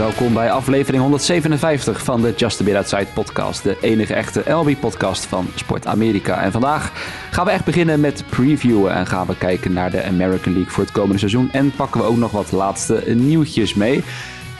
[0.00, 3.62] welkom bij aflevering 157 van de Just a Bit Outside podcast.
[3.62, 6.42] De enige echte LB-podcast van Sport Amerika.
[6.42, 6.92] En vandaag
[7.30, 10.82] gaan we echt beginnen met previewen en gaan we kijken naar de American League voor
[10.82, 11.50] het komende seizoen.
[11.52, 14.04] En pakken we ook nog wat laatste nieuwtjes mee.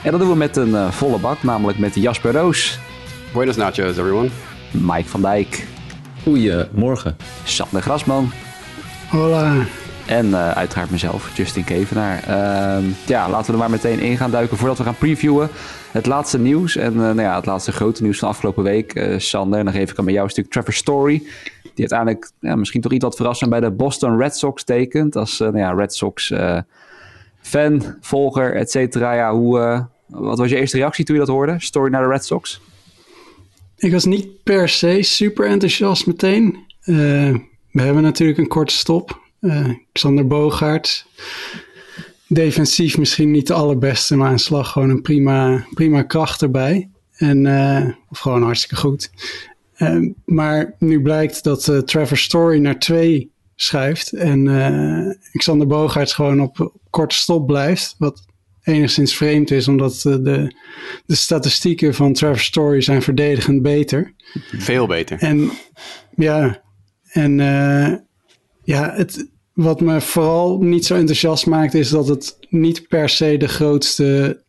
[0.03, 2.79] En dat doen we met een uh, volle bak, namelijk met Jasper Roos.
[3.33, 4.29] Buenos nachos, everyone.
[4.71, 5.67] Mike van Dijk.
[6.23, 7.17] Goedemorgen.
[7.43, 8.31] Sander Grasman.
[9.09, 9.53] Hola.
[10.11, 12.23] En uh, uiteraard mezelf, Justin Kevenaar.
[12.27, 15.49] Uh, ja, laten we er maar meteen in gaan duiken voordat we gaan previewen.
[15.91, 18.95] Het laatste nieuws en uh, nou ja, het laatste grote nieuws van afgelopen week.
[18.95, 21.17] Uh, Sander, dan geef ik aan jou een stuk Trevor Story.
[21.63, 25.15] Die uiteindelijk ja, misschien toch iets wat verrassend bij de Boston Red Sox tekent.
[25.15, 26.33] Als nou ja, Red Sox
[27.41, 29.13] fan, volger, et cetera.
[29.13, 31.55] Ja, hoe, wat was je eerste reactie toen je dat hoorde?
[31.57, 32.61] Story naar de Red Sox?
[33.77, 36.57] Ik was niet per se super enthousiast meteen.
[37.71, 39.19] we hebben natuurlijk een korte stop.
[39.41, 41.05] Uh, Xander Bogaert.
[42.27, 46.89] Defensief misschien niet de allerbeste, maar een slag gewoon een prima, prima kracht erbij.
[47.11, 49.11] En, uh, of gewoon hartstikke goed.
[49.77, 54.11] Uh, maar nu blijkt dat Trevor Story naar twee schuift.
[54.11, 57.95] En Xander Bogaerts gewoon op, op, korte stop blijft.
[57.97, 58.25] Wat
[58.63, 60.55] enigszins vreemd is, omdat de,
[61.05, 64.13] de statistieken van Trevor Story zijn verdedigend beter.
[64.57, 65.19] Veel beter.
[65.19, 65.51] En
[66.15, 66.61] ja,
[67.03, 67.39] en
[68.63, 73.37] ja, het, wat me vooral niet zo enthousiast maakt, is dat het niet per se
[73.37, 74.41] de grootste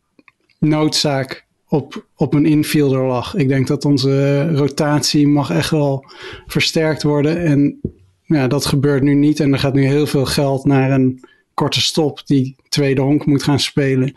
[0.59, 3.35] noodzaak op, op een infielder lag.
[3.35, 6.05] Ik denk dat onze rotatie mag echt wel
[6.47, 7.45] versterkt worden.
[7.45, 7.81] En
[8.25, 9.41] ja, dat gebeurt nu niet.
[9.41, 11.21] En er gaat nu heel veel geld naar een
[11.55, 14.15] korte stop die tweede honk moet gaan spelen.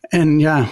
[0.00, 0.68] En ja,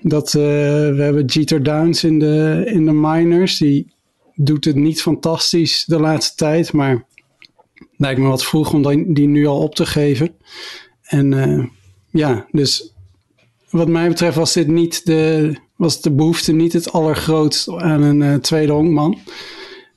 [0.00, 3.58] dat, uh, we hebben Jeter Downs in de, in de minors.
[3.58, 3.92] Die
[4.34, 7.06] doet het niet fantastisch de laatste tijd, maar
[8.00, 10.34] lijkt me wat vroeg om die nu al op te geven.
[11.02, 11.64] En uh,
[12.10, 12.92] ja, dus
[13.70, 18.20] wat mij betreft was dit niet de, was de behoefte niet het allergrootst aan een
[18.20, 19.18] uh, tweede honkman.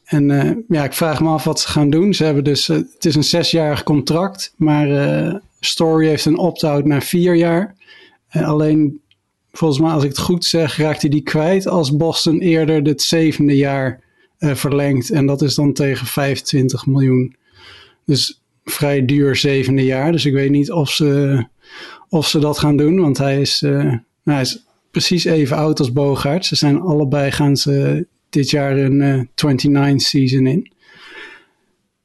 [0.04, 2.14] En uh, ja, ik vraag me af wat ze gaan doen.
[2.14, 7.36] Ze hebben dus, het is een zesjarig contract, maar Story heeft een opt-out naar vier
[7.36, 7.76] jaar.
[8.30, 9.02] alleen,
[9.52, 13.02] volgens mij, als ik het goed zeg, raakt hij die kwijt als Boston eerder het
[13.02, 14.04] zevende jaar
[14.40, 15.10] verlengt.
[15.10, 17.36] En dat is dan tegen 25 miljoen.
[18.06, 20.12] Dus vrij duur zevende jaar.
[20.12, 21.44] Dus ik weet niet of ze,
[22.10, 23.00] of ze dat gaan doen.
[23.00, 26.46] Want hij is, uh, nou, hij is precies even oud als Bogaert.
[26.46, 30.72] Ze zijn allebei gaan ze dit jaar een uh, 29 season in.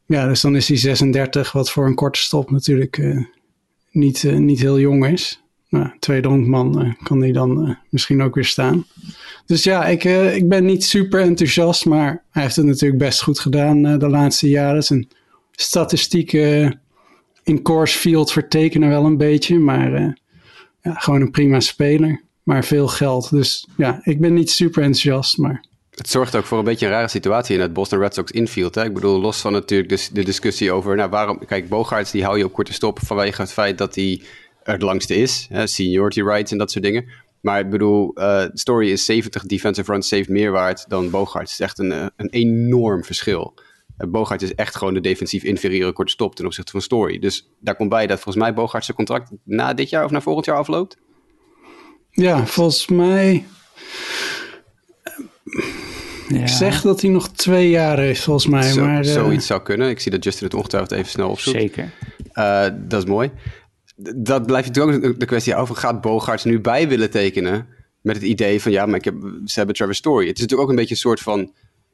[0.07, 3.25] Ja, dus dan is hij 36, wat voor een korte stop natuurlijk uh,
[3.91, 5.43] niet, niet heel jong is.
[5.69, 8.87] Nou, tweede rondman kan hij dan misschien ook weer staan.
[9.47, 10.05] Dus ja, ik,
[10.35, 14.49] ik ben niet super enthousiast, maar hij heeft het natuurlijk best goed gedaan de laatste
[14.49, 14.83] jaren.
[15.61, 16.81] Statistieken
[17.43, 19.59] in course field vertekenen wel een beetje.
[19.59, 20.13] Maar uh,
[20.83, 22.23] ja, gewoon een prima speler.
[22.43, 23.31] Maar veel geld.
[23.31, 25.39] Dus ja, ik ben niet super enthousiast.
[25.39, 25.65] Maar...
[25.91, 28.75] Het zorgt ook voor een beetje een rare situatie in het Boston Red Sox infield.
[28.75, 28.85] Hè?
[28.85, 30.97] Ik bedoel, los van natuurlijk de, de discussie over...
[30.97, 34.23] Nou, waarom, kijk, Bogaerts die hou je op korte stop vanwege het feit dat hij
[34.63, 35.47] het langste is.
[35.51, 35.67] Hè?
[35.67, 37.09] Seniority rights en dat soort dingen.
[37.41, 41.51] Maar ik bedoel, uh, Story is 70 defensive runs saved meer waard dan Bogaerts.
[41.51, 43.55] Het is echt een, eh, een enorm verschil.
[44.07, 47.19] Bogaert is echt gewoon de defensief inferieure korte stop ten opzichte van Story.
[47.19, 50.21] Dus daar komt bij dat volgens mij Bogaert zijn contract na dit jaar of na
[50.21, 50.97] volgend jaar afloopt.
[52.11, 53.47] Ja, volgens mij.
[56.29, 56.41] Ja.
[56.41, 58.63] Ik zeg dat hij nog twee jaar heeft, volgens mij.
[58.63, 59.13] Zo, maar, uh...
[59.13, 59.89] Zoiets zou kunnen.
[59.89, 61.59] Ik zie dat Justin het ongetwijfeld even snel opzoekt.
[61.59, 61.93] Zeker.
[62.33, 63.31] Uh, dat is mooi.
[64.17, 67.67] Dat blijft natuurlijk ook de kwestie over: gaat Bogaert nu bij willen tekenen?
[68.01, 70.27] Met het idee van ja, maar ik heb, ze hebben Trevor Story.
[70.27, 71.53] Het is natuurlijk ook een beetje een soort van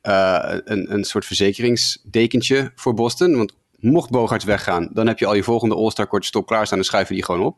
[0.08, 3.36] uh, een, een soort verzekeringsdekentje voor Boston.
[3.36, 6.84] Want mocht Bogarts weggaan, dan heb je al je volgende All-Star korte stop klaarstaan en
[6.84, 7.56] schuiven die gewoon op.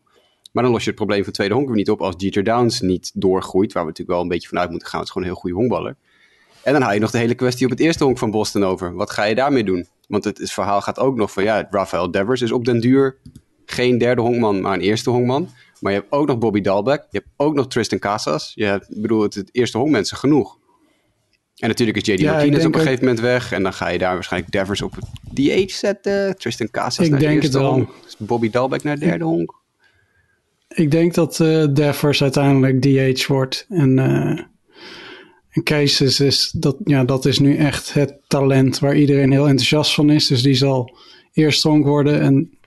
[0.53, 3.11] Maar dan los je het probleem van tweede honk niet op als Jeter Downs niet
[3.15, 3.73] doorgroeit.
[3.73, 4.99] Waar we natuurlijk wel een beetje vanuit moeten gaan.
[4.99, 5.97] Het is gewoon een heel goede honkballer.
[6.63, 8.95] En dan haal je nog de hele kwestie op het eerste honk van Boston over.
[8.95, 9.87] Wat ga je daarmee doen?
[10.09, 13.17] Want het, verhaal gaat ook nog van ja, Rafael Devers is op den duur
[13.67, 15.49] geen derde honkman, maar een eerste honkman.
[15.81, 17.07] Maar je hebt ook nog Bobby Dalbeck.
[17.11, 18.53] Je hebt ook nog Tristan Casas.
[18.55, 20.59] Je hebt, bedoel, het, het eerste honkmensen genoeg.
[21.57, 23.53] En natuurlijk is JD ja, Martinez op een gegeven moment weg.
[23.53, 25.05] En dan ga je daar waarschijnlijk Devers op het
[25.35, 26.37] DH zetten.
[26.39, 27.91] Tristan Casas ik naar denk eerste het honk.
[28.19, 29.55] Bobby Dalbeck naar derde honk.
[30.69, 33.67] Ik denk dat uh, Devers uiteindelijk DH wordt.
[33.69, 34.41] En, uh,
[35.49, 39.95] en Cases is, dat, ja, dat is nu echt het talent waar iedereen heel enthousiast
[39.95, 40.27] van is.
[40.27, 40.97] Dus die zal
[41.33, 42.21] eerste honk worden.
[42.21, 42.59] En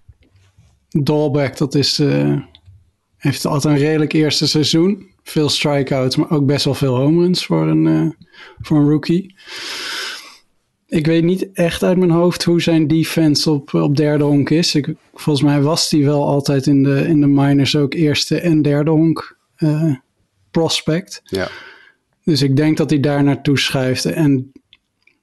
[0.90, 2.42] Dalbeck, dat is, uh,
[3.18, 5.08] heeft altijd een redelijk eerste seizoen.
[5.30, 8.10] Veel strikeouts, maar ook best wel veel home runs voor een, uh,
[8.60, 9.36] voor een rookie.
[10.88, 14.76] Ik weet niet echt uit mijn hoofd hoe zijn defense op, op derde honk is.
[14.76, 18.62] Ik, volgens mij was die wel altijd in de, in de minors ook eerste en
[18.62, 19.94] derde honk eh,
[20.52, 21.22] prospect.
[21.24, 21.48] Ja.
[22.24, 24.06] Dus ik denk dat hij daar naartoe schuift.
[24.06, 24.52] En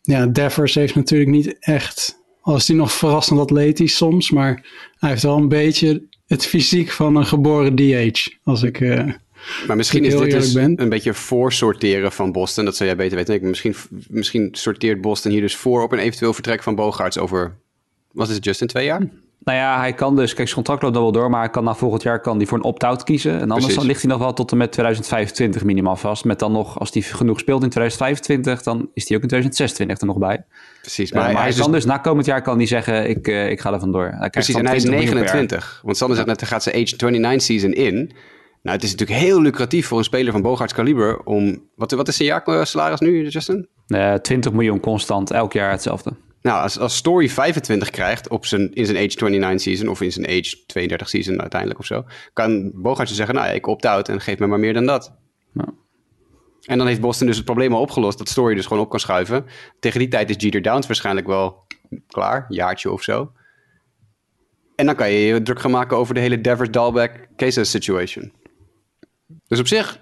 [0.03, 2.25] ja, Devers heeft natuurlijk niet echt...
[2.41, 4.67] Als hij nog verrassend atletisch soms, maar
[4.99, 8.27] hij heeft wel een beetje het fysiek van een geboren DH.
[8.45, 8.81] Als ik...
[8.81, 9.13] eh,
[9.67, 12.65] Maar misschien is dit dus een beetje voorsorteren van Boston.
[12.65, 13.35] Dat zou jij beter weten.
[13.35, 13.75] Ik, misschien,
[14.09, 17.55] misschien sorteert Boston hier dus voor op een eventueel vertrek van Bogaerts over...
[18.13, 19.09] Was het Justin twee jaar?
[19.47, 21.65] Nou ja, hij kan dus, kijk, zijn contract loopt nog wel door, maar hij kan
[21.65, 23.33] na volgend jaar kan hij voor een opt-out kiezen.
[23.33, 23.77] En anders Precies.
[23.77, 26.25] dan ligt hij nog wel tot en met 2025 minimaal vast.
[26.25, 30.01] Met dan nog, als hij genoeg speelt in 2025, dan is hij ook in 2026
[30.01, 30.45] er nog bij.
[30.81, 31.13] Precies.
[31.13, 33.29] Maar, Maar, maar hij, is dus kan dus na komend jaar kan hij zeggen, ik,
[33.29, 34.15] eh, ik ga er vandoor.
[34.19, 35.43] Hij Precies, dan en hij is 20 miljoen per jaar.
[35.43, 35.81] 29.
[35.85, 38.13] Want Sander zegt net, hij gaat zijn age 29 season in.
[38.67, 41.69] Nou, het is natuurlijk heel lucratief voor een speler van Bogarts kaliber om...
[41.75, 43.69] Wat, wat is zijn jaarsalaris nu, Justin?
[43.87, 46.13] Eh, 20 miljoen constant, elk jaar hetzelfde.
[46.43, 49.89] Nou, als, als Story 25 krijgt op zijn, in zijn age 29 season...
[49.89, 52.05] of in zijn age 32 season uiteindelijk of zo...
[52.33, 55.13] kan Bogarts dus zeggen, nou ja, ik opt-out en geef me maar meer dan dat.
[55.53, 55.69] Nou.
[56.63, 58.19] En dan heeft Boston dus het probleem al opgelost...
[58.19, 59.45] dat Story dus gewoon op kan schuiven.
[59.81, 61.67] Tegen die tijd is Jeter Downs waarschijnlijk wel
[62.07, 63.33] klaar, jaartje of zo.
[64.77, 68.33] En dan kan je je druk gaan maken over de hele Devers Dalbeck case situation.
[69.49, 69.99] Dus op zich,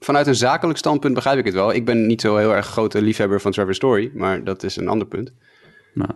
[0.00, 1.72] vanuit een zakelijk standpunt begrijp ik het wel.
[1.72, 4.88] Ik ben niet zo heel erg grote liefhebber van Trevor Story, maar dat is een
[4.88, 5.32] ander punt.
[5.94, 6.10] Nou.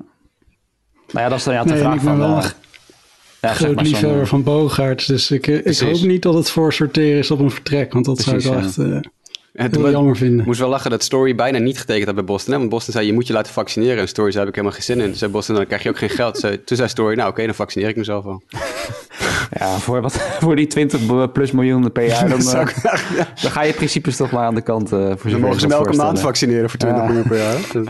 [1.12, 2.18] nou ja, dat is dan ja, de nee, vraag ik ben van...
[2.18, 2.50] wel eh,
[3.40, 5.06] ja, zeg groot maar, liefhebber van Bogaerts.
[5.06, 7.92] Dus ik, eh, ik hoop niet dat het voor sorteren is op een vertrek.
[7.92, 8.80] Want dat Precies, zou ik ja.
[8.80, 9.10] wel echt eh,
[9.52, 10.40] Het heel jammer vinden.
[10.40, 12.52] Ik moest wel lachen dat Story bijna niet getekend had bij Boston.
[12.52, 12.58] Hè?
[12.58, 13.98] Want Boston zei, je moet je laten vaccineren.
[13.98, 15.06] En Story zei, heb ik helemaal geen zin in.
[15.08, 16.38] Toen zei Boston, dan krijg je ook geen geld.
[16.38, 18.42] Zei- Toen zei Story, nou oké, dan vaccineer ik mezelf wel.
[19.58, 22.66] Ja, voor, wat, voor die 20 plus miljoen per jaar, dan, eh,
[23.42, 24.92] dan ga je principes toch maar aan de kant.
[24.92, 27.06] eh voor Dan mogen ze me elke maand vaccineren voor 20 Ja.
[27.08, 27.56] miljoen per jaar.
[27.72, 27.86] Dus-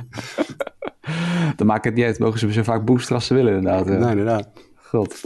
[1.57, 2.19] Dan maakt het niet uit.
[2.19, 3.87] Mogen ze zo vaak boosten als ze willen, inderdaad.
[3.87, 3.93] ja.
[3.93, 4.49] Nee, inderdaad.
[4.77, 5.21] God.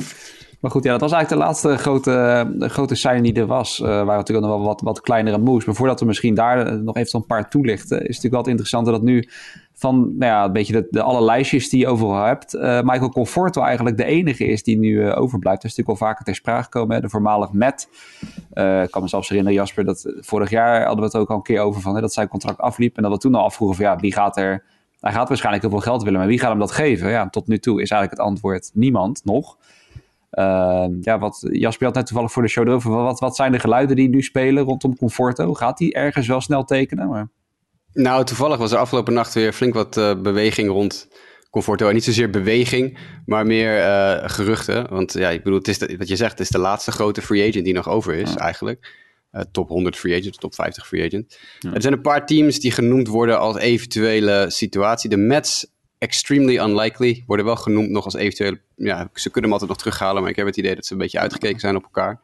[0.64, 3.80] Maar goed, ja, dat was eigenlijk de laatste grote, grote sign die er was.
[3.80, 5.64] Eh waren natuurlijk nog wel wat, wat kleinere moves.
[5.64, 7.96] Maar voordat we misschien daar eh, nog even een paar toelichten...
[7.96, 9.28] is het natuurlijk wel het interessante dat nu
[9.74, 12.54] van nou ja, een beetje de, de alle lijstjes die je overal hebt...
[12.54, 15.62] eh, Michael Conforto eigenlijk de enige is die nu overblijft.
[15.62, 16.94] Dat is natuurlijk al vaker ter sprake gekomen.
[16.94, 17.00] Hè?
[17.00, 17.88] De voormalig Met.
[18.82, 21.42] Ik kan me zelfs herinneren, Jasper, dat vorig jaar hadden we het ook al een
[21.42, 21.80] keer over...
[21.80, 24.12] Van, hè, dat zijn contract afliep en dat we toen al afvroegen van ja, wie
[24.12, 24.64] gaat er...
[25.00, 27.10] Hij gaat waarschijnlijk heel veel geld willen, maar wie gaat hem dat geven?
[27.10, 29.56] Ja, tot nu toe is eigenlijk het antwoord niemand nog.
[30.38, 32.90] Uh, ja, wat, Jasper had net toevallig voor de show erover.
[32.90, 35.54] Wat, wat zijn de geluiden die nu spelen rondom Conforto?
[35.54, 37.08] Gaat hij ergens wel snel tekenen?
[37.08, 37.28] Maar...
[37.92, 41.08] Nou, toevallig was er afgelopen nacht weer flink wat eh, beweging rond
[41.50, 41.88] Conforto.
[41.88, 44.86] En niet zozeer beweging, maar meer eh, geruchten.
[44.90, 47.22] Want ja, ik bedoel, het is de- wat je zegt, het is de laatste grote
[47.22, 49.02] free agent die nog over is eigenlijk.
[49.30, 51.38] Eh, top 100 free agent, top 50 free agent.
[51.74, 55.10] Er zijn een paar teams die genoemd worden als eventuele situatie.
[55.10, 55.66] De Mets,
[56.04, 58.60] extremely unlikely, worden wel genoemd nog als eventuele...
[58.76, 60.98] Ja, ze kunnen hem altijd nog terughalen, maar ik heb het idee dat ze een
[60.98, 62.20] beetje uitgekeken zijn op elkaar.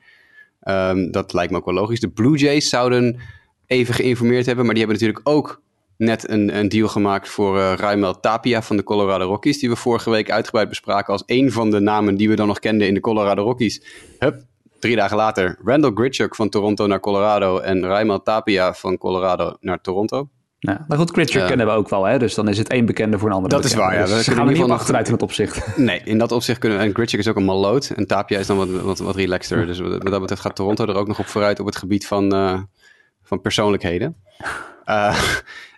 [0.60, 2.00] Ehm, dat lijkt me ook wel logisch.
[2.00, 3.20] De Blue Jays zouden
[3.66, 5.62] even geïnformeerd hebben, maar die hebben natuurlijk ook
[5.96, 9.76] net een, een deal gemaakt voor eh Raimel Tapia van de Colorado Rockies, die we
[9.76, 12.94] vorige week uitgebreid bespraken als een van de namen die we dan nog kenden in
[12.94, 13.82] de Colorado Rockies.
[14.18, 14.42] Hup,
[14.78, 19.80] drie dagen later, Randall Grichuk van Toronto naar Colorado en Raimel Tapia van Colorado naar
[19.80, 20.28] Toronto.
[20.60, 21.46] Nou, maar goed, Critcher Ja.
[21.46, 22.18] kennen we ook wel, hè?
[22.18, 24.06] dus dan is het één bekende voor een andere Dat is waar, ja.
[24.06, 25.76] Dus We gaan in ieder op geval achteruit in dat opzicht.
[25.76, 27.90] Nee, in dat opzicht kunnen En Grichuk is ook een maloot.
[27.96, 29.66] En Tapia is dan wat, wat, wat relaxter.
[29.66, 32.06] Dus wat, wat dat betreft gaat Toronto er ook nog op vooruit op het gebied
[32.06, 32.60] van, eh,
[33.22, 34.16] van persoonlijkheden.
[34.84, 35.22] Eh,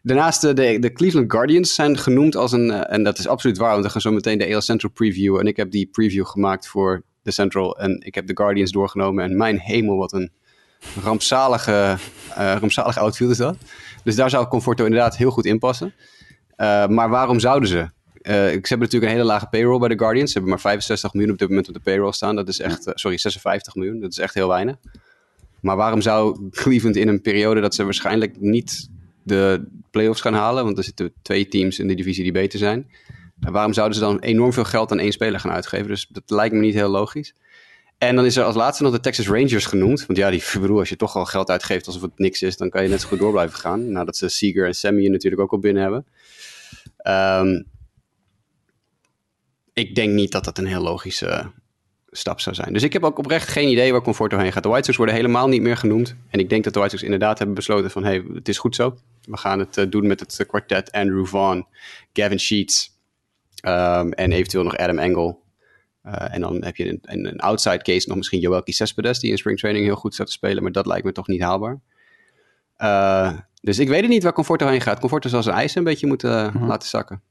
[0.02, 2.71] daarnaast eh, de, de Cleveland Guardians zijn genoemd als een...
[2.71, 5.38] en dat is absoluut waar, want we gaan zo meteen de AL Central preview.
[5.38, 7.78] En ik heb die preview gemaakt voor de Central.
[7.78, 9.25] En ik heb de Guardians doorgenomen.
[9.25, 10.30] En mijn hemel, wat een
[11.02, 11.97] rampzalige,
[12.35, 13.57] eh rampzalig outfield is dat.
[14.04, 15.94] Dus daar zou Conforto inderdaad heel goed in passen.
[16.56, 17.78] Eh, maar waarom zouden ze?
[18.23, 20.32] Eh, ze hebben natuurlijk een hele lage payroll bij de Guardians.
[20.32, 22.37] Ze hebben maar 65 miljoen op dit moment op de payroll staan.
[22.37, 24.00] Dat is echt, eh, sorry, 56 miljoen.
[24.00, 24.76] Dat is echt heel weinig.
[25.61, 28.88] Maar waarom zou Cleveland in een periode dat ze waarschijnlijk niet
[29.23, 30.64] de playoffs gaan halen?
[30.64, 32.90] Want er zitten twee teams in de divisie die beter zijn.
[33.40, 35.87] Waarom zouden ze dan enorm veel geld aan één speler gaan uitgeven?
[35.87, 37.35] Dus dat lijkt me niet heel logisch.
[38.02, 40.06] En dan is er als laatste nog de Texas Rangers genoemd.
[40.06, 42.71] Want ja, die, bedoel, als je toch al geld uitgeeft alsof het niks is, dan
[42.71, 43.92] kan je net zo goed door blijven gaan.
[43.92, 46.06] Nadat ze Seager en Sammy natuurlijk ook al binnen hebben.
[46.97, 47.62] Ehm,
[49.73, 51.50] ik denk niet dat dat een heel logische
[52.11, 52.73] stap zou zijn.
[52.73, 54.62] Dus ik heb ook oprecht geen idee waar Conforto heen gaat.
[54.62, 56.14] De White Sox worden helemaal niet meer genoemd.
[56.28, 58.04] En ik denk dat de White Sox inderdaad hebben besloten van...
[58.04, 58.97] hey, het is goed zo.
[59.25, 61.66] We gaan het eh, doen met het eh, kwartet Andrew Vaughn,
[62.12, 62.99] Gavin Sheets...
[63.61, 65.41] ehm, en eventueel nog Adam Engel.
[66.02, 69.18] Eh, en dan heb je een, een, een outside case nog misschien Joelki Cespedes...
[69.18, 70.62] die in springtraining heel goed staat te spelen.
[70.62, 71.80] Maar dat lijkt me toch niet haalbaar.
[72.76, 75.00] Eh, dus ik weet het niet waar Conforto heen gaat.
[75.00, 77.23] Conforto zal zijn eisen een beetje moeten eh, laten zakken.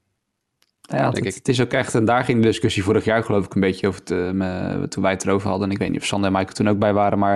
[0.98, 1.34] Ja, denk het, ik.
[1.34, 3.88] het is ook echt, en daar ging de discussie vorig jaar geloof ik een beetje
[3.88, 5.66] over, het, eh, me- toen wij het erover hadden.
[5.66, 7.32] En ik weet niet of Sander en Michael toen ook bij waren, maar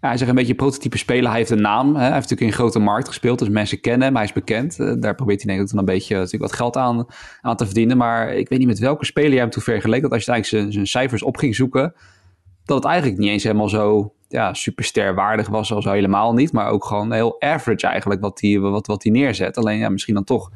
[0.00, 1.28] ja, hij zegt een beetje prototype speler.
[1.28, 1.92] Hij heeft een naam, hè?
[1.92, 4.78] hij heeft natuurlijk in een grote markt gespeeld, dus mensen kennen hem, hij is bekend.
[4.80, 7.06] Eh, daar probeert hij denk ik dan een beetje natuurlijk wat geld aan,
[7.40, 7.96] aan te verdienen.
[7.96, 10.72] Maar ik weet niet met welke speler jij hem toen vergeleek, dat als je eigenlijk
[10.72, 11.94] zijn, cijfers op ging zoeken,
[12.64, 16.52] dat het eigenlijk niet eens helemaal zo ja, superster waardig was, al helemaal niet.
[16.52, 19.56] Maar ook gewoon heel average eigenlijk wat hij wat, wat die neerzet.
[19.56, 20.50] Alleen ja, misschien dan toch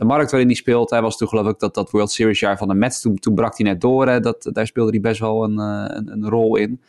[0.00, 0.90] de markt waarin hij speelt.
[0.90, 3.00] Hij was toen geloof ik dat, dat World Series jaar van de Mets.
[3.00, 4.08] Toen, toen brak hij net door.
[4.08, 4.20] Hè.
[4.20, 6.80] Dat, daar speelde hij best wel een, eh, een, een rol in.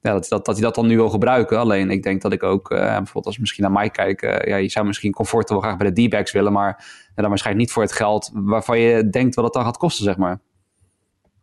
[0.00, 1.58] Ja, dat, dat, dat hij dat dan nu wil gebruiken.
[1.58, 4.48] Alleen ik denk dat ik ook, eh, bijvoorbeeld als we misschien naar mij kijken.
[4.48, 6.52] ja, je zou misschien comfort wel graag bij de D-backs willen.
[6.52, 9.76] Maar ja, dan waarschijnlijk niet voor het geld waarvan je denkt wat het dan gaat
[9.76, 10.40] kosten, zeg maar.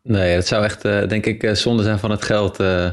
[0.04, 2.90] Nee, het zou echt, eh, denk ik, eh, zonde zijn van het geld eh,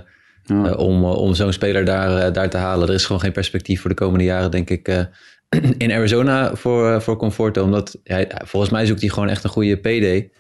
[0.47, 2.89] eh, om, eh, om zo'n speler daar, eh, daar te halen.
[2.89, 5.05] Er is gewoon geen perspectief voor de komende jaren, denk ik, eh,
[5.79, 7.63] in Arizona voor, eh, voor Conforto.
[7.63, 10.33] Omdat hij, volgens mij zoekt hij gewoon echt een goede PD.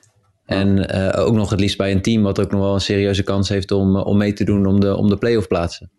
[0.46, 3.22] En eh, ook nog het liefst bij een team wat ook nog wel een serieuze
[3.22, 5.90] kans heeft om, eh, om mee te doen om de, om de playoff plaatsen.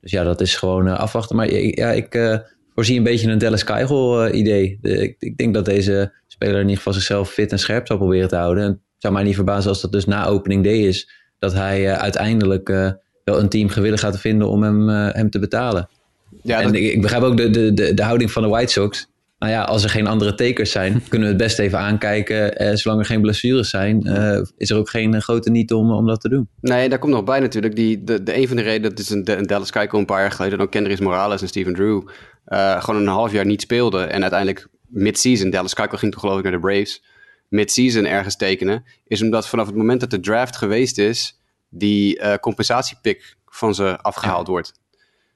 [0.00, 1.36] Dus ja, dat is gewoon afwachten.
[1.36, 2.38] Maar ja, ik eh,
[2.74, 4.78] voorzie een beetje een Dallas eh, idee.
[4.80, 7.96] De- ik, ik denk dat deze speler in ieder geval zichzelf fit en scherp zal
[7.96, 8.64] proberen te houden.
[8.64, 11.10] En het zou mij niet verbazen als dat dus na opening day is.
[11.38, 12.68] Dat hij uiteindelijk
[13.24, 15.88] wel een team gewillig gaat vinden om hem, hem te betalen.
[16.44, 18.72] Ja, en dat, ik, ik begrijp ook de, de, de, de houding van de White
[18.72, 19.06] Sox.
[19.38, 22.56] Nou ja, als er geen andere tekers zijn, kunnen we het best even aankijken.
[22.56, 25.92] Eh, zolang er geen blessures zijn, eh, is er ook geen eh, grote niet om,
[25.92, 26.48] om dat te doen.
[26.60, 27.76] Nee, daar komt nog bij natuurlijk.
[27.76, 30.20] Die, de, de, een van de redenen, dat is een, een Dallas Keuchel een paar
[30.20, 32.02] jaar geleden, dan Kendrick Morales en Steven Drew,
[32.44, 34.10] eh, gewoon een half jaar niet speelden.
[34.10, 37.02] En uiteindelijk mid-season, Dallas Keuchel ging toen geloof ik naar de Braves,
[37.48, 42.34] mid-season ergens tekenen, is omdat vanaf het moment dat de draft geweest is, die eh,
[42.38, 44.72] compensatiepick van ze afgehaald wordt.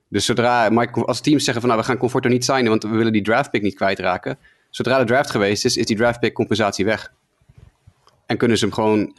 [0.09, 2.97] Dus zodra, Mike, als teams zeggen van nou, we gaan Conforto niet signen, want we
[2.97, 4.39] willen die draftpick niet kwijtraken.
[4.71, 7.13] Zodra de draft geweest is, is die draftpick compensatie weg.
[8.27, 9.15] En kunnen ze hem gewoon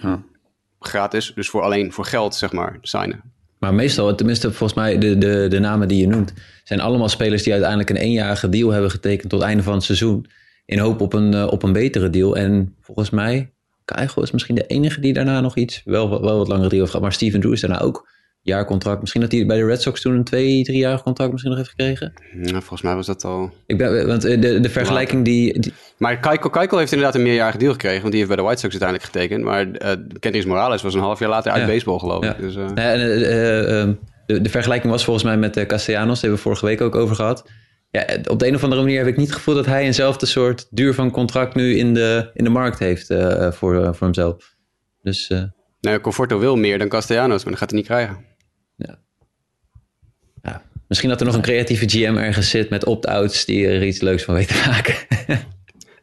[0.79, 3.21] gratis, dus voor alleen voor geld, zeg maar, signen.
[3.59, 7.43] Maar meestal, tenminste volgens mij de, de, de namen die je noemt, zijn allemaal spelers
[7.43, 10.25] die uiteindelijk een eenjarige deal hebben getekend tot het einde van het seizoen.
[10.65, 12.35] In hoop op een, eh, op een betere deal.
[12.35, 13.51] En volgens mij,
[13.85, 16.91] Keigo is misschien de enige die daarna nog iets, wel, wel wat langere deal heeft
[16.91, 17.01] gehad.
[17.01, 18.09] Maar Steven Drew is daarna ook
[18.41, 18.99] jaarcontract.
[18.99, 21.75] Misschien dat hij bij de Red Sox toen een twee, driejarig contract misschien nog heeft
[21.75, 22.13] gekregen.
[22.41, 23.51] Ja, volgens mij was dat al...
[23.65, 27.57] Ik ben, want eh, de, de vergelijking die, die- Maar Keuchel heeft inderdaad een meerjarige
[27.57, 29.43] deal gekregen, want die heeft bij de White Sox uiteindelijk getekend.
[29.43, 31.67] Maar eh Kendrick Morales was een half jaar later uit Ja.
[31.67, 32.35] baseball, geloof ik.
[32.37, 32.41] Ja.
[32.45, 33.89] Dus, eh, Nee, en, eh, eh, eh,
[34.25, 37.15] de, de vergelijking was volgens mij met Castellanos, daar hebben we vorige week ook over
[37.15, 37.49] gehad.
[37.91, 40.25] Ja, op de een of andere manier heb ik niet het gevoel dat hij eenzelfde
[40.25, 43.05] soort duur van contract nu in de, in de markt heeft
[43.49, 44.55] voor, voor hemzelf.
[45.01, 45.41] Dus eh,
[45.81, 48.17] nou, Conforto wil meer dan Castellanos, maar dat gaat hij niet krijgen.
[50.41, 54.01] Ja, misschien dat er nog een creatieve GM ergens zit met opt-outs die er iets
[54.01, 54.95] leuks van weet te maken.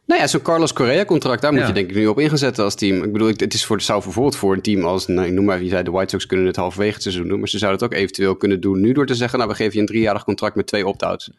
[0.06, 1.66] Nou ja, zo'n Carlos Correa-contract, daar moet Ja.
[1.66, 3.02] je denk ik nu op ingezetten als team.
[3.02, 5.59] Ik bedoel, het is voor, zou bijvoorbeeld voor een team als, nou, ik noem maar,
[5.59, 7.38] wie zei, de White Sox kunnen het halverwege het seizoen doen.
[7.38, 9.75] Maar ze zouden het ook eventueel kunnen doen nu door te zeggen, nou, we geven
[9.75, 11.30] je een driejarig contract met twee opt-outs.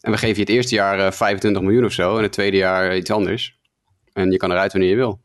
[0.00, 2.56] En we geven je het eerste jaar eh, 25 miljoen of zo en het tweede
[2.56, 3.58] jaar eh, iets anders.
[4.12, 5.20] En je kan eruit wanneer je wil.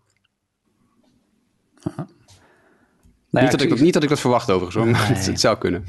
[3.29, 5.25] Nou ja, niet, dat ik, dat- niet dat ik dat verwacht overigens, hoor, maar het,
[5.25, 5.83] het zou kunnen.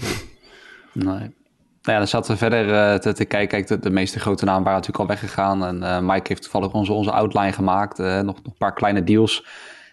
[0.93, 1.37] Nee.
[1.83, 3.49] Nou ja, dan zaten we verder eh, te, te kijken.
[3.49, 5.65] Kijk, de, de meeste grote namen waren natuurlijk al weggegaan.
[5.65, 7.99] En eh, Mike heeft toevallig onze, onze outline gemaakt.
[7.99, 9.47] Eh, nog, nog een paar kleine deals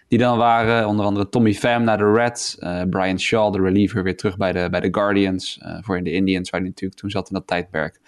[0.08, 0.86] die dan waren.
[0.88, 2.56] Onder andere Tommy Pham naar de Reds.
[2.90, 5.60] Brian Shaw, de reliever, weer terug bij de, bij de Guardians.
[5.80, 8.00] voor in de Indians, waar hij natuurlijk toen zat in dat tijdperk.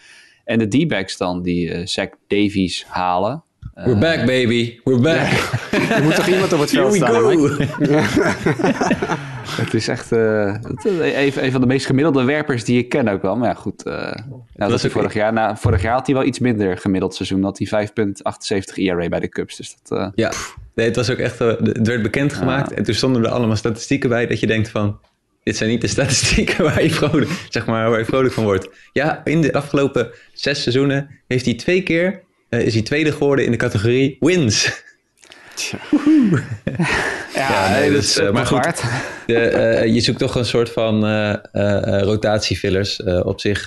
[0.45, 3.43] En de D-backs dan, die eh Zach Davies halen.
[3.75, 4.81] We're back, baby.
[4.85, 5.31] We're back.
[5.97, 7.25] Er moet toch iemand op het veld staan?
[9.63, 10.93] Het is echt eh, het is
[11.39, 13.37] een, een van de meest gemiddelde werpers die ik ken ook wel.
[13.37, 13.83] Maar ja, goed.
[13.83, 13.93] eh,
[14.55, 17.41] nou, dat is vorig, jaar, nou, vorig jaar had hij wel iets minder gemiddeld seizoen.
[17.41, 19.57] Dat hij 5,78 ERA bij de Cubs.
[19.57, 20.33] Dus dat, eh, Ja,
[20.75, 21.41] nee, het was ook echt.
[21.41, 24.99] eh, Het werd bekendgemaakt en toen stonden er allemaal statistieken bij dat je denkt van.
[25.43, 28.69] Dit zijn niet de statistieken waar je vrolijk, zeg maar, waar je vrolijk van wordt.
[28.93, 33.45] Ja, in de afgelopen zes seizoenen heeft hij twee keer eh, is hij tweede geworden
[33.45, 34.65] in de categorie wins.
[37.35, 38.59] ja, nee, dat is, eh, maar goed.
[38.59, 38.83] waard.
[39.27, 41.05] De, eh, je zoekt toch een soort van
[42.03, 43.03] rotatiefillers.
[43.03, 43.67] Op zich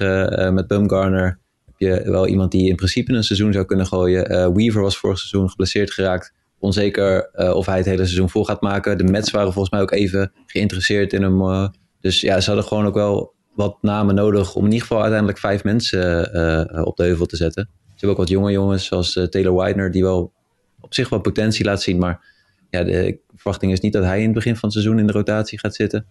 [0.51, 4.53] met Bumgarner heb je wel iemand die in principe een seizoen zou kunnen gooien.
[4.55, 6.33] Weaver was vorig seizoen geblesseerd geraakt.
[6.59, 8.97] Onzeker of hij het hele seizoen vol gaat maken.
[8.97, 11.71] De Mets waren volgens mij ook even geïnteresseerd in hem.
[11.99, 15.39] dus ja, ze hadden gewoon ook wel wat namen nodig om in ieder geval uiteindelijk
[15.39, 17.69] vijf mensen op de heuvel te zetten.
[18.01, 20.33] Ze hebben ook wat jonge jongens zoals eh, Taylor Widener die wel
[20.79, 21.97] op zich wel potentie laat zien.
[21.97, 22.25] Maar
[22.69, 25.13] ja, de verwachting is niet dat hij in het begin van het seizoen in de
[25.13, 26.05] rotatie gaat zitten.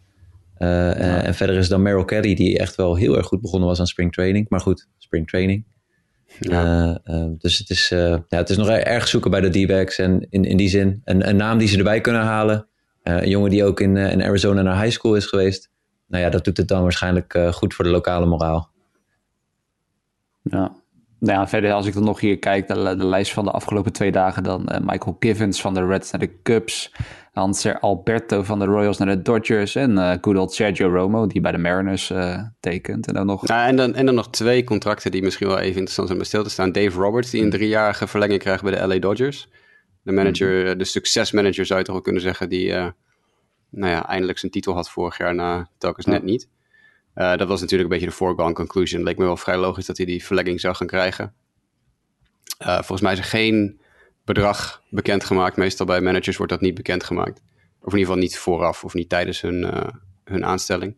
[0.55, 3.69] Eh, eh, En verder is dan Merrill Kelly, die echt wel heel erg goed begonnen
[3.69, 4.47] was aan spring training.
[4.49, 5.65] Maar goed, spring training.
[6.41, 7.01] Ja.
[7.05, 9.99] Uh, dus het is, ja, het is nog erg zoeken bij de D-backs.
[9.99, 12.67] En in, in die zin, een, een naam die ze erbij kunnen halen.
[13.03, 15.71] een jongen die ook in, in Arizona naar high school is geweest.
[16.07, 18.71] Nou ja, dat doet het dan waarschijnlijk goed voor de lokale moraal.
[20.43, 20.80] Ja.
[21.21, 23.93] Nou ja, verder als ik dan nog hier kijk, de, de lijst van de afgelopen
[23.93, 26.93] twee dagen, dan Michael Givens van de Reds naar de Cubs.
[27.33, 29.75] Hanser Alberto van de Royals naar de Dodgers.
[29.75, 33.07] En uh, good old Sergio Romo, die bij de Mariners uh, tekent.
[33.07, 33.49] En dan, nog...
[33.49, 36.27] Ja, en, dan, en dan nog twee contracten die misschien wel even interessant zijn om
[36.27, 36.73] stil te staan.
[36.73, 39.49] Dave Roberts, die een driejarige verlenging krijgt bij de LA Dodgers.
[40.03, 40.79] De manager, mm-hmm.
[40.79, 42.73] de succesmanager zou je toch wel kunnen zeggen, die
[43.71, 46.49] nou ja, eindelijk zijn titel had vorig jaar na telkens net niet.
[47.15, 49.03] Dat was natuurlijk een beetje de foregone conclusion.
[49.03, 51.35] Leek me wel vrij logisch dat hij die verlenging zou gaan krijgen.
[52.59, 53.81] volgens mij is er geen
[54.25, 55.57] bedrag bekendgemaakt.
[55.57, 57.43] Meestal bij managers wordt dat niet bekendgemaakt.
[57.81, 59.89] Of in ieder geval niet vooraf of niet tijdens hun, uh,
[60.25, 60.97] hun aanstelling.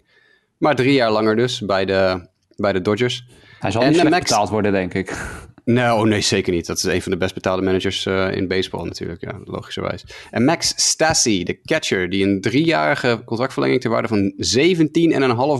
[0.58, 3.26] Maar drie jaar langer dus bij de, bij de Dodgers.
[3.58, 4.28] Hij zal en niet slecht Max...
[4.28, 5.16] betaald worden, denk ik.
[5.64, 6.66] Nee, oh nee, zeker niet.
[6.66, 10.04] Dat is een van de best betaalde managers uh, in baseball natuurlijk, ja, logischerwijs.
[10.30, 14.32] En Max Stassi, de catcher, die een driejarige contractverlenging ter waarde van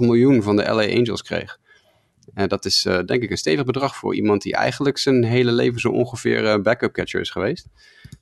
[0.00, 1.60] 17,5 miljoen van de LA Angels kreeg.
[2.34, 5.52] En dat is uh, denk ik een stevig bedrag voor iemand die eigenlijk zijn hele
[5.52, 7.66] leven zo ongeveer uh, backup catcher is geweest.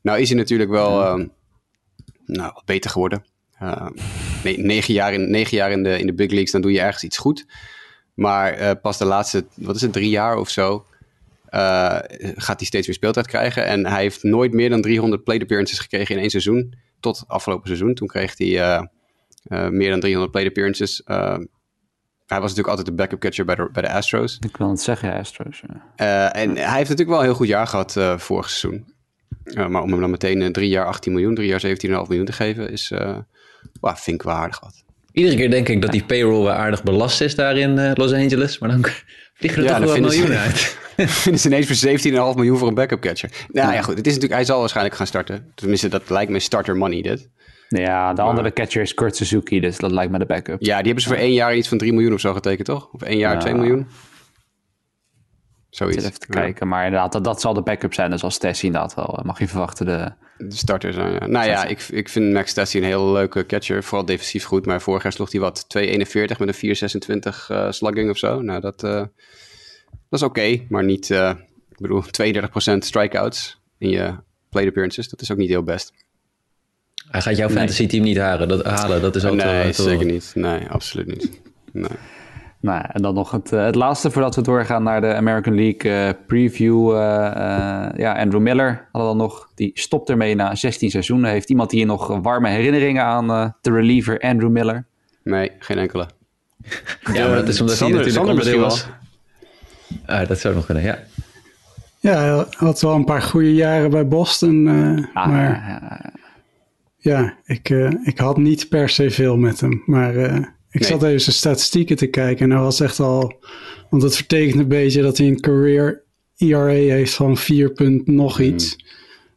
[0.02, 1.26] Nou is hij natuurlijk wel uh,
[2.26, 3.24] nou, wat beter geworden.
[4.44, 6.80] Nee, negen jaar, in, negen jaar in, de, in de big leagues, dan doe je
[6.80, 7.46] ergens iets goed.
[8.14, 10.84] Maar pas de laatste, wat is het, drie jaar of zo,
[12.36, 13.66] gaat hij steeds weer speeltijd krijgen.
[13.66, 16.74] En hij heeft nooit meer dan 300 plate appearances gekregen in één seizoen.
[17.00, 17.94] Tot afgelopen seizoen.
[17.94, 18.88] Toen kreeg hij
[19.70, 21.02] meer dan 300 plate appearances
[22.30, 24.38] hij was natuurlijk altijd de backup catcher bij de, bij de Astros.
[24.40, 25.62] Ik wil het zeggen, Astros.
[25.66, 26.32] Ja.
[26.34, 28.94] Uh, en hij heeft natuurlijk wel een heel goed jaar gehad uh, vorig seizoen.
[29.44, 32.32] Uh, maar om hem dan meteen drie jaar 18 miljoen, drie jaar 17,5 miljoen te
[32.32, 32.88] geven, is,
[33.80, 34.84] well, vind ik wel aardig wat.
[35.12, 38.58] Iedere keer denk ik dat die payroll wel aardig belast is daar in Los Angeles.
[38.58, 38.84] Maar dan
[39.38, 40.78] vliegen er ja, toch wel miljoen uit.
[41.24, 41.98] vinden ze ineens voor
[42.32, 43.30] 17,5 miljoen voor een backup catcher.
[43.48, 43.96] Nou ja, goed.
[43.96, 45.52] Het is natuurlijk, hij zal waarschijnlijk gaan starten.
[45.54, 47.28] Tenminste, dat lijkt me starter money dit.
[47.68, 50.60] Ja, de andere catcher is Kurt Suzuki, dus dat lijkt me de backup.
[50.60, 52.88] Ja, die hebben ze voor één jaar iets van 3 miljoen of zo getekend, toch?
[52.92, 53.38] Of één jaar ja.
[53.38, 53.86] 2 miljoen?
[55.70, 56.04] Zoiets.
[56.04, 58.10] even te kijken, maar inderdaad, dat, dat zal de backup zijn.
[58.10, 60.12] Dus als Tessie inderdaad wel, mag je verwachten de...
[60.38, 61.26] De starter zijn, ja.
[61.26, 63.84] Nou ja, ik, ik vind Max Tessie een hele leuke catcher.
[63.84, 66.76] Vooral defensief goed, maar vorig jaar sloeg hij wat 2,41 met een
[67.28, 68.40] 4,26 uh, slugging of zo.
[68.42, 69.02] Nou, dat, uh,
[70.10, 71.10] dat is oké, okay, maar niet...
[71.10, 71.32] Uh,
[71.70, 72.02] ik bedoel,
[72.74, 74.14] 32% strikeouts in je
[74.48, 75.08] plate appearances.
[75.08, 75.92] Dat is ook niet heel best.
[77.10, 78.48] Hij gaat jouw fantasy team niet halen.
[78.48, 80.32] Dat, halen, dat is ook Nee, te, zeker niet.
[80.34, 81.40] Nee, absoluut niet.
[81.72, 81.98] Nee.
[82.60, 86.10] Nou, en dan nog het, het laatste voordat we doorgaan naar de American League uh,
[86.26, 86.90] preview.
[86.90, 89.50] Uh, uh, ja, Andrew Miller hadden dan nog.
[89.54, 91.30] Die stopt ermee na 16 seizoenen.
[91.30, 93.26] Heeft iemand hier nog warme herinneringen aan
[93.60, 94.86] de reliever Andrew Miller?
[95.22, 96.08] Nee, geen enkele.
[97.12, 98.88] ja, maar dat is omdat Sander, hij natuurlijk onderdeel was.
[100.06, 100.98] Ah, dat zou nog kunnen, ja.
[102.00, 104.68] Ja, hij had wel een paar goede jaren bij Boston.
[105.14, 105.80] Ah, maar
[107.00, 109.82] ja, ik, uh, ik had niet per se veel met hem.
[109.86, 110.36] Maar uh,
[110.70, 110.88] ik nee.
[110.88, 112.44] zat even zijn statistieken te kijken.
[112.44, 113.40] En hij was echt al...
[113.90, 116.02] Want het vertekent een beetje dat hij een career
[116.36, 118.46] ERA heeft van 4 punt nog hmm.
[118.46, 118.84] iets.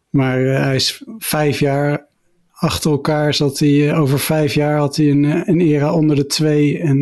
[0.09, 2.05] Maar uh, hij is vijf jaar
[2.51, 3.33] achter elkaar.
[3.33, 6.79] Zat hij, over vijf jaar had hij een, een era onder de twee.
[6.79, 7.01] En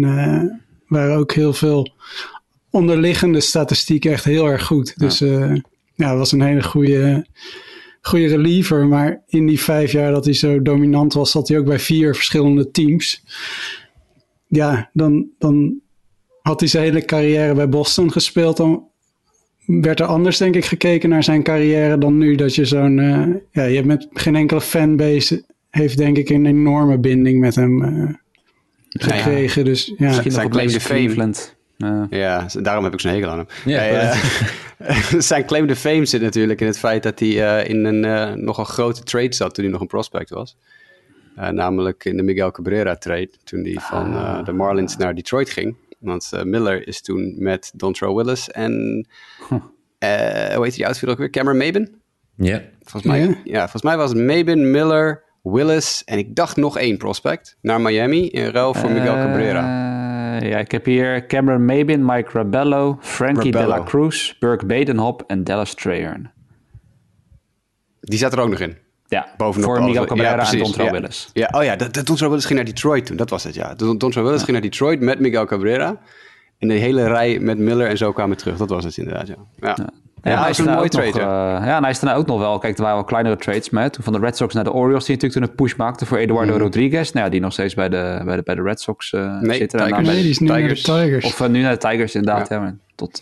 [0.87, 1.93] waren ook heel veel
[2.71, 4.93] onderliggende statistieken echt heel erg goed.
[4.95, 5.05] Ja.
[5.05, 5.19] Dus
[5.95, 7.25] ja, het was een hele goede
[8.01, 8.87] goede reliever.
[8.87, 12.15] Maar in die vijf jaar dat hij zo dominant was, zat hij ook bij vier
[12.15, 13.23] verschillende teams.
[14.47, 15.79] Ja, dan, dan
[16.41, 18.57] had hij zijn hele carrière bij Boston gespeeld.
[18.57, 18.87] Dan
[19.65, 22.35] werd er anders, denk ik, gekeken naar zijn carrière dan nu.
[22.35, 22.97] Dat je zo'n.
[22.97, 25.43] Uh, ja, je hebt met geen enkele fanbase.
[25.69, 28.09] Heeft denk ik een enorme binding met hem uh,
[28.89, 29.63] gekregen.
[29.63, 30.07] Ja, Dus ja.
[30.07, 31.33] Misschien zijn to fame.
[31.83, 32.03] Uh.
[32.09, 33.47] Ja, daarom heb ik zo'n hekel aan hem.
[33.65, 34.13] Ja,
[35.17, 38.33] zijn claim to fame zit natuurlijk in het feit dat hij uh, in een uh,
[38.33, 40.57] nogal grote trade zat toen hij nog een prospect was.
[41.37, 44.45] Uh, namelijk in de Miguel Cabrera trade, toen hij van ah.
[44.45, 45.75] de Marlins naar Detroit ging.
[45.99, 49.05] Want Miller is toen met Dontrell Willis en,
[49.49, 49.59] huh.
[50.55, 51.29] hoe heet die outfielder ook weer?
[51.29, 52.01] Cameron Maben?
[52.35, 52.61] Ja.
[52.81, 53.35] Volgens mij, ja.
[53.43, 57.81] ja, volgens mij was het Maben, Miller, Willis en ik dacht nog één prospect naar
[57.81, 59.90] Miami in ruil voor Miguel Cabrera.
[60.47, 63.73] Ja, ik heb hier Cameron Mabin, Mike Rabello, Frankie Rabello.
[63.73, 66.31] De La Cruz, Burke Badenhop en Dallas Trahern.
[67.99, 68.77] Die zat er ook nog in.
[69.07, 70.91] Ja, Bovenop voor Miguel Cabrera ja, en Dontrell ja.
[70.91, 71.29] Willis.
[71.33, 73.17] Ja, oh ja, de, de Dontrell Willis ging naar Detroit toen.
[73.17, 73.75] Dat was het, ja.
[73.75, 75.99] De Dontrell Willis ging naar Detroit met Miguel Cabrera.
[76.57, 78.57] En de hele rij met Miller en zo kwamen terug.
[78.57, 79.35] Dat was het inderdaad, ja.
[79.59, 79.89] ja.
[80.23, 81.07] Ja, hij is een mooie trade.
[81.07, 81.23] Nog, uh,
[81.65, 82.57] ja, en hij is daarna ook nog wel.
[82.57, 83.93] Kijk, er waren wel kleinere trades met.
[83.93, 86.17] Toen van de Red Sox naar de Orioles, die natuurlijk toen een push maakte voor
[86.17, 86.59] Eduardo mm.
[86.59, 87.11] Rodriguez.
[87.11, 89.57] Nou ja, die nog steeds bij de, bij de, bij de Red Sox uh, nee,
[89.57, 89.79] zitten.
[89.79, 90.07] Tigers.
[90.07, 90.85] Nee, die is nu Tigers.
[90.85, 91.25] naar de Tigers.
[91.25, 92.49] Of uh, nu naar de Tigers, inderdaad.
[92.49, 92.63] Ja.
[92.63, 93.21] Ja, tot,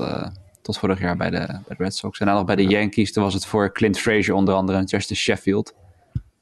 [0.61, 2.19] tot vorig jaar bij de, bij de Red Sox.
[2.19, 4.83] En dan nog bij de Yankees, toen was het voor Clint Frazier onder andere en
[4.83, 5.73] Justin Sheffield.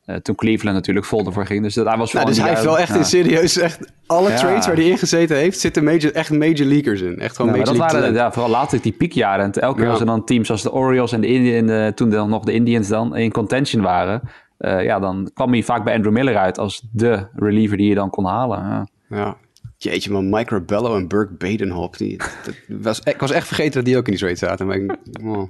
[0.08, 1.64] Uh, toen Cleveland natuurlijk vol ervoor ging.
[1.64, 4.66] Dus dat, hij was nou, Dus hij heeft wel echt in serieus, echt alle trades
[4.66, 7.20] waar hij in gezeten heeft, zitten major, echt major leaguers in.
[7.20, 9.46] Echt gewoon nou, major dat waren ja, vooral later die piekjaren.
[9.46, 9.92] En elke keer ja.
[9.92, 13.16] als er dan teams als de Orioles en de toen dan nog de Indians dan
[13.16, 14.22] in contention waren,
[14.60, 17.96] uh, ja, dan kwam hij vaak bij Andrew Miller uit als de reliever die je
[17.96, 18.60] dan kon halen.
[18.60, 18.88] Ja.
[19.10, 19.38] ja.
[19.78, 21.98] Jeetje man, Mike Rabello en Burke Badenhop.
[21.98, 24.68] Die, dat was, ik was echt vergeten dat die ook in die trade zaten.
[24.68, 25.50] Maar ik, oh.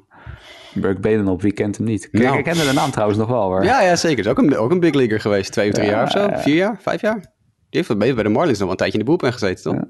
[0.79, 2.03] Burke Badenhop, wie kent hem niet?
[2.11, 2.41] Ik nou.
[2.41, 3.63] kende de naam trouwens nog wel hoor.
[3.63, 4.19] Ja, ja zeker.
[4.19, 5.51] Is ook een, ook een big leaguer geweest.
[5.51, 6.29] Twee of drie ja, jaar of zo.
[6.33, 6.77] Vier jaar?
[6.81, 7.19] Vijf jaar?
[7.69, 9.73] Die heeft bij de Marlins nog wel een tijdje in de boelpen gezeten, toch?
[9.73, 9.87] Ja.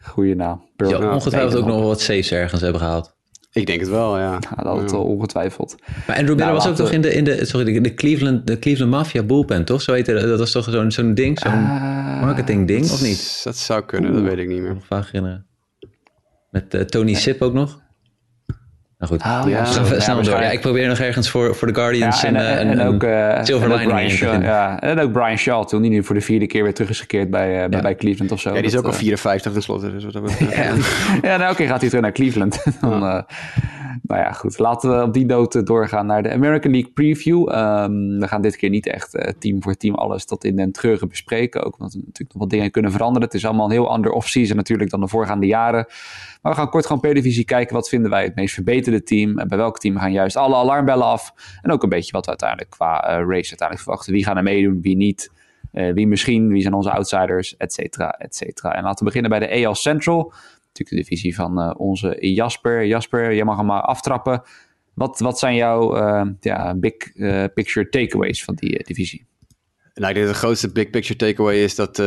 [0.00, 0.68] Goeie naam.
[0.76, 0.98] Burke.
[0.98, 3.16] Ja, ongetwijfeld ook nog wat saves ergens hebben gehaald.
[3.52, 4.38] Ik denk het wel, ja.
[4.40, 4.96] ja dat had ja.
[4.96, 5.76] ongetwijfeld.
[6.06, 8.58] Maar Andrew Miller nou, was ook toch in de, in de, sorry, de, Cleveland, de
[8.58, 9.82] Cleveland Mafia bullpen, toch?
[9.82, 10.38] Zo heette dat.
[10.38, 13.40] was toch zo'n zo'n ding, zo'n uh, marketing ding, of niet?
[13.44, 14.70] Dat zou kunnen, dat weet ik niet meer.
[14.70, 15.46] Ik vaak herinneren.
[16.50, 17.80] Met uh, Tony Sip ook nog.
[18.98, 19.64] Nou goed, oh, ja.
[19.64, 20.40] snel, snel door.
[20.40, 23.02] Ja, ik probeer nog ergens voor, voor de Guardians ja, en, en, en, en, ook,
[23.02, 26.14] uh, Silver en ook Brian Shaw, ja, en ook Brian Shaw toen die nu voor
[26.14, 28.48] de vierde keer weer terug is gekeerd bij, uh, bij, bij Cleveland of zo.
[28.48, 29.92] Ja, die is dat, ook al 54 tenslotte.
[29.92, 30.46] Dus wat dat ja,
[31.22, 32.64] ja nou, oké, okay, gaat hij terug naar Cleveland.
[32.80, 33.20] Dan, uh,
[34.02, 34.58] nou ja, goed.
[34.58, 37.38] Laten we op die noot doorgaan naar de American League Preview.
[37.38, 41.08] Um, we gaan dit keer niet echt team voor team alles tot in den treuren
[41.08, 41.62] bespreken.
[41.62, 43.26] Ook omdat er natuurlijk nog wat dingen kunnen veranderen.
[43.26, 45.86] Het is allemaal een heel ander off-season natuurlijk dan de voorgaande jaren.
[46.42, 47.74] Maar we gaan kort gewoon per divisie kijken.
[47.74, 49.34] Wat vinden wij het meest verbeterde team?
[49.34, 51.32] Bij welk team gaan juist alle alarmbellen af?
[51.62, 54.12] En ook een beetje wat we uiteindelijk qua uh, race uiteindelijk verwachten.
[54.12, 55.32] Wie gaan er meedoen, wie niet?
[55.72, 58.74] Uh, wie misschien, wie zijn onze outsiders, et cetera, et cetera.
[58.74, 60.32] En laten we beginnen bij de AL Central.
[60.66, 62.86] Natuurlijk de divisie van uh, onze Jasper.
[62.86, 64.42] Jasper, jij mag hem maar aftrappen.
[64.94, 65.96] Wat, wat zijn jouw
[66.40, 66.94] ja, big
[67.54, 69.26] picture takeaways van die divisie?
[69.94, 72.02] Nou, ik denk dat de grootste big picture takeaway is dat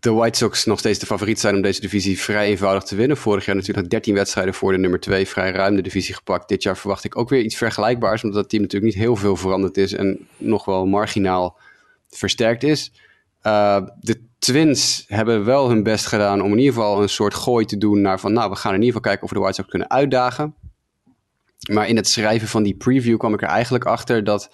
[0.00, 3.16] de White Sox nog steeds de favoriet zijn om deze divisie vrij eenvoudig te winnen.
[3.16, 6.48] Vorig jaar natuurlijk 13 wedstrijden voor de nummer 2 vrij ruim de divisie gepakt.
[6.48, 9.36] Dit jaar verwacht ik ook weer iets vergelijkbaars, omdat dat team natuurlijk niet heel veel
[9.36, 11.58] veranderd is en nog wel marginaal
[12.08, 12.92] versterkt is.
[13.42, 17.64] Uh, de Twins hebben wel hun best gedaan om in ieder geval een soort gooi
[17.64, 19.56] te doen naar van, nou, we gaan in ieder geval kijken of we de White
[19.56, 20.54] Sox kunnen uitdagen.
[21.70, 24.50] Maar in het schrijven van die preview kwam ik er eigenlijk achter dat,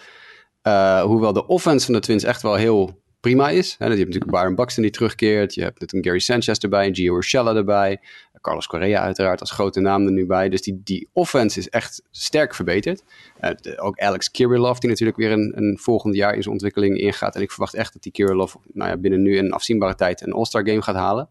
[0.62, 3.70] uh, hoewel de offense van de Twins echt wel heel prima is.
[3.78, 5.54] je hebt natuurlijk Byron Buxton die terugkeert.
[5.54, 8.00] Je hebt natuurlijk Gary Sanchez erbij, een Gio Urshela erbij.
[8.40, 10.48] Carlos Correa uiteraard als grote naam er nu bij.
[10.48, 13.02] Dus die, die offense is echt sterk verbeterd.
[13.40, 16.98] Uh, de, ook Alex Kirillov, die natuurlijk weer een, een volgend jaar in zijn ontwikkeling
[16.98, 17.34] ingaat.
[17.34, 20.32] En ik verwacht echt dat die Kirillov nou ja, binnen nu een afzienbare tijd een
[20.32, 21.28] All-Star game gaat halen.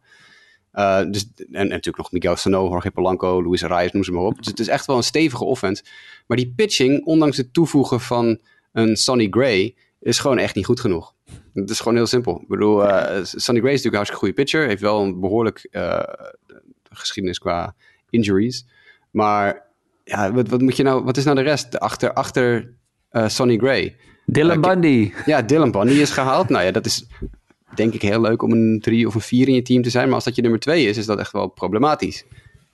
[0.74, 4.24] Uh, dus, en, en, natuurlijk nog Miguel Sano, Jorge Polanco, Luis Arraez, noem ze maar
[4.24, 4.38] op.
[4.38, 5.84] Dus het is echt wel een stevige offense.
[6.28, 8.40] Maar die pitching, ondanks het toevoegen van
[8.72, 11.14] een Sonny Gray, is gewoon echt niet goed genoeg.
[11.54, 12.40] Het is gewoon heel simpel.
[12.42, 14.68] Ik bedoel, uh, Sonny Gray is natuurlijk een hartstikke goede pitcher.
[14.68, 16.04] Heeft wel een behoorlijk uh,
[16.90, 17.76] geschiedenis qua
[18.10, 18.66] injuries.
[19.12, 19.66] Maar
[20.04, 22.74] ja, wat, wat, moet je nou, wat is nou de rest achter, achter
[23.12, 23.96] uh, Sonny Gray?
[24.26, 25.12] Dylan Bundy.
[25.26, 26.50] Ja, Dylan Bundy is gehaald.
[26.50, 27.06] Nou ja, dat is
[27.76, 30.06] denk ik heel leuk om een drie of een vier in je team te zijn.
[30.06, 32.26] Maar als dat je nummer twee is, is dat echt wel problematisch.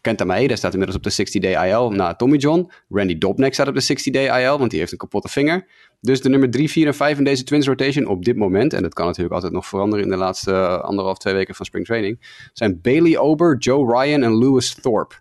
[0.02, 2.72] Kenta Maeda staat inmiddels op de 60-day IL na Tommy John.
[2.90, 5.68] Randy Dobnek staat op de 60-day IL, want die heeft een kapotte vinger.
[6.00, 8.82] Dus de nummer 3, 4 en 5 in deze Twins rotation op dit moment, en
[8.82, 11.86] dat kan natuurlijk altijd nog veranderen in de laatste uh, anderhalf, twee weken van spring
[11.86, 15.16] training, zijn Bailey Ober, Joe Ryan en Lewis Thorpe.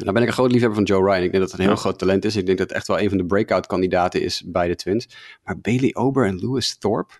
[0.00, 1.22] Nou ben ik een groot liefhebber van Joe Ryan.
[1.22, 2.36] Ik denk dat het een heel groot talent is.
[2.36, 5.08] Ik denk dat het echt wel een van de breakout kandidaten is bij de Twins.
[5.44, 7.14] Maar Bailey Ober en Lewis Thorpe?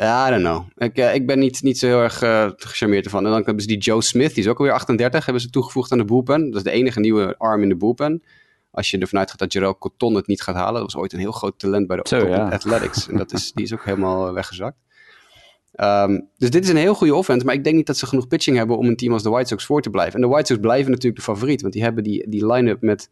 [0.00, 0.64] I don't know.
[0.76, 3.24] Ik, uh, ik ben niet, niet zo heel erg uh, gecharmeerd ervan.
[3.24, 5.92] En dan hebben ze die Joe Smith, die is ook alweer 38, hebben ze toegevoegd
[5.92, 6.46] aan de bullpen.
[6.46, 8.22] Dat is de enige nieuwe arm in de bullpen.
[8.70, 10.80] Als je ervan uitgaat dat Jarrell Cotton het niet gaat halen.
[10.80, 12.48] Dat was ooit een heel groot talent bij de Zo, ja.
[12.48, 13.08] Athletics.
[13.08, 14.76] En dat is, die is ook helemaal weggezakt.
[15.80, 17.46] Um, dus dit is een heel goede offense.
[17.46, 19.48] Maar ik denk niet dat ze genoeg pitching hebben om een team als de White
[19.48, 20.14] Sox voor te blijven.
[20.14, 21.60] En de White Sox blijven natuurlijk de favoriet.
[21.60, 23.10] Want die hebben die, die line-up met,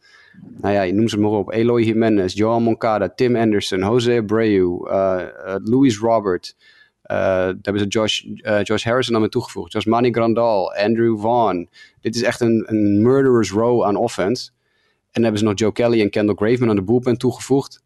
[0.61, 1.53] nou ja, je noem ze maar op.
[1.53, 6.57] Eloy Jimenez, Joan Moncada, Tim Anderson, Jose Abreu, uh, uh, Luis Robert...
[7.11, 8.25] Uh, daar hebben ze Josh,
[8.63, 9.73] Josh Harrison aan mee toegevoegd.
[9.73, 11.69] Josh Manny Grandal, Andrew Vaughn.
[12.01, 14.51] Dit is echt een, een murderer's row aan offense.
[15.17, 17.83] En dan hebben ze nog Joe Kelly en Kendall Graveman aan de bullpen toegevoegd.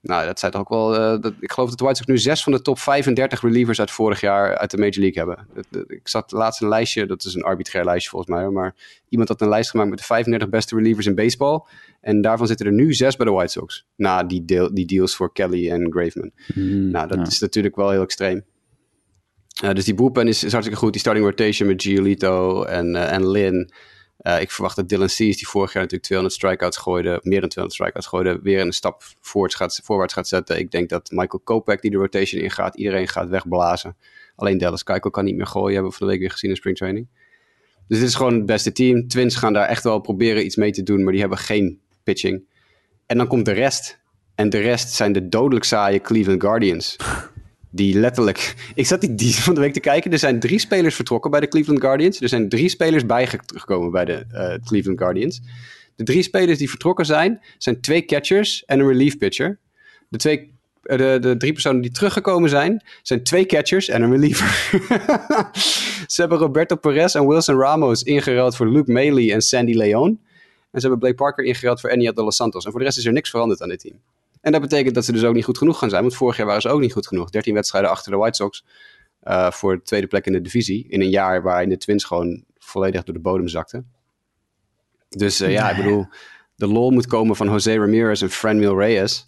[0.00, 0.94] Nou, dat zijn toch ook wel...
[0.94, 3.80] Uh, dat, ik geloof dat de White Sox nu zes van de top 35 relievers
[3.80, 5.46] uit vorig jaar uit de Major League hebben.
[5.54, 8.74] Dat, dat, ik zat laatst een lijstje, dat is een arbitrair lijstje volgens mij, maar
[9.08, 11.60] iemand had een lijst gemaakt met de 35 beste relievers in baseball.
[12.00, 13.86] En daarvan zitten er nu zes bij de White Sox.
[13.96, 16.30] Na die, deel, die deals voor Kelly en Graveman.
[16.54, 17.26] Mm, nou, dat ja.
[17.26, 18.44] is natuurlijk wel heel extreem.
[19.64, 20.92] Uh, dus die bullpen is, is hartstikke goed.
[20.92, 23.72] Die starting rotation met Giolito en, uh, en Lin.
[24.26, 27.48] Uh, ik verwacht dat Dylan Cease, die vorig jaar natuurlijk 200 strikeouts gooide, meer dan
[27.48, 30.58] 200 strikeouts gooide, weer een stap voorwaarts gaat, voorwaarts gaat zetten.
[30.58, 33.96] Ik denk dat Michael Kopech, die de rotation ingaat, iedereen gaat wegblazen.
[34.36, 36.56] Alleen Dallas Keuchel kan niet meer gooien, hebben we van de week weer gezien in
[36.56, 37.06] springtraining.
[37.88, 39.08] Dus dit is gewoon het beste team.
[39.08, 42.42] Twins gaan daar echt wel proberen iets mee te doen, maar die hebben geen pitching.
[43.06, 44.00] En dan komt de rest.
[44.34, 46.96] En de rest zijn de dodelijk saaie Cleveland Guardians.
[47.74, 48.54] Die letterlijk.
[48.74, 50.12] Ik zat die, die van de week te kijken.
[50.12, 52.20] Er zijn drie spelers vertrokken bij de Cleveland Guardians.
[52.20, 55.40] Er zijn drie spelers bijgekomen bij de eh, Cleveland Guardians.
[55.96, 59.58] De drie spelers die vertrokken zijn, zijn twee catchers en een relief pitcher.
[60.08, 64.10] De, twee, eh, de, de drie personen die teruggekomen zijn, zijn twee catchers en een
[64.10, 64.46] reliever.
[66.12, 70.20] ze hebben Roberto Perez en Wilson Ramos ingeruild voor Luke Maley en Sandy Leon.
[70.70, 72.64] En ze hebben Blake Parker ingeruild voor Enya de Los Santos.
[72.64, 74.00] En voor de rest is er niks veranderd aan dit team.
[74.44, 76.02] En dat betekent dat ze dus ook niet goed genoeg gaan zijn.
[76.02, 77.30] Want vorig jaar waren ze ook niet goed genoeg.
[77.30, 78.64] 13 wedstrijden achter de White Sox
[79.22, 80.86] uh, voor de tweede plek in de divisie.
[80.88, 83.92] In een jaar waarin de Twins gewoon volledig door de bodem zakten.
[85.08, 86.06] Dus uh, ja, ik bedoel,
[86.56, 89.24] de lol moet komen van Jose Ramirez en Franmil Reyes.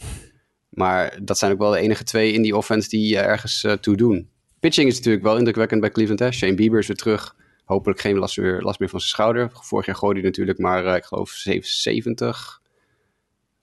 [0.69, 3.97] Maar dat zijn ook wel de enige twee in die offense die uh, ergens toe
[3.97, 4.29] doen.
[4.61, 6.21] Pitching is natuurlijk wel indrukwekkend bij Cleveland.
[6.21, 6.33] Hè?
[6.33, 7.37] Shane Bieber is weer terug.
[7.65, 9.51] Hopelijk geen last meer, last meer van zijn schouder.
[9.53, 12.61] Vorig jaar gooide hij natuurlijk maar, ik geloof, 70,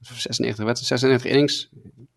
[0.04, 1.70] 96, wedstrijden, 96 innings.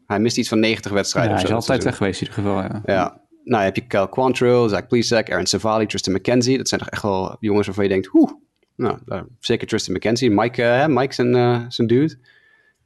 [0.06, 1.32] Hij mist iets van 90 wedstrijden.
[1.32, 2.62] Ja, hij is altijd weg geweest in ieder geval.
[2.62, 2.82] Ja.
[2.84, 3.20] ja.
[3.44, 6.56] Nou, heb je Cal Quantrill, Zach Plesac, Aaron Savali, Tristan McKenzie.
[6.56, 8.40] Dat zijn toch echt wel jongens waarvan je denkt, hoe,
[8.76, 8.98] nou,
[9.40, 10.30] zeker Tristan McKenzie.
[10.30, 12.18] Mike, uh, Mike zijn, uh, zijn dude.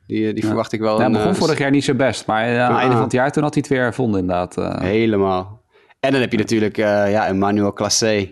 [0.07, 0.47] Die, die ja.
[0.47, 0.97] verwacht ik wel.
[0.97, 2.27] Ja, hij begon uh, vorig jaar niet zo best.
[2.27, 4.59] Maar aan het einde van het jaar toen had hij het weer gevonden inderdaad.
[4.59, 4.81] Uh.
[4.81, 5.63] Helemaal.
[6.01, 8.31] En dan heb je natuurlijk ja, Emmanuel Classé.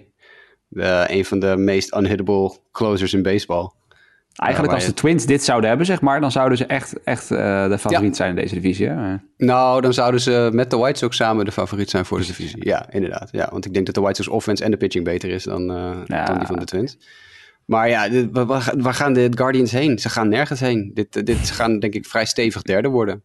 [0.70, 3.70] een van de meest unhittable closers in baseball.
[4.38, 7.76] Eigenlijk als de Twins dit zouden hebben, zeg maar, dan zouden ze echt, echt de
[7.78, 8.14] favoriet ja.
[8.14, 8.88] zijn in deze divisie.
[8.88, 9.16] Hè?
[9.36, 12.66] Nou, dan zouden ze met de White Sox samen de favoriet zijn voor de divisie.
[12.66, 13.28] Ja, inderdaad.
[13.32, 15.64] Ja, want ik denk dat de White Sox offense en de pitching beter is dan,
[16.06, 16.24] ja.
[16.24, 16.98] dan die van de Twins.
[17.68, 19.98] Maar ja, dit, waar, waar, gaan de Guardians heen?
[19.98, 20.90] Ze gaan nergens heen.
[20.94, 23.22] Dit, dit ze gaan denk ik vrij stevig derde worden.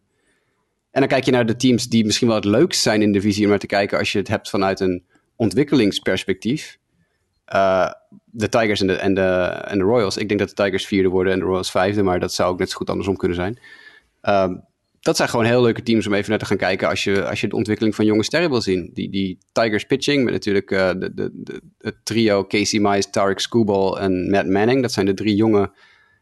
[0.90, 3.18] En dan kijk je naar de teams die misschien wel het leukst zijn in de
[3.18, 5.04] divisie om naar te kijken als je het hebt vanuit een
[5.36, 6.78] ontwikkelingsperspectief.
[7.54, 7.90] Uh,
[8.24, 9.22] de Tigers en de, en, de,
[9.64, 10.16] en de Royals.
[10.16, 12.58] Ik denk dat de Tigers vierde worden en de Royals vijfde, maar dat zou ook
[12.58, 13.58] net zo goed andersom kunnen zijn.
[14.22, 14.56] Uh,
[15.00, 17.40] dat zijn gewoon heel leuke teams om even naar te gaan kijken als je, als
[17.40, 18.90] je de ontwikkeling van jonge sterren wil zien.
[18.94, 23.38] Die, die Tigers pitching met natuurlijk uh, de, de, de, het trio Casey Mize, Tarek
[23.38, 24.82] Skubal en Matt Manning.
[24.82, 25.70] Dat zijn de drie jonge, ja.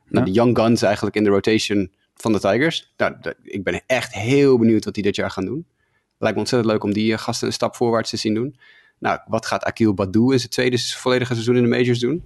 [0.08, 2.92] nou, de young guns eigenlijk in de rotation van de Tigers.
[2.96, 5.66] Nou, ik ben echt heel benieuwd wat die dit jaar gaan doen.
[6.18, 8.56] Lijkt me ontzettend leuk om die uh, gasten een stap voorwaarts te zien doen.
[9.02, 12.24] Nou, wat gaat Akil Badou in zijn tweede volledige seizoen in de majors doen?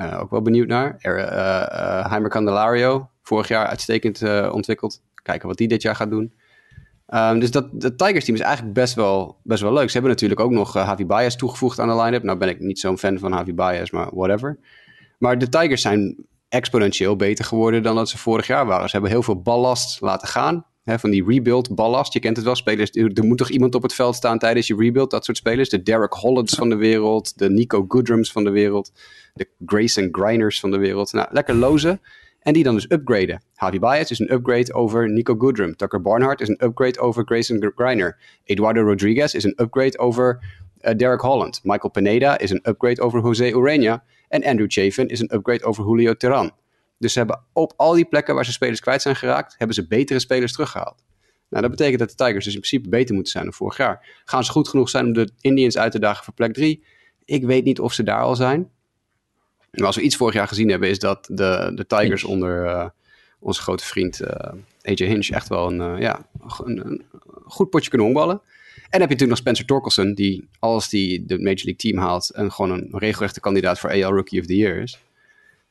[0.00, 0.96] Uh, ook wel benieuwd naar.
[0.98, 5.00] Er, uh, Heimer Candelario, vorig jaar uitstekend ontwikkeld.
[5.22, 6.32] Kijken wat die dit jaar gaat doen.
[7.14, 9.86] Um, dus dat, dat Tigers team is eigenlijk best wel, best wel leuk.
[9.86, 12.22] Ze hebben natuurlijk ook nog Javi Baez toegevoegd aan de line-up.
[12.22, 14.58] Nou ben ik niet zo'n fan van Javi Baez, maar whatever.
[15.18, 18.84] Maar de Tigers zijn exponentieel beter geworden dan dat ze vorig jaar waren.
[18.88, 20.64] Ze hebben heel veel ballast laten gaan.
[20.86, 22.12] Hè, van die rebuild ballast.
[22.12, 22.90] Je kent het wel, spelers.
[22.90, 25.10] Er moet toch iemand op het veld staan tijdens je rebuild.
[25.10, 25.68] Dat soort spelers.
[25.68, 27.38] De Derek Hollands van de wereld.
[27.38, 28.92] De Nico Goodrums van de wereld.
[29.34, 31.12] De Grayson Griners van de wereld.
[31.12, 32.00] Nou, lekker lozen.
[32.40, 33.42] En die dan dus upgraden.
[33.54, 35.76] Javi Baez is een upgrade over Nico Goodrum.
[35.76, 38.18] Tucker Barnhart is een upgrade over Grayson Griner.
[38.44, 40.38] Eduardo Rodriguez is een upgrade over
[40.80, 41.60] uh, Derek Holland.
[41.62, 44.04] Michael Pineda is een upgrade over Jose Urena.
[44.28, 46.52] En Andrew Chafin is een upgrade over Julio Teran.
[46.98, 49.86] Dus ze hebben op al die plekken waar ze spelers kwijt zijn geraakt, hebben ze
[49.86, 51.04] betere spelers teruggehaald.
[51.48, 54.20] Nou, dat betekent dat de Tigers dus in principe beter moeten zijn dan vorig jaar.
[54.24, 56.84] Gaan ze goed genoeg zijn om de Indians uit te dagen voor plek 3?
[57.24, 58.70] Ik weet niet of ze daar al zijn.
[59.70, 62.34] Maar als we iets vorig jaar gezien hebben, is dat de, de Tigers Hinch.
[62.34, 62.88] onder uh,
[63.38, 64.28] onze grote vriend uh,
[64.82, 66.28] AJ Hinch echt wel een, uh, ja,
[66.64, 67.04] een, een,
[67.44, 68.40] goed potje kunnen honkballen.
[68.76, 71.98] En dan heb je natuurlijk nog Spencer Torkelson, die als die de Major League team
[71.98, 74.98] haalt, en gewoon een regelrechte kandidaat voor AL Rookie of the Year is.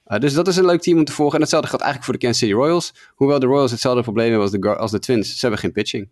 [0.08, 1.36] Uh, dus dat is een leuk team om te volgen.
[1.36, 2.94] En hetzelfde geldt eigenlijk voor de Kansas City Royals.
[3.16, 5.30] Hoewel de Royals hetzelfde probleem hebben als de, als de Twins.
[5.34, 6.10] Ze hebben geen pitching.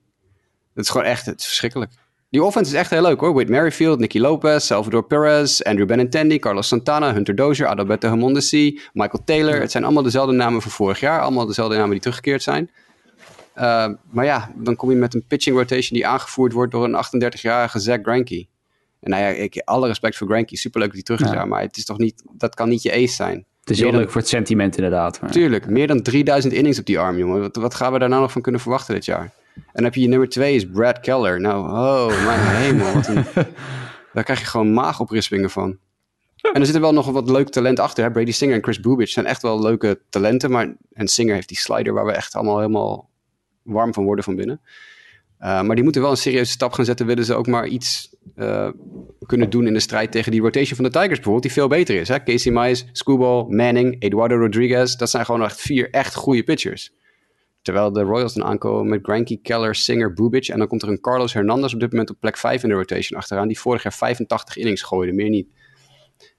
[0.74, 1.92] Dat is gewoon echt het is verschrikkelijk.
[2.30, 3.34] Die offense is echt heel leuk hoor.
[3.34, 9.24] Whit Merrifield, Nicky Lopez, Salvador Perez, Andrew Benintendi, Carlos Santana, Hunter Dozier, Adalberto Hamondesi, Michael
[9.24, 9.60] Taylor.
[9.60, 11.22] Het zijn allemaal dezelfde namen van vorig jaar.
[11.22, 12.72] Allemaal dezelfde namen die teruggekeerd zijn.
[13.56, 16.96] Uh, maar ja, dan kom je met een pitching rotation die aangevoerd wordt door een
[17.32, 18.48] 38-jarige Zach Greinke.
[19.00, 20.58] En nou ja, ik, alle respect voor Greinke.
[20.58, 21.38] Superleuk dat hij terug is.
[21.38, 21.46] Ja.
[21.46, 23.46] Maar het is toch niet, dat kan niet je ace zijn.
[23.64, 25.22] Het is heel leuk voor het sentiment inderdaad.
[25.22, 25.32] Maar...
[25.32, 27.42] Tuurlijk, meer dan 3000 innings op die arm, jongen.
[27.42, 29.32] Wat, wat gaan we daar nou nog van kunnen verwachten dit jaar?
[29.56, 31.42] En dan heb je je nummer twee is Brad Keller.
[31.42, 32.94] Nou, oh, mijn hemel.
[32.94, 33.26] Wat een,
[34.14, 35.78] daar krijg je gewoon maagoprispingen van.
[36.52, 38.04] En er zit er wel nog wat leuk talent achter.
[38.04, 38.12] Hè?
[38.12, 40.52] Brady Singer en Chris Bubich zijn echt wel leuke talenten.
[40.52, 43.10] Maar, en Singer heeft die slider waar we echt allemaal helemaal
[43.62, 44.62] warm van worden van binnen.
[45.40, 47.06] Uh, maar die moeten wel een serieuze stap gaan zetten.
[47.06, 48.70] Willen ze ook maar iets uh,
[49.26, 51.44] kunnen doen in de strijd tegen die rotation van de Tigers bijvoorbeeld.
[51.44, 52.08] Die veel beter is.
[52.08, 52.24] Hè?
[52.24, 54.96] Casey Mize, Scubal, Manning, Eduardo Rodriguez.
[54.96, 56.94] Dat zijn gewoon echt vier echt goede pitchers.
[57.62, 60.48] Terwijl de Royals dan aankomen met Granky, Keller, Singer, Bubic.
[60.48, 62.76] En dan komt er een Carlos Hernandez op dit moment op plek 5 in de
[62.76, 63.48] rotation achteraan.
[63.48, 65.48] Die vorig jaar 85 innings gooide, meer niet.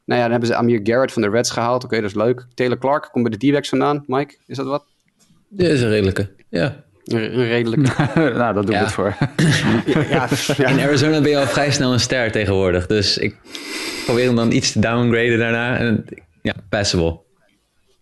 [0.04, 1.84] Nou ja, dan hebben ze Amir Garrett van de Reds gehaald.
[1.84, 2.46] Oké, dat is leuk.
[2.54, 4.04] Taylor Clark komt bij de D-backs vandaan.
[4.06, 4.84] Mike, is dat wat?
[5.48, 6.34] Dit is een redelijke.
[6.48, 6.83] Ja.
[7.04, 8.08] Een, redelijke.
[8.38, 8.84] nou, dat doe ik Ja.
[8.84, 9.16] het voor.
[10.10, 10.68] ja, ja.
[10.68, 12.86] In Arizona ben je al vrij snel een ster tegenwoordig.
[12.86, 13.36] Dus ik
[14.04, 15.76] probeer hem dan iets te downgraden daarna.
[15.76, 16.04] En
[16.42, 17.22] ja, passable.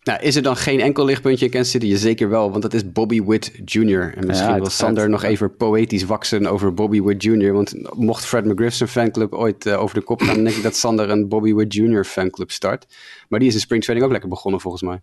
[0.02, 1.94] Nou, is er dan geen enkel lichtpuntje in Kansas City?
[1.94, 4.14] Zeker wel, want dat is Bobby Witt Jr.
[4.16, 7.52] En misschien Ja, wil Sander nog even poëtisch waksen over Bobby Witt Jr.
[7.52, 10.62] Want mocht Fred McGriff zijn fanclub ooit eh, over de kop gaan, dan denk ik
[10.62, 12.04] dat Sander een Bobby Witt Jr.
[12.04, 12.86] fanclub start.
[13.28, 15.00] Maar die is in springtraining ook lekker begonnen volgens mij.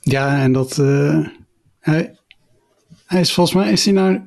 [0.00, 0.78] Ja, en dat.
[0.78, 1.26] eh,
[1.80, 2.14] hij,
[3.10, 3.72] hij is volgens mij.
[3.72, 4.20] Is hij nou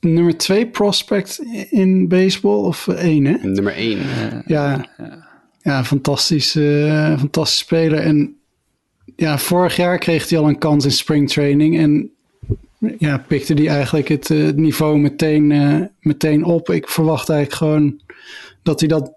[0.00, 1.38] nummer twee prospect
[1.70, 3.48] in baseball of eh, één, hè?
[3.48, 3.98] Nummer 1.
[4.46, 4.88] Ja,
[5.62, 7.98] ja fantastisch, eh, fantastisch speler.
[7.98, 8.36] En
[9.16, 11.78] ja, vorig jaar kreeg hij al een kans in springtraining.
[11.78, 12.10] En
[12.98, 16.70] ja, pikte hij eigenlijk het, eh, het niveau meteen, eh, meteen op.
[16.70, 18.00] Ik verwacht eigenlijk gewoon
[18.62, 19.12] dat hij dat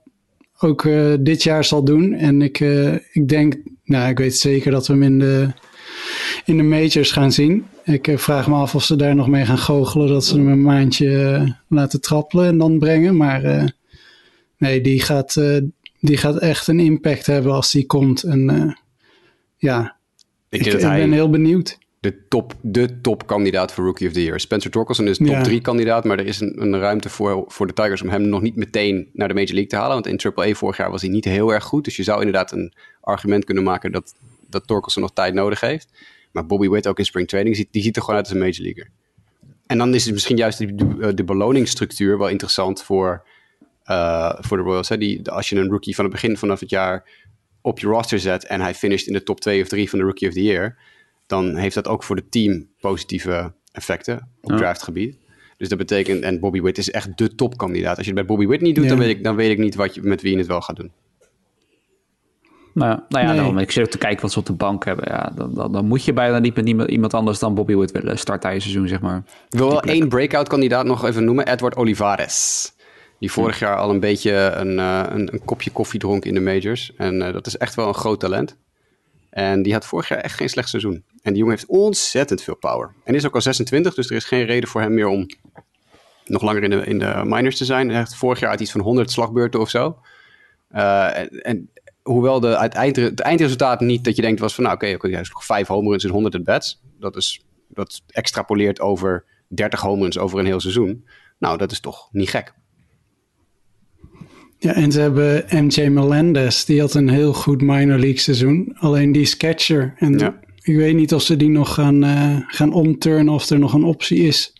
[0.60, 2.14] ook eh, dit jaar zal doen.
[2.14, 5.48] En ik, eh, ik denk, nou, ik weet zeker dat we hem in de,
[6.46, 7.66] in de majors gaan zien.
[7.84, 10.08] Ik eh, vraag me af of ze daar nog mee gaan goochelen.
[10.08, 13.18] Dat ze hem een maandje eh, laten trappelen en dan brengen.
[13.18, 13.64] Maar eh,
[14.58, 15.42] nee, die gaat,
[16.00, 18.24] die gaat echt een impact hebben als die komt.
[18.24, 18.78] En
[19.58, 19.96] ja,
[20.50, 21.78] Ik ik, denk ik dat hij ben heel benieuwd.
[22.00, 24.40] de top, de topkandidaat voor Rookie of the Year.
[24.40, 25.42] Spencer Torkelson is top Ja.
[25.42, 28.42] 3 kandidaat, maar er is een, een ruimte voor, voor de Tigers om hem nog
[28.42, 30.02] niet meteen naar de Major League te halen.
[30.02, 31.84] Want in AAA vorig jaar was hij niet heel erg goed.
[31.84, 34.16] Dus je zou inderdaad een argument kunnen maken dat,
[34.50, 35.90] dat Torkelson nog tijd nodig heeft.
[36.32, 38.42] Maar Bobby Witt ook in spring training, ziet- die ziet er gewoon uit als een
[38.42, 38.88] Major Leaguer.
[39.68, 43.28] En dan is het misschien juist de, de, de beloningsstructuur wel interessant voor,
[43.84, 44.90] eh, voor de Royals.
[44.90, 44.98] Hè?
[44.98, 47.10] Die, als je een rookie van het begin vanaf het jaar
[47.62, 50.06] op je roster zet en hij finisht in de top 2 of 3 van de
[50.06, 50.78] Rookie of the Year,
[51.26, 54.58] dan heeft dat ook voor het team positieve effecten op Ja.
[54.58, 55.18] draftgebied.
[55.58, 57.98] Dus dat betekent, en Bobby Witt is echt de topkandidaat.
[57.98, 58.90] Als je het bij Bobby Witt niet doet, Ja.
[58.90, 60.76] dan, weet ik, dan weet ik niet wat je, met wie je het wel gaat
[60.76, 60.92] doen.
[62.78, 63.42] Nou, nou ja, Nee.
[63.42, 65.06] dan, ik zit ook te kijken wat ze op de bank hebben.
[65.08, 67.92] Ja, dan, dan, dan moet je bijna niet met niemand, iemand anders dan Bobby Wood
[67.92, 69.24] willen starten seizoen, zeg maar.
[69.50, 71.48] Ik wil wel één breakout kandidaat nog even noemen.
[71.48, 72.72] Edward Olivares.
[73.20, 76.40] Die vorig jaar al een beetje een, eh, een, een kopje koffie dronk in de
[76.40, 76.94] majors.
[76.98, 78.58] En eh, dat is echt wel een groot talent.
[79.30, 81.04] En die had vorig jaar echt geen slecht seizoen.
[81.22, 82.94] En die jongen heeft ontzettend veel power.
[83.04, 85.26] En is ook al 26, dus er is geen reden voor hem meer om
[86.26, 87.90] nog langer in de, in de minors te zijn.
[87.90, 89.98] Hij heeft vorig jaar uit iets van 100 slagbeurten of zo.
[90.70, 91.70] Eh, en, en
[92.08, 94.64] hoewel de, het, eind, het eindresultaat niet dat je denkt was van...
[94.64, 96.82] nou oké, oké, hij is nog 5 home runs en 100 at bats.
[97.00, 101.06] Dat is dat extrapoleert over 30 home runs over een heel seizoen.
[101.40, 102.54] Nou, dat is toch niet gek.
[104.60, 106.64] Ja, en ze hebben MJ Melendez.
[106.64, 108.76] Die had een heel goed minor league seizoen.
[108.80, 109.94] Alleen die is catcher.
[109.98, 110.40] En Ja.
[110.62, 113.34] ik weet niet of ze die nog gaan, eh, gaan omturnen.
[113.34, 114.54] Of er nog een optie is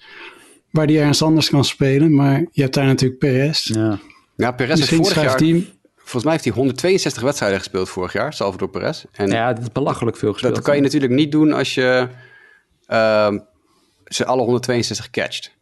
[0.72, 2.16] waar die ergens anders kan spelen.
[2.16, 3.68] Maar je hebt daar natuurlijk Perez.
[3.68, 4.00] Ja.
[4.36, 5.38] Ja, Perez Misschien vorig jaar...
[5.38, 5.68] die...
[6.08, 9.04] Volgens mij heeft hij 162 wedstrijden gespeeld vorig jaar, Salvador Perez.
[9.12, 10.56] En ja, dat is belachelijk veel gespeeld.
[10.56, 12.08] dat kan je natuurlijk niet doen als je
[12.86, 13.40] ehm,
[14.06, 15.56] ze alle 162 catcht.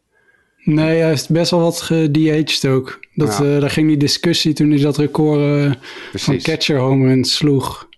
[0.64, 3.00] Nee, hij heeft best wel wat gedH'd ook.
[3.14, 3.54] Dat, Ja.
[3.54, 5.72] eh, daar ging die discussie toen hij dat record eh,
[6.14, 7.88] van catcher home runs sloeg.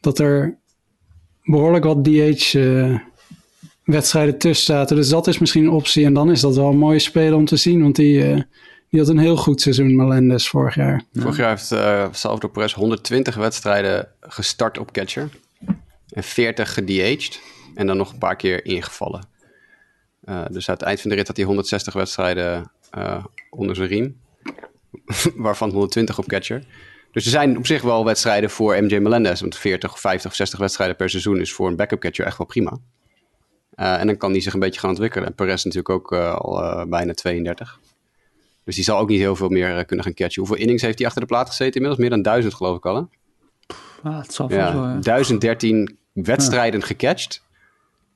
[0.00, 0.58] Dat er
[1.44, 2.98] behoorlijk wat DH eh,
[3.84, 4.96] wedstrijden tussen zaten.
[4.96, 6.04] Dus dat is misschien een optie.
[6.04, 7.82] En dan is dat wel een mooie speler om te zien.
[7.82, 8.40] Want die, eh,
[8.90, 11.04] die had een heel goed seizoen, Melendez, vorig jaar.
[11.12, 15.28] Vorig jaar heeft eh Salvador Perez 120 wedstrijden gestart op catcher.
[16.08, 17.40] En 40 gedH'd.
[17.74, 19.28] En dan nog een paar keer ingevallen.
[20.24, 23.88] Eh, dus aan het eind van de rit had hij 160 wedstrijden eh, onder zijn
[23.88, 24.20] riem.
[25.36, 26.64] Waarvan 120 op catcher.
[27.12, 29.40] Dus er zijn op zich wel wedstrijden voor MJ Melendez.
[29.40, 32.78] Want 40, 50, 60 wedstrijden per seizoen is voor een backup catcher echt wel prima.
[33.70, 35.26] Eh, en dan kan die zich een beetje gaan ontwikkelen.
[35.26, 37.80] En Perez natuurlijk ook al eh, bijna 32.
[38.64, 40.42] Dus die zal ook niet heel veel meer eh, kunnen gaan catchen.
[40.42, 42.00] Hoeveel innings heeft hij achter de plaat gezeten inmiddels?
[42.00, 42.94] Meer dan 1000 geloof ik al.
[42.94, 43.02] Hè?
[44.02, 44.98] Ah, het zal wel, Ja, ja.
[45.00, 47.42] 1013 wedstrijden gecatcht.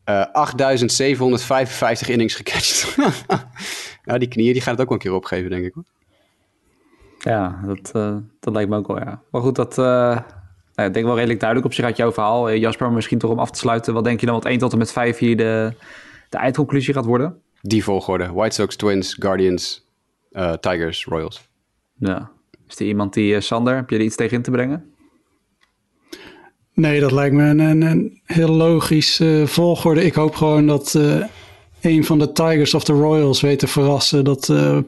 [0.04, 2.96] Eh 8755 innings gecatcht.
[4.04, 5.74] nou, die knieën die gaan het ook wel een keer opgeven, denk ik.
[5.74, 5.84] Hoor.
[7.18, 9.22] Ja, dat, eh, dat lijkt me ook wel, ja.
[9.30, 10.22] Maar goed, dat eh, nou,
[10.74, 12.48] ja, ik denk wel redelijk duidelijk op zich uit jouw verhaal.
[12.48, 13.94] Eh, Jasper, misschien toch om af te sluiten.
[13.94, 15.72] Wat denk je dan wat 1 tot en met 5 hier de,
[16.28, 17.40] de eindconclusie gaat worden?
[17.60, 18.32] Die volgorde.
[18.32, 19.83] White Sox, Twins, Guardians,
[20.34, 21.48] eh, Tigers, Royals.
[21.98, 22.30] Ja.
[22.68, 24.92] Is er iemand die, eh, Sander, heb je er iets tegen in te brengen?
[26.74, 30.04] Nee, dat lijkt me een, een, een heel logisch eh, volgorde.
[30.04, 31.24] Ik hoop gewoon dat eh,
[31.80, 34.24] een van de Tigers of de Royals weet te verrassen.
[34.24, 34.78] Dat eh,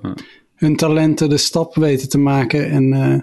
[0.54, 2.70] hun talenten de stap weten te maken.
[2.70, 3.20] En eh,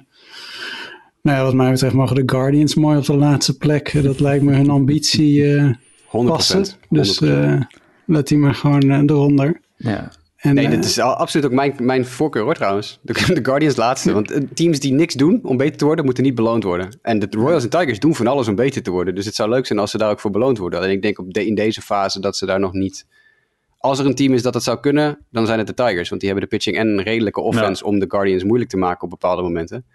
[1.22, 4.04] nou ja, wat mij betreft mogen de Guardians mooi op de laatste plek.
[4.04, 5.72] Dat lijkt me hun ambitie eh
[6.24, 6.26] 100%.
[6.26, 6.66] passen.
[6.66, 6.70] 100%.
[6.90, 7.62] Dus eh
[8.06, 9.62] laat die maar gewoon eronder.
[9.78, 10.12] Ja.
[10.44, 13.00] En, Nee, eh, dit is absoluut ook mijn, mijn voorkeur hoor trouwens.
[13.02, 14.14] De, de Guardians laatste.
[14.14, 17.00] Want eh, teams die niks doen om beter te worden, moeten niet beloond worden.
[17.02, 19.16] En de Royals en Tigers doen van alles om beter te worden.
[19.16, 20.82] Dus het zou leuk zijn als ze daar ook voor beloond worden.
[20.82, 23.06] En ik denk op de, in deze fase dat ze daar nog niet...
[23.78, 26.10] Als er een team is dat het zou kunnen, dan zijn het de Tigers.
[26.10, 29.04] Want die hebben de pitching en een redelijke offense om de Guardians moeilijk te maken
[29.04, 29.86] op bepaalde momenten.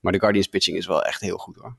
[0.00, 1.76] Maar de Guardians pitching is wel echt heel goed hoor.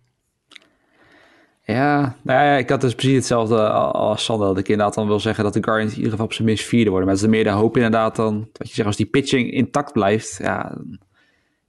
[1.73, 4.47] Ja, nou ja, ik had dus precies hetzelfde als Sander.
[4.47, 6.65] Dat ik inderdaad dan wil zeggen dat de Guardians in ieder geval op zijn minst
[6.65, 7.07] vierde worden.
[7.07, 9.91] Maar het is meer de hoop inderdaad dan, wat je zegt, als die pitching intact
[9.93, 10.99] blijft, ja, dan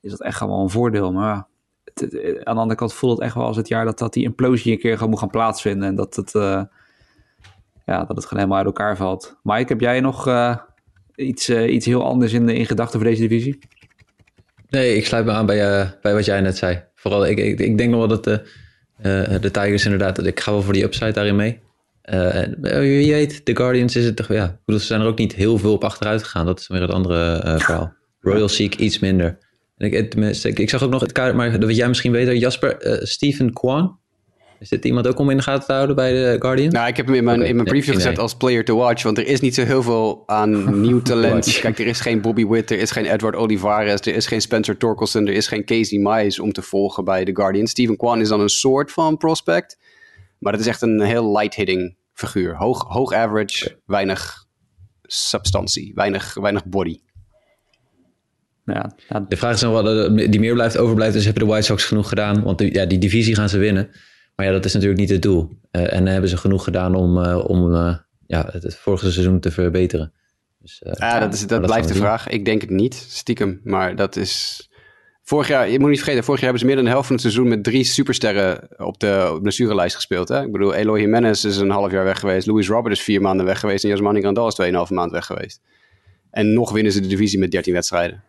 [0.00, 1.12] is dat echt wel een voordeel.
[1.12, 1.46] Maar ja,
[1.84, 4.12] het- het- aan de andere kant voelt het echt wel als het jaar dat, dat
[4.12, 5.88] die implosie een keer gewoon moet gaan plaatsvinden.
[5.88, 6.62] En dat het, eh,
[7.86, 9.36] ja, dat het gewoon helemaal uit elkaar valt.
[9.42, 10.56] Mike, heb jij nog eh,
[11.14, 13.58] iets, eh, iets heel anders in, in gedachten voor deze divisie?
[14.68, 16.82] Nee, ik sluit me aan bij, bij wat jij net zei.
[16.94, 18.48] Vooral, ik, ik, ik denk nog wel dat de, eh,
[19.40, 21.60] de Tigers inderdaad, ik ga wel voor die upside daarin mee.
[22.08, 25.00] Eh, en, eh, wie weet, de Guardians is het toch, ja, ik bedoel, ze zijn
[25.00, 26.46] er ook niet heel veel op achteruit gegaan.
[26.46, 27.92] Dat is weer het andere eh, verhaal.
[28.20, 29.38] Royal ik iets minder.
[29.76, 32.12] En ik, het, ik, ik zag ook nog het kaart, maar dat weet jij misschien
[32.12, 33.97] beter, Jasper, eh Stephen Kwan.
[34.58, 36.74] Is dit iemand ook om in de gaten te houden bij de Guardians?
[36.74, 39.02] Nou, ik heb hem in mijn, Oké, in mijn preview gezet als player to watch.
[39.02, 41.58] Want er is niet zo heel veel aan nieuw talent.
[41.60, 44.76] Kijk, er is geen Bobby Witt, er is geen Edward Olivares, er is geen Spencer
[44.76, 47.70] Torkelson, er is geen Casey Mize om te volgen bij de Guardians.
[47.70, 49.78] Steven Kwan is dan een soort van prospect.
[50.38, 52.56] Maar dat is echt een heel light-hitting figuur.
[52.56, 54.46] Hoog, hoog average, weinig
[55.02, 57.00] substantie, weinig, weinig body.
[58.64, 61.48] Ja, nou, De vraag is nog wel, eh, die meer blijft overblijft, dus hebben de
[61.48, 62.42] White Sox genoeg gedaan?
[62.42, 63.90] Want die, ja, die divisie gaan ze winnen.
[64.38, 65.48] Maar ja, dat is natuurlijk niet het doel.
[65.70, 69.40] Eh, en hebben ze genoeg gedaan om, eh, om eh, ja, het, het vorige seizoen
[69.40, 70.12] te verbeteren.
[70.58, 72.28] Dus, Ja, dat, is, dat blijft de vraag.
[72.28, 73.60] Ik denk het niet, stiekem.
[73.64, 74.62] Maar dat is...
[75.22, 77.16] Vorig jaar, je moet niet vergeten, vorig jaar hebben ze meer dan de helft van
[77.16, 80.28] het seizoen met drie supersterren op de blessurelijst gespeeld.
[80.28, 80.42] Hè?
[80.42, 82.46] Ik bedoel, Eloy Jimenez is een half jaar weg geweest.
[82.46, 83.84] Louis Robert is vier maanden weg geweest.
[83.84, 85.60] En Yasmani Grandal is 2,5 maand weg geweest.
[86.30, 88.22] En nog winnen ze de divisie met 13 wedstrijden.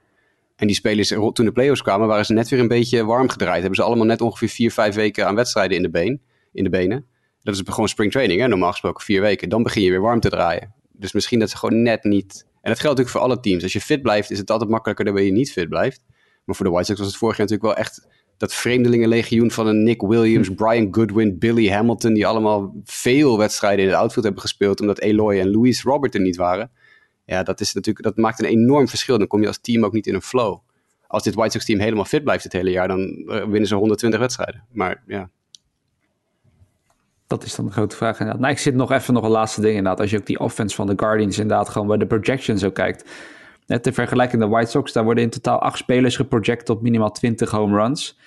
[0.60, 3.60] En die spelers, toen de playoffs kwamen, waren ze net weer een beetje warm gedraaid.
[3.60, 6.22] Hebben ze allemaal net ongeveer vier, vijf weken aan wedstrijden in de, been,
[6.54, 7.06] in de benen.
[7.42, 8.48] Dat is gewoon spring training, hè?
[8.48, 9.50] normaal gesproken vier weken.
[9.50, 10.74] Dan begin je weer warm te draaien.
[10.92, 12.46] Dus misschien dat ze gewoon net niet...
[12.62, 13.64] En dat geldt natuurlijk voor alle teams.
[13.64, 16.04] Als je fit blijft, is het altijd makkelijker dan wanneer je niet fit blijft.
[16.46, 18.08] Maar voor de White Sox was het vorig jaar natuurlijk wel echt
[18.38, 23.92] dat vreemdelingenlegioen van een Nick Williams, Brian Goodwin, Billy Hamilton, die allemaal veel wedstrijden in
[23.92, 26.72] het outfield hebben gespeeld, omdat Eloy en Louis Robert er niet waren.
[27.30, 29.18] Ja, dat, is natuurlijk, dat maakt een enorm verschil.
[29.18, 30.58] Dan kom je als team ook niet in een flow.
[31.08, 33.76] Als dit White Sox team helemaal fit blijft het hele jaar, dan eh, winnen ze
[33.76, 34.64] 120 wedstrijden.
[34.72, 35.30] Maar ja,
[37.28, 38.42] Dat is dan de grote vraag inderdaad.
[38.42, 40.00] Nou, ik zit nog even nog een laatste ding inderdaad.
[40.00, 43.10] Als je ook die offense van de Guardians inderdaad gewoon bij de projections ook kijkt.
[43.66, 47.12] Net te vergelijken de White Sox, daar worden in totaal acht spelers geproject op minimaal
[47.12, 48.20] 20 home runs.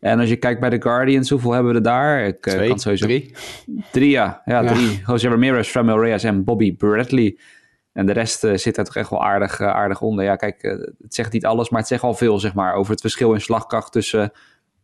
[0.00, 2.26] En als je kijkt bij de Guardians, hoeveel hebben we er daar?
[2.26, 3.06] Ik eh, twee, kan sowieso...
[3.06, 3.34] drie.
[3.92, 4.42] Drie, ja.
[4.44, 4.72] Ja, Ja.
[4.72, 5.02] drie.
[5.06, 7.36] Jose Ramirez, Framil Reyes en Bobby Bradley.
[7.94, 10.24] En de rest eh, zit er toch echt wel aardig, eh, aardig onder.
[10.24, 10.70] Ja, kijk, eh,
[11.02, 13.40] het zegt niet alles, maar het zegt al veel, zeg maar, over het verschil in
[13.40, 14.32] slagkracht tussen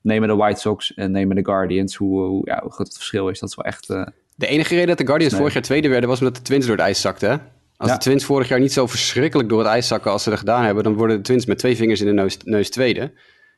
[0.00, 1.94] nemen de White Sox en nemen de Guardians.
[1.96, 3.86] Hoe, hoe, ja, hoe groot het verschil is, dat is wel echt...
[4.34, 5.40] De enige reden dat de Guardians Nee.
[5.40, 7.30] vorig jaar tweede werden, was omdat de Twins door het ijs zakten.
[7.30, 7.36] hè?
[7.76, 7.94] Als Ja.
[7.96, 10.64] de Twins vorig jaar niet zo verschrikkelijk door het ijs zakken als ze er gedaan
[10.64, 13.12] hebben, dan worden de Twins met twee vingers in de neus, neus tweede.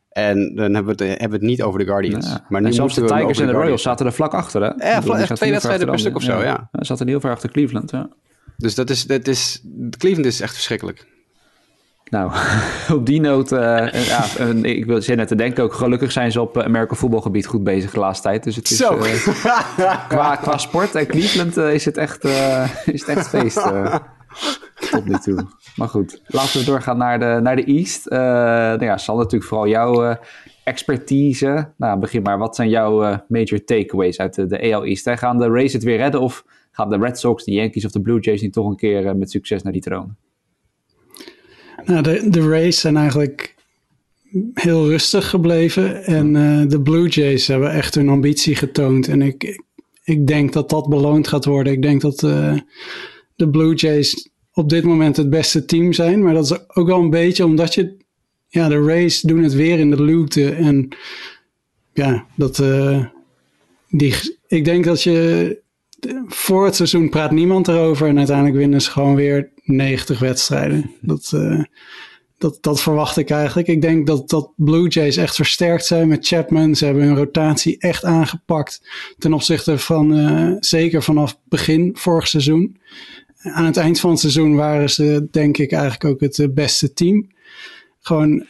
[0.08, 2.26] En dan hebben we, het, hebben we het niet over de Guardians.
[2.28, 2.44] Ja.
[2.48, 4.68] Maar en nu zelfs de Tigers en de Royals zaten er vlak achter, hè?
[4.68, 6.68] Bedoel, vlak- echt twee wedstrijden per stuk of zo, ja.
[6.72, 8.08] Ze zaten heel ver achter Cleveland, ja.
[8.62, 9.62] Dus dat is, dat is,
[9.98, 11.06] Cleveland is echt verschrikkelijk.
[12.04, 12.32] Nou,
[12.98, 16.40] op die noot, eh, ja, en ik wil net te denken ook, gelukkig zijn ze
[16.40, 18.44] op eh, American voetbalgebied goed bezig de laatste tijd.
[18.44, 18.98] Dus het is, Zo.
[18.98, 22.24] eh, qua, qua sport en Cleveland is, het echt,
[22.84, 23.62] is het echt feest
[24.90, 25.46] tot nu toe.
[25.76, 28.10] Maar goed, laten we doorgaan naar de, naar de East.
[28.10, 30.16] Nou ja, Sal, natuurlijk vooral jouw
[30.64, 31.68] expertise.
[31.76, 32.38] Nou, begin maar.
[32.38, 35.04] Wat zijn jouw major takeaways uit de, de AL East?
[35.04, 35.16] Hè?
[35.16, 38.00] Gaan de Rays het weer redden of gaan de Red Sox, de Yankees of de
[38.00, 40.14] Blue Jays niet toch een keer eh, met succes naar die troon?
[41.84, 43.54] Nou, de, de Rays zijn eigenlijk
[44.54, 46.04] heel rustig gebleven.
[46.04, 49.08] En eh, de Blue Jays hebben echt hun ambitie getoond.
[49.08, 49.62] En ik,
[50.04, 51.72] ik, denk dat dat beloond gaat worden.
[51.72, 52.58] Ik denk dat eh,
[53.36, 56.22] de Blue Jays op dit moment het beste team zijn.
[56.22, 58.00] Maar dat is ook wel een beetje omdat je...
[58.48, 60.50] Ja, de Rays doen het weer in de luwte.
[60.50, 60.88] En
[61.92, 62.62] ja, dat...
[63.88, 64.14] die,
[64.46, 65.61] ik denk dat je...
[66.26, 68.08] Voor het seizoen praat niemand erover.
[68.08, 70.90] En uiteindelijk winnen ze gewoon weer 90 wedstrijden.
[71.00, 71.62] Dat, eh,
[72.38, 73.68] dat, dat verwacht ik eigenlijk.
[73.68, 76.74] Ik denk dat, dat Blue Jays echt versterkt zijn met Chapman.
[76.74, 78.88] Ze hebben hun rotatie echt aangepakt.
[79.18, 82.76] Ten opzichte van eh, zeker vanaf begin vorig seizoen.
[83.38, 86.92] Aan het eind van het seizoen waren ze denk ik eigenlijk ook het eh, beste
[86.92, 87.30] team.
[88.00, 88.46] Gewoon,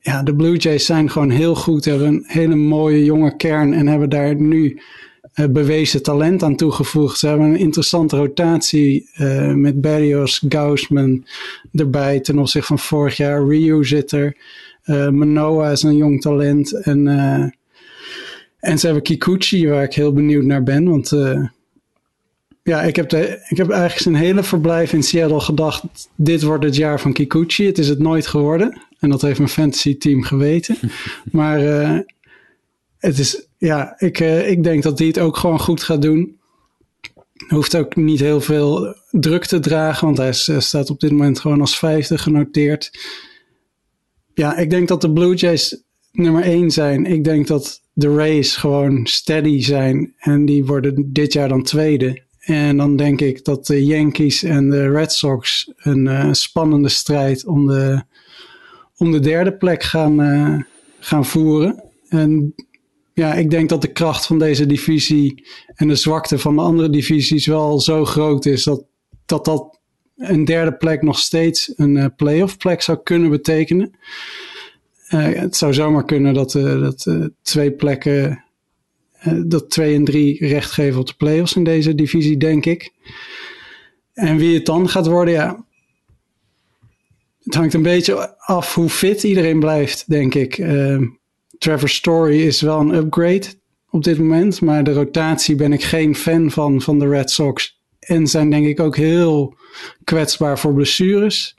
[0.00, 1.84] ja, de Blue Jays zijn gewoon heel goed.
[1.84, 4.80] Hebben een hele mooie jonge kern en hebben daar nu
[5.46, 7.18] bewezen talent aan toegevoegd.
[7.18, 11.26] Ze hebben een interessante rotatie uh, met Berrios, Gaussman
[11.72, 13.46] erbij ten opzichte van vorig jaar.
[13.46, 14.36] Ryu zit er.
[14.84, 16.72] Uh, Manoa is een jong talent.
[16.72, 17.06] En,
[18.60, 20.88] en ze hebben Kikuchi, waar ik heel benieuwd naar ben.
[20.88, 21.10] Want
[22.62, 25.82] ja, ik heb, de, ik heb eigenlijk zijn hele verblijf in Seattle gedacht:
[26.14, 27.66] dit wordt het jaar van Kikuchi.
[27.66, 28.82] Het is het nooit geworden.
[28.98, 30.76] En dat heeft mijn fantasy team geweten.
[31.32, 31.60] maar
[32.98, 36.36] het is, ja, ik, uh, ik denk dat hij het ook gewoon goed gaat doen.
[37.48, 41.40] Hoeft ook niet heel veel druk te dragen, want hij is, staat op dit moment
[41.40, 42.90] gewoon als vijfde genoteerd.
[44.34, 45.82] Ja, ik denk dat de Blue Jays
[46.12, 47.06] nummer één zijn.
[47.06, 52.22] Ik denk dat de Rays gewoon steady zijn en die worden dit jaar dan tweede.
[52.38, 57.46] En dan denk ik dat de Yankees en de Red Sox een uh, spannende strijd
[57.46, 58.02] om de,
[58.96, 60.66] om de derde plek gaan,
[61.00, 61.82] gaan voeren.
[62.08, 62.54] En
[63.18, 66.90] ja, ik denk dat de kracht van deze divisie en de zwakte van de andere
[66.90, 68.84] divisies wel zo groot is dat
[69.26, 69.80] dat, dat
[70.16, 73.96] een derde plek nog steeds een uh, playoff plek zou kunnen betekenen.
[75.10, 78.44] Uh, het zou zomaar kunnen dat, uh, dat twee plekken,
[79.44, 82.92] dat twee en drie recht geven op de playoffs in deze divisie, denk ik.
[84.12, 85.64] En wie het dan gaat worden, ja.
[87.42, 90.58] Het hangt een beetje af hoe fit iedereen blijft, denk ik.
[91.58, 93.46] Trevor Story is wel een upgrade
[93.90, 94.60] op dit moment.
[94.60, 97.80] Maar de rotatie ben ik geen fan van, van de Red Sox.
[97.98, 99.56] En zijn denk ik ook heel
[100.04, 101.54] kwetsbaar voor blessures.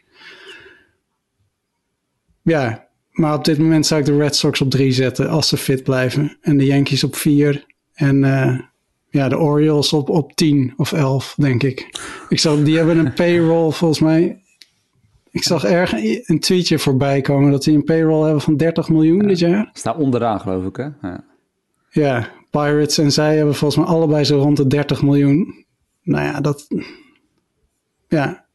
[2.42, 5.58] Ja, maar op dit moment zou ik de Red Sox op drie zetten als ze
[5.58, 6.38] fit blijven.
[6.42, 7.66] En de Yankees op vier.
[7.94, 8.60] En uh,
[9.10, 12.00] ja, de Orioles op, op tien of elf, denk ik.
[12.30, 14.42] ik zal, die hebben een payroll volgens mij
[15.40, 19.28] ik zag ergens een tweetje voorbij komen dat die een payroll hebben van 30 miljoen
[19.28, 19.70] dit jaar.
[19.74, 21.08] Staat onderaan, geloof ik, hè?
[21.08, 21.24] Ja.
[21.90, 25.66] ja, Pirates en zij hebben volgens mij allebei zo rond de 30 miljoen.
[26.04, 26.68] Nou ja, dat.
[28.08, 28.48] Ja.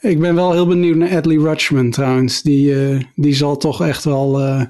[0.00, 2.42] Ik ben wel heel benieuwd naar Adley Rutschman trouwens.
[2.42, 4.62] Die, uh, die zal toch echt wel uh,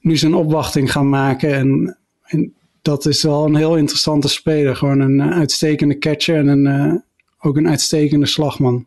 [0.00, 1.54] nu zijn opwachting gaan maken.
[1.54, 4.76] En, en, dat is wel een heel interessante speler.
[4.76, 7.02] Gewoon een uitstekende catcher en een,
[7.40, 8.86] ook een uitstekende slagman.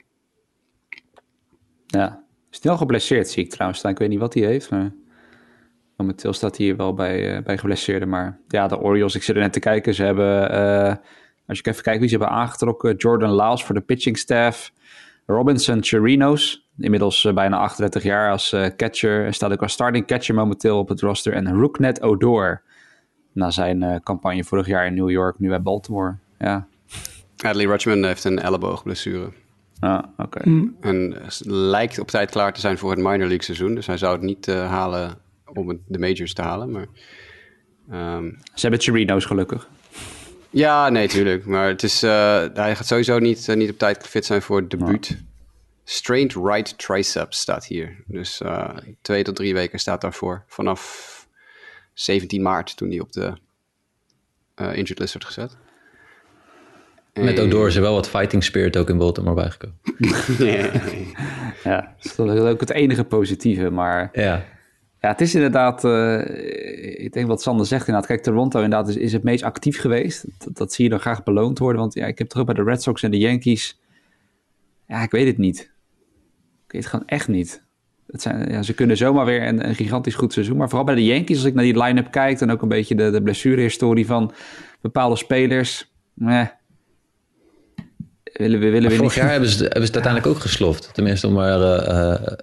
[1.87, 2.23] Ja,
[2.63, 3.83] al geblesseerd, zie ik trouwens.
[3.83, 4.91] Ik weet niet wat hij heeft, maar
[5.97, 8.09] momenteel staat hij hier wel bij, uh, bij geblesseerden.
[8.09, 9.93] Maar ja, de Orioles, ik zit er net te kijken.
[9.93, 10.95] Ze hebben, uh,
[11.47, 14.71] als ik even kijk wie ze hebben aangetrokken, Jordan Laus voor de pitching staff.
[15.25, 19.33] Robinson Chirinos, inmiddels uh, bijna 38 jaar als catcher.
[19.33, 21.33] Staat ook als starting catcher momenteel op het roster.
[21.33, 22.61] En Rooknet Odor,
[23.31, 26.15] na zijn campagne vorig jaar in New York, nu bij Baltimore.
[26.39, 26.67] Ja.
[27.37, 29.31] Adley Rutschman heeft een elleboogblessure.
[29.79, 30.49] Ah, oké.
[30.49, 30.75] Mm.
[30.81, 33.75] En lijkt op tijd klaar te zijn voor het minor league seizoen.
[33.75, 36.71] Dus hij zou het niet uh, halen om het, de majors te halen.
[36.71, 36.87] Maar,
[38.17, 38.37] um...
[38.53, 39.69] Ze hebben Chirinos gelukkig.
[40.49, 41.45] Ja, nee, tuurlijk.
[41.45, 44.59] Maar het is, uh, hij gaat sowieso niet, uh, niet op tijd fit zijn voor
[44.59, 45.07] het debuut.
[45.07, 45.15] Ja.
[45.83, 48.03] Strained right tricep staat hier.
[48.05, 48.41] Dus
[49.01, 50.43] twee tot drie weken staat daarvoor.
[50.47, 51.27] Vanaf
[51.93, 53.33] 17 maart toen hij op de
[54.55, 55.57] injured list werd gezet.
[57.19, 59.77] Met Odor is er wel wat fighting spirit ook in Baltimore bijgekomen.
[61.63, 63.69] ja, dat is ook het enige positieve.
[63.69, 64.45] Maar ja,
[65.01, 66.19] ja het is inderdaad, uh,
[67.03, 68.09] ik denk wat Sander zegt inderdaad.
[68.09, 70.25] Kijk, Toronto inderdaad is, is het meest actief geweest.
[70.37, 71.81] Dat, dat zie je dan graag beloond worden.
[71.81, 73.79] Want ja, ik heb terug bij de Red Sox en de Yankees.
[74.87, 75.59] Ja, ik weet het niet.
[76.65, 77.65] Ik weet het gewoon echt niet.
[78.07, 80.57] Het zijn, ja, ze kunnen zomaar weer een, een, gigantisch goed seizoen.
[80.57, 82.41] Maar vooral bij de Yankees, als ik naar die line-up kijk...
[82.41, 84.31] en ook een beetje de, de blessurehistorie van
[84.81, 85.91] bepaalde spelers...
[86.25, 86.45] Eh,
[88.37, 90.89] willen we, willen we vorig jaar hebben ze, hebben ze het uiteindelijk ook gesloft.
[90.93, 92.37] Tenminste, om maar uh,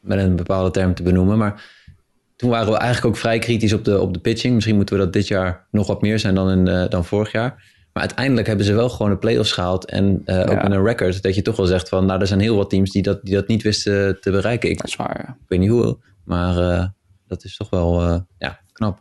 [0.00, 1.38] met een bepaalde term te benoemen.
[1.38, 1.64] Maar
[2.36, 4.54] toen waren we eigenlijk ook vrij kritisch op de, op de pitching.
[4.54, 7.32] Misschien moeten we dat dit jaar nog wat meer zijn dan, in, uh, dan vorig
[7.32, 7.76] jaar.
[7.92, 9.84] Maar uiteindelijk hebben ze wel gewoon de play-offs gehaald.
[9.84, 10.44] En uh, ja.
[10.44, 12.06] ook in een record dat je toch wel zegt van...
[12.06, 14.70] nou, er zijn heel wat teams die dat, die dat niet wisten te bereiken.
[14.70, 15.32] Ik, dat is waar, ja.
[15.32, 16.54] ik weet niet hoe, maar
[17.26, 19.00] dat is toch wel ja, knap.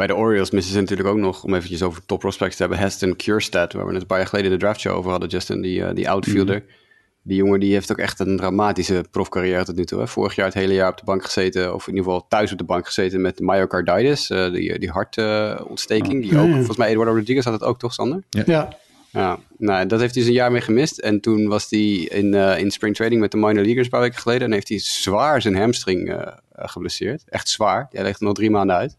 [0.00, 2.80] Bij de Orioles missen ze natuurlijk ook nog, om eventjes over top prospects te hebben,
[2.80, 5.80] Heston Kierstad, waar we het een paar jaar geleden de draftshow over hadden, Justin, die,
[5.80, 6.56] uh, die outfielder.
[6.56, 6.74] Mm.
[7.22, 10.00] Die jongen die heeft ook echt een dramatische profcarrière tot nu toe.
[10.00, 10.06] Hè.
[10.06, 12.58] Vorig jaar het hele jaar op de bank gezeten, of in ieder geval thuis op
[12.58, 16.24] de bank gezeten met myocarditis, uh, die, die hartontsteking.
[16.24, 18.22] Uh, die ook, volgens mij Eduardo Rodriguez had het ook toch, Sander?
[18.30, 18.42] Ja.
[18.46, 18.78] ja.
[19.10, 20.98] Ja, nou, dat heeft hij dus een jaar mee gemist.
[20.98, 24.00] En toen was hij in, uh, in spring training met de minor leaguers een paar
[24.00, 24.46] weken geleden.
[24.46, 26.22] En heeft hij zwaar zijn hamstring uh,
[26.52, 27.22] geblesseerd.
[27.28, 27.88] Echt zwaar.
[27.90, 28.96] Hij ligt er nog drie maanden uit.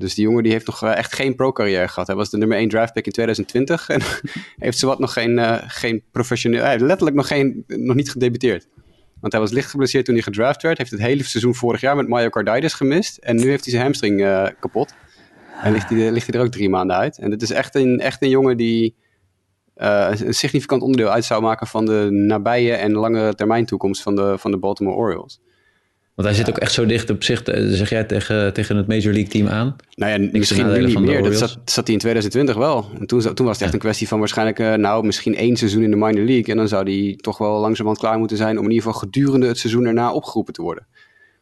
[0.00, 2.06] Dus die jongen die heeft nog echt geen pro-carrière gehad.
[2.06, 4.00] Hij was de nummer 1 draftpick in 2020 en
[4.66, 6.60] heeft zowat nog geen, uh, geen professioneel...
[6.60, 8.68] Hij heeft letterlijk nog, geen, nog niet gedebuteerd.
[9.20, 10.78] Want hij was licht geblesseerd toen hij gedraft werd.
[10.78, 13.16] Heeft het hele seizoen vorig jaar met myocarditis gemist.
[13.16, 14.94] En nu heeft hij zijn hamstring uh, kapot.
[15.62, 17.18] En ligt hij, ligt hij er ook drie maanden uit.
[17.18, 18.94] En het is echt een, echt een jongen die
[19.74, 24.34] een significant onderdeel uit zou maken van de nabije en lange termijn toekomst van de,
[24.38, 25.40] van de Baltimore Orioles.
[26.20, 29.12] Want hij zit ook echt zo dicht op zich, zeg jij tegen, tegen het Major
[29.12, 29.76] League team aan?
[29.94, 31.22] Nou ja, misschien nu niet meer.
[31.22, 32.90] Dat zat, zat, hij in 2020 wel.
[32.98, 35.82] En toen, toen was het echt een kwestie van waarschijnlijk, uh, nou, misschien één seizoen
[35.82, 36.44] in de minor league.
[36.44, 39.46] En dan zou hij toch wel langzamerhand klaar moeten zijn om in ieder geval gedurende
[39.46, 40.86] het seizoen erna opgeroepen te worden.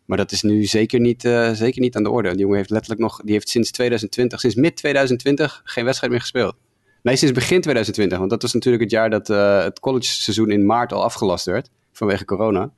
[0.05, 2.31] Maar dat is nu zeker niet, uh, zeker niet aan de orde.
[2.31, 6.23] Die jongen heeft letterlijk nog, die heeft sinds 2020, sinds mid 2020 geen wedstrijd meer
[6.23, 6.55] gespeeld.
[7.03, 8.19] Nee, sinds begin 2020.
[8.19, 11.45] Want dat was natuurlijk het jaar dat uh, het college seizoen in maart al afgelast
[11.45, 12.71] werd vanwege corona.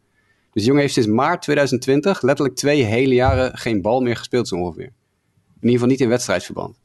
[0.53, 4.49] Dus de jongen heeft sinds maart 2020 letterlijk twee hele jaren geen bal meer gespeeld
[4.49, 4.85] zo ongeveer.
[4.85, 4.93] In
[5.61, 6.79] ieder geval niet in wedstrijdverband.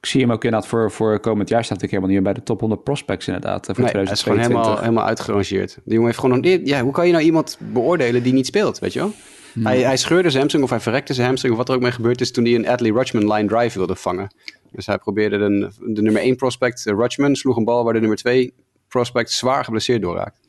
[0.00, 2.42] Ik zie hem ook inderdaad voor, voor komend jaar staat ik helemaal niet bij de
[2.42, 3.66] top 100 prospects inderdaad.
[3.66, 5.74] Voor nee, hij is gewoon helemaal, helemaal uitgerangeerd.
[5.84, 6.60] De jongen heeft gewoon nog...
[6.64, 9.12] Ja, hoe kan je nou iemand beoordelen die niet speelt, weet je wel?
[9.52, 9.66] Hmm.
[9.66, 11.52] Hij, hij scheurde zijn hamstring of hij verrekte zijn hamstring...
[11.52, 13.96] of wat er ook mee gebeurd is toen hij een Adley Rutschman line drive wilde
[13.96, 14.34] vangen.
[14.72, 18.18] Dus hij probeerde de, de nummer 1 prospect, Rutschman, sloeg een bal waar de nummer
[18.18, 18.54] 2
[18.88, 20.40] prospect zwaar geblesseerd doorraakt.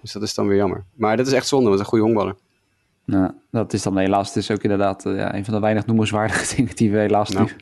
[0.00, 0.84] Dus dat is dan weer jammer.
[0.94, 2.40] Maar dat is echt zonde, want het is een goede honkballer.
[3.10, 4.36] Nou, dat is dan helaas.
[4.36, 7.46] Is ook inderdaad uh, ja, een van de weinig noemenswaardige dingen die we helaas nou.
[7.46, 7.52] nu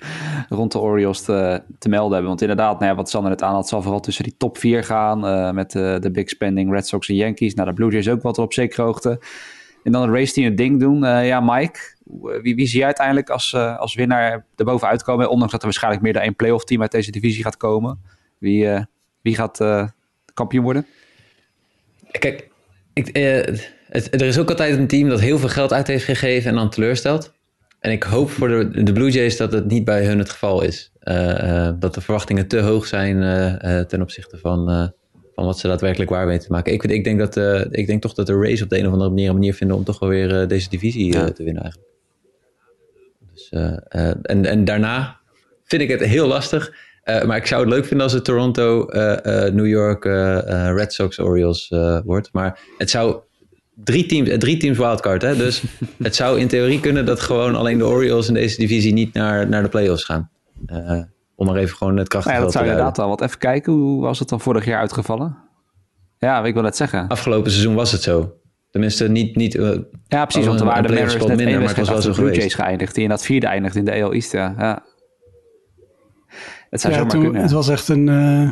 [0.48, 2.28] rond de Orioles te, te, melden hebben.
[2.28, 4.84] Want inderdaad, nou ja, wat Sander het aan had, zal vooral tussen die top 4
[4.84, 5.24] gaan.
[5.24, 7.54] Uh, met uh, de big spending Red Sox en Yankees.
[7.54, 9.20] Nou, de Blue Jays ook wat op zekere hoogte.
[9.84, 11.00] En dan een race team een ding doen.
[11.24, 11.78] ja, Mike,
[12.42, 15.30] wie, wie zie je uiteindelijk als, als winnaar erbovenuit komen?
[15.30, 18.00] Ondanks dat er waarschijnlijk meer dan één playoff team uit deze divisie gaat komen.
[18.38, 18.68] Wie,
[19.22, 19.60] wie gaat
[20.34, 20.86] kampioen worden?
[22.10, 22.48] Kijk,
[22.92, 23.16] ik,
[23.88, 26.56] het, er is ook altijd een team dat heel veel geld uit heeft gegeven en
[26.56, 27.36] dan teleurstelt.
[27.80, 30.62] En ik hoop voor de, de Blue Jays dat het niet bij hun het geval
[30.62, 30.92] is.
[31.02, 34.92] Uh, uh, dat de verwachtingen te hoog zijn uh, ten opzichte van,
[35.34, 36.72] van wat ze daadwerkelijk waar weten te maken.
[36.72, 37.36] Ik, ik, denk dat,
[37.70, 39.76] ik denk toch dat de Rays op de een of andere manier een manier vinden
[39.76, 41.30] om toch wel weer deze divisie ja.
[41.30, 41.92] te winnen eigenlijk.
[43.32, 43.48] Dus,
[44.22, 45.18] en, en daarna
[45.64, 46.72] vind ik het heel lastig.
[47.26, 48.86] Maar ik zou het leuk vinden als het Toronto,
[49.52, 50.04] New York,
[50.74, 51.68] Red Sox, Orioles
[52.04, 52.28] wordt.
[52.32, 53.20] Maar het zou
[53.84, 55.22] drie teams, drie teams wildcard.
[55.22, 55.36] Hè?
[55.36, 55.62] Dus
[55.98, 59.48] het zou in theorie kunnen dat gewoon alleen de Orioles in deze divisie niet naar,
[59.48, 60.30] naar de playoffs gaan.
[60.66, 61.02] Uh,
[61.34, 63.08] om maar even gewoon het krachtig nou ja, dat zou inderdaad wel.
[63.08, 65.36] Wat even kijken, hoe was het dan vorig jaar uitgevallen?
[66.18, 67.08] Ja, ik wil net zeggen.
[67.08, 68.32] Afgelopen seizoen was het zo.
[68.70, 69.36] Tenminste, niet...
[69.36, 69.78] niet uh,
[70.08, 72.34] ja, precies, want er waren de Mariners net minder, maar het was wel zo Blue
[72.34, 72.94] Jays geëindigd.
[72.94, 74.54] Die in dat vierde eindigde in de AL East, ja.
[74.58, 74.84] ja.
[76.70, 77.42] Het zou ja, zomaar toen, kunnen.
[77.42, 78.06] Het was echt een...
[78.06, 78.50] Uh,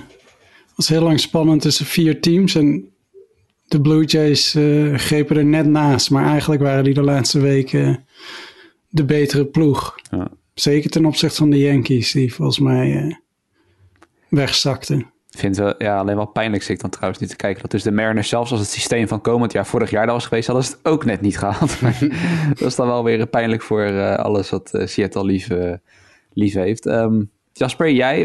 [0.77, 2.91] was heel lang spannend tussen vier teams en
[3.69, 6.11] de Blue Jays uh, grepen er net naast.
[6.11, 8.05] Maar eigenlijk waren die de laatste weken
[8.89, 9.95] de betere ploeg.
[10.11, 10.29] Ja.
[10.55, 13.15] Zeker ten opzichte van de Yankees, die volgens mij uh,
[14.29, 14.99] wegzakten.
[15.31, 17.63] Ik vind het ja, alleen wel pijnlijk zit dan trouwens niet te kijken.
[17.63, 20.27] Dat dus de Mariners zelfs als het systeem van komend jaar vorig jaar dat was
[20.27, 21.81] geweest, hadden ze het ook net niet gehaald.
[22.59, 25.49] dat is dan wel weer pijnlijk voor uh, alles wat Seattle lief,
[26.33, 26.87] lief heeft.
[26.87, 28.21] Um, Jasper, jij,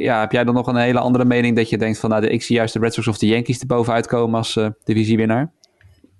[0.00, 2.42] ja, heb jij dan nog een hele andere mening dat je denkt van, nou, ik
[2.42, 5.52] zie juist de Red Sox of de Yankees er bovenuit komen als uh, divisiewinnaar?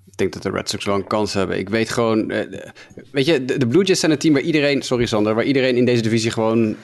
[0.06, 1.58] Ik denk dat de Red Sox wel een kans hebben.
[1.58, 2.26] Ik weet gewoon,
[3.12, 5.84] weet je, de, Blue Jays zijn een team waar iedereen, sorry Sander, waar iedereen in
[5.84, 6.76] deze divisie gewoon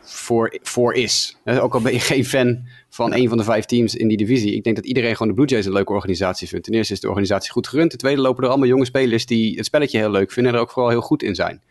[0.00, 1.36] voor, voor is.
[1.44, 4.54] Ook al ben je geen fan van een van de vijf teams in die divisie.
[4.54, 6.64] Ik denk dat iedereen gewoon de Blue Jays een leuke organisatie vindt.
[6.64, 7.90] Ten eerste is de organisatie goed gerund.
[7.90, 10.64] Ten tweede lopen er allemaal jonge spelers die het spelletje heel leuk vinden en er
[10.64, 11.62] ook vooral heel goed in zijn.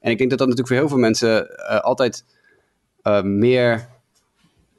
[0.00, 2.24] En ik denk dat dat natuurlijk voor heel veel mensen uh, altijd
[3.02, 3.88] uh, meer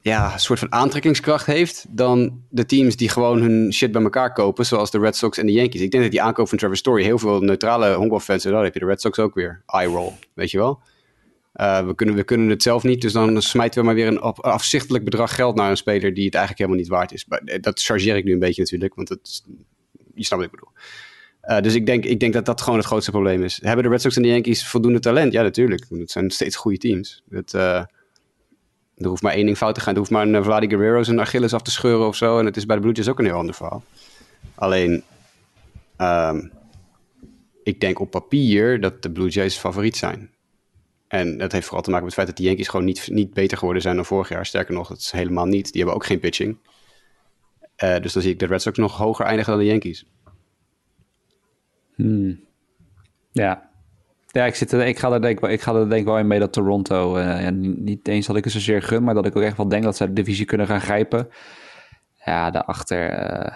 [0.01, 4.33] ja, een soort van aantrekkingskracht heeft dan de teams die gewoon hun shit bij elkaar
[4.33, 5.81] kopen, zoals de Red Sox en de Yankees.
[5.81, 8.79] Ik denk dat die aankoop van Trevor Story heel veel neutrale honkbalfans, dan heb je
[8.79, 10.79] de Red Sox ook weer, eye roll, weet je wel.
[11.55, 14.19] Uh, we, kunnen, we kunnen het zelf niet, dus dan smijten we maar weer een
[14.19, 17.25] afzichtelijk bedrag geld naar een speler die het eigenlijk helemaal niet waard is.
[17.61, 19.43] Dat chargeer ik nu een beetje natuurlijk, want het,
[20.13, 20.73] je snapt wat ik bedoel.
[21.49, 23.59] Uh, dus ik denk, ik denk dat dat gewoon het grootste probleem is.
[23.63, 25.33] Hebben de Red Sox en de Yankees voldoende talent?
[25.33, 25.85] Ja, natuurlijk.
[25.89, 27.23] Het zijn steeds goede teams.
[27.29, 27.75] Het, uh,
[28.97, 29.93] er hoeft maar één ding fout te gaan.
[29.93, 32.39] Er hoeft maar een Vladi Guerrero zijn Achilles af te scheuren of zo.
[32.39, 33.83] En het is bij de Blue Jays ook een heel ander verhaal.
[34.55, 35.03] Alleen,
[35.97, 36.51] um,
[37.63, 40.29] ik denk op papier dat de Blue Jays favoriet zijn.
[41.07, 43.33] En dat heeft vooral te maken met het feit dat de Yankees gewoon niet, niet
[43.33, 44.45] beter geworden zijn dan vorig jaar.
[44.45, 45.71] Sterker nog, dat is helemaal niet.
[45.71, 46.57] Die hebben ook geen pitching.
[47.75, 50.05] Dus dan zie ik de Red Sox nog hoger eindigen dan de Yankees.
[51.95, 52.39] Hmm.
[53.31, 53.69] Ja.
[54.27, 56.39] Ja, ik, zit er, ik, ga er denk, ik ga er denk wel in mee
[56.39, 57.17] dat Toronto...
[57.17, 59.83] Uh, niet eens dat ik het zozeer gun, maar dat ik ook echt wel denk
[59.83, 61.29] dat ze de divisie kunnen gaan grijpen.
[62.25, 63.55] Ja, daarachter uh,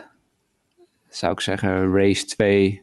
[1.10, 2.82] zou ik zeggen Race 2,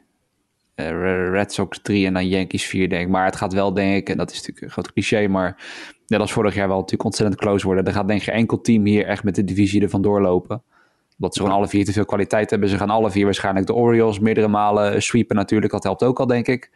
[0.76, 3.08] uh, Red Sox 3 en dan Yankees 4 denk.
[3.08, 5.56] Maar het gaat wel denk ik, en dat is natuurlijk een groot cliché, maar
[6.06, 7.84] net als vorig jaar wel natuurlijk ontzettend close worden.
[7.84, 10.62] Er gaat denk ik geen enkel team hier echt met de divisie ervan doorlopen
[11.16, 12.68] dat ze gewoon alle vier te veel kwaliteit hebben.
[12.68, 15.72] Ze gaan alle vier waarschijnlijk de Orioles meerdere malen sweepen natuurlijk.
[15.72, 16.70] Dat helpt ook al, denk ik.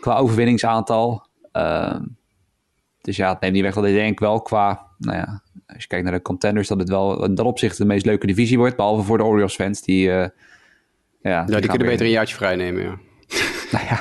[0.00, 1.26] Qua overwinningsaantal.
[1.52, 1.96] Uh,
[3.00, 5.88] dus ja, het neemt niet weg dat ik denk wel qua, nou ja, als je
[5.88, 8.76] kijkt naar de contenders, dat het wel in dat opzicht de meest leuke divisie wordt.
[8.76, 10.10] Behalve voor de Orioles fans, die...
[10.10, 10.28] eh, ja,
[11.22, 12.98] Ja, die kunnen weer- beter een jaartje vrij nemen, ja.
[13.72, 14.00] Nou ja,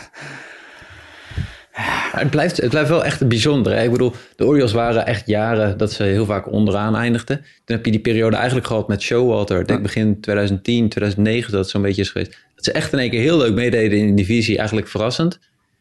[1.77, 3.73] Maar Het blijft, het blijft wel echt bijzonder.
[3.75, 3.83] Hè?
[3.83, 7.37] Ik bedoel, de Orioles waren echt jaren dat ze heel vaak onderaan eindigden.
[7.37, 9.59] Toen heb je die periode eigenlijk gehad met Showalter.
[9.59, 12.37] Ik denk begin 2010, 2009 dat het zo'n beetje is geweest.
[12.55, 14.57] Dat ze echt in één keer heel leuk meededen in de divisie.
[14.57, 15.39] Eigenlijk verrassend.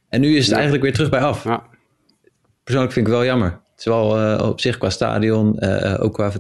[0.09, 0.53] En nu is het Ja.
[0.53, 1.45] eigenlijk weer terug bij af.
[1.45, 1.63] ja.
[2.65, 3.51] Persoonlijk vind ik het wel jammer.
[3.51, 6.33] Het is wel eh, op zich qua stadion, eh, eh, ook qua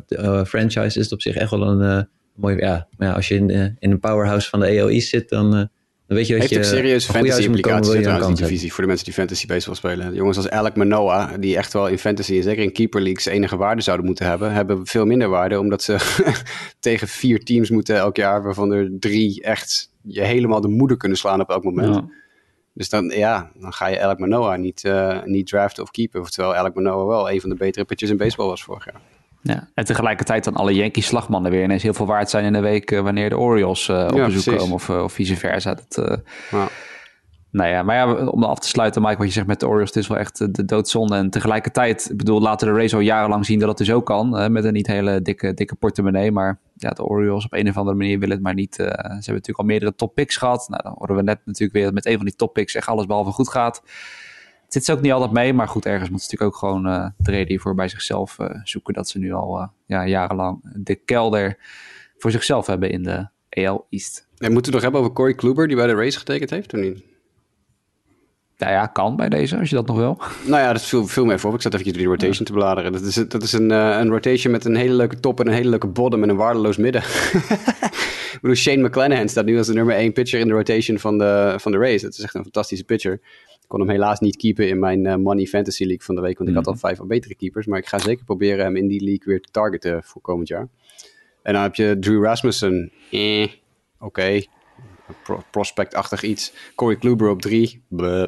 [0.47, 2.03] franchise is het op zich echt wel een eh
[2.35, 2.57] mooi...
[2.57, 5.69] Ja, maar ja, als je in, in een powerhouse van de East zit, dan,
[6.07, 6.59] dan weet je dat Heeft je...
[6.59, 8.37] ook serieuze fantasy komen, implicaties trouwens, die hebben.
[8.37, 8.73] divisie.
[8.73, 10.15] Voor de mensen die fantasy baseball spelen.
[10.15, 13.57] Jongens als Alec Manoa, die echt wel in fantasy en zeker in keeper leagues enige
[13.57, 15.59] waarde zouden moeten hebben, hebben veel minder waarde.
[15.59, 15.97] Omdat ze
[16.81, 21.19] tegen vier teams moeten elk jaar, waarvan er drie echt je helemaal de moeder kunnen
[21.19, 21.95] slaan op elk moment.
[21.95, 22.09] Ja.
[22.73, 26.23] Dus dan, ja, dan ga je Alec Manoa niet, eh, niet draften of keepen.
[26.23, 29.01] Terwijl Alec Manoa wel een van de betere pitchers in baseball was vorig jaar.
[29.47, 32.61] Ja, en tegelijkertijd dan alle Yankees slagmannen weer ineens heel veel waard zijn in de
[32.61, 34.61] week eh, wanneer de Orioles eh, op Ja, bezoek precies.
[34.61, 35.75] komen of, eh, of vice versa.
[35.75, 36.19] Dat,
[36.51, 36.69] Ja.
[37.51, 39.89] nou ja, maar ja, om af te sluiten, Mike, wat je zegt met de Orioles,
[39.89, 41.17] het is wel echt de doodzonde.
[41.17, 44.39] En tegelijkertijd, ik bedoel, laten de Rays al jarenlang zien dat het dus ook kan,
[44.39, 46.33] eh, met een niet hele dikke, dikke portemonnee.
[46.33, 48.75] Maar ja, de Orioles op een of andere manier willen het maar niet.
[48.75, 50.67] ze hebben natuurlijk al meerdere top picks gehad.
[50.69, 52.87] Nou, dan horen we net natuurlijk weer dat met een van die top picks echt
[52.87, 53.83] alles behalve goed gaat.
[54.67, 56.87] Het zit ze ook niet altijd mee, maar goed, ergens moeten ze natuurlijk ook gewoon
[56.87, 58.95] eh, de reden hiervoor bij zichzelf eh, zoeken.
[58.95, 61.59] Dat ze nu al eh, ja, jarenlang de kelder
[62.19, 64.27] voor zichzelf hebben in de AL East.
[64.39, 66.75] En moeten we het nog hebben over Corey Kluber, die bij de Rays getekend heeft,
[66.75, 67.03] of niet?
[68.59, 70.19] Nou ja, kan bij deze, als je dat nog wil.
[70.47, 71.55] Nou ja, dat viel, viel me even op.
[71.55, 72.93] Ik zat even door die rotation te bladeren.
[72.93, 75.69] Dat is, dat is een, een rotation met een hele leuke top en een hele
[75.69, 77.03] leuke bottom en een waardeloos midden.
[78.33, 81.19] ik bedoel, Shane McClanahan staat nu als de nummer 1 pitcher in de rotation van
[81.19, 82.03] de, van de Rays.
[82.03, 83.21] Dat is echt een fantastische pitcher.
[83.67, 86.39] Ik kon hem helaas niet keepen in mijn eh, Money Fantasy League van de week,
[86.39, 87.67] want ik had al vijf al betere keepers.
[87.67, 90.69] Maar ik ga zeker proberen hem in die league weer te targeten voor komend jaar.
[91.43, 92.93] En dan heb je Drew Rasmussen.
[93.11, 93.49] Eh,
[94.01, 94.43] oké.
[95.23, 96.53] Pro- prospect-achtig iets.
[96.75, 97.83] Corey Kluber op drie.
[97.89, 98.27] Bleh.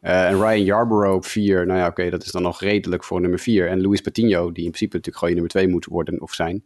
[0.00, 1.66] Eh, en Ryan Yarborough op 4.
[1.66, 3.68] Nou ja, oké, dat is dan nog redelijk voor nummer 4.
[3.68, 6.64] En Luis Patino, die in principe natuurlijk gewoon je nummer 2 moet worden of zijn.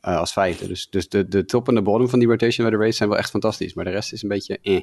[0.00, 0.66] eh, als vijfde.
[0.68, 3.08] Dus, dus de, de top en de bottom van die rotation bij de race zijn
[3.08, 3.74] wel echt fantastisch.
[3.74, 4.80] Maar de rest is een beetje eh.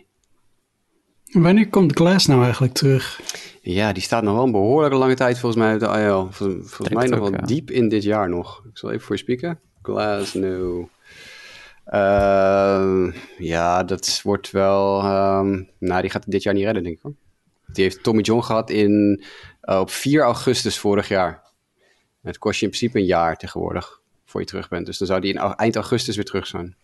[1.36, 3.22] Wanneer komt Glass nou eigenlijk terug?
[3.62, 6.28] Ja, die staat nog wel een behoorlijke lange tijd volgens mij uit de IL.
[6.32, 7.46] Vol- Volgens mij nog ook, wel ja.
[7.46, 8.64] diep in dit jaar nog.
[8.70, 9.60] Ik zal even voor je spieken.
[9.82, 10.86] Glasnow.
[11.86, 15.02] Eh, ja, dat wordt wel...
[15.02, 17.14] ehm, nou, die gaat dit jaar niet redden, denk ik hoor.
[17.74, 19.24] Die heeft Tommy John gehad in,
[19.62, 21.44] eh, op 4 augustus vorig jaar.
[22.22, 24.86] Het kost je in principe een jaar tegenwoordig, voor je terug bent.
[24.86, 26.76] Dus dan zou die in eind augustus weer terug zijn.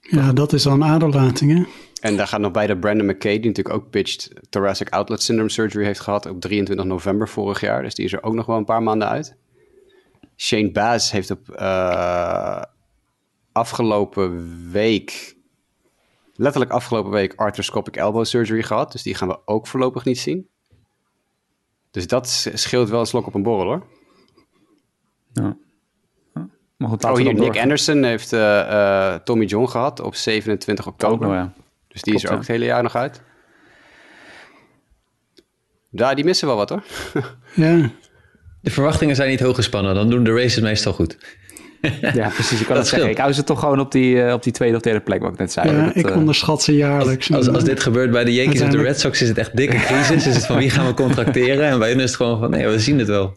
[0.00, 1.64] Ja, dat is al een aderlating, hè?
[2.04, 5.50] En daar gaat nog bij dat Brandon McKay, die natuurlijk ook pitched thoracic outlet syndrome
[5.50, 7.82] surgery heeft gehad op 23 november vorig jaar.
[7.82, 9.36] Dus die is er ook nog wel een paar maanden uit.
[10.36, 12.62] Shane Baz heeft op eh,
[13.52, 15.36] afgelopen week,
[16.34, 18.92] letterlijk afgelopen week, arthroscopic elbow surgery gehad.
[18.92, 20.48] Dus die gaan we ook voorlopig niet zien.
[21.90, 23.86] Dus dat scheelt wel een slok op een borrel hoor.
[25.32, 25.56] Ja.
[26.78, 27.58] Goed, Oh, hier, Nick.
[27.58, 31.28] Anderson heeft eh, eh, Tommy John gehad op 27 oktober.
[31.28, 31.52] Ja.
[31.94, 33.20] Dus die is er ook het hele jaar nog uit.
[35.90, 36.82] Ja, die missen wel wat hoor.
[37.54, 37.90] Ja.
[38.60, 39.94] De verwachtingen zijn niet hoog gespannen.
[39.94, 41.16] Dan doen de races meestal goed.
[42.14, 42.60] Ja, precies.
[42.60, 43.10] Ik kan Dat het zeggen.
[43.10, 45.32] Ik hou ze toch gewoon op die, eh, op die tweede of derde plek, wat
[45.32, 45.70] ik net zei.
[45.70, 47.32] ja, Dat, ik eh, onderschat ze jaarlijks.
[47.32, 49.76] Als, als dit gebeurt bij de Yankees of de Red Sox is het echt dikke
[49.76, 50.26] crisis.
[50.26, 51.64] Is het van wie gaan we contracteren?
[51.64, 53.36] En bij hun is het gewoon van nee, we zien het wel.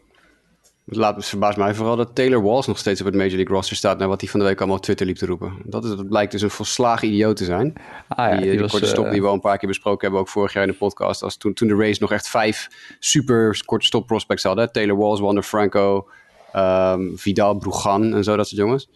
[0.88, 3.56] Het laat me verbaast mij vooral dat Taylor Walls nog steeds op het Major League
[3.56, 3.98] roster staat...
[3.98, 5.54] naar wat hij van de week allemaal op Twitter liep te roepen.
[5.64, 7.74] Dat, is, dat blijkt dus een volslagen idioot te zijn.
[8.08, 9.68] ah, ja, die, die, die was, korte stop eh, die we al een paar keer
[9.68, 10.20] besproken hebben...
[10.20, 11.24] ook vorig jaar in de podcast.
[11.24, 12.68] Als toen, toen de Rays nog echt vijf
[13.00, 14.72] super korte stop prospects hadden.
[14.72, 16.10] Taylor Walls, Wander Franco,
[16.52, 18.90] ehm, Vidal Brugan en zo, dat soort jongens.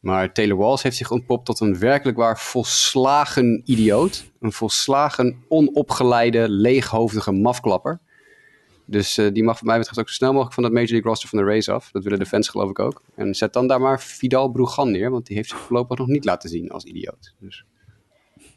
[0.00, 4.24] Maar Taylor Walls heeft zich ontpopt tot een werkelijk waar volslagen idioot.
[4.40, 8.00] Een volslagen onopgeleide, leeghoofdige mafklapper.
[8.90, 11.10] Dus eh, die mag wat mij betreft ook zo snel mogelijk van dat Major League
[11.10, 11.90] roster van de Rays af.
[11.90, 13.02] Dat willen de fans geloof ik ook.
[13.14, 16.24] En zet dan daar maar Vidal Brugan neer, want die heeft zich voorlopig nog niet
[16.24, 17.34] laten zien als idioot.
[17.38, 17.64] Dus,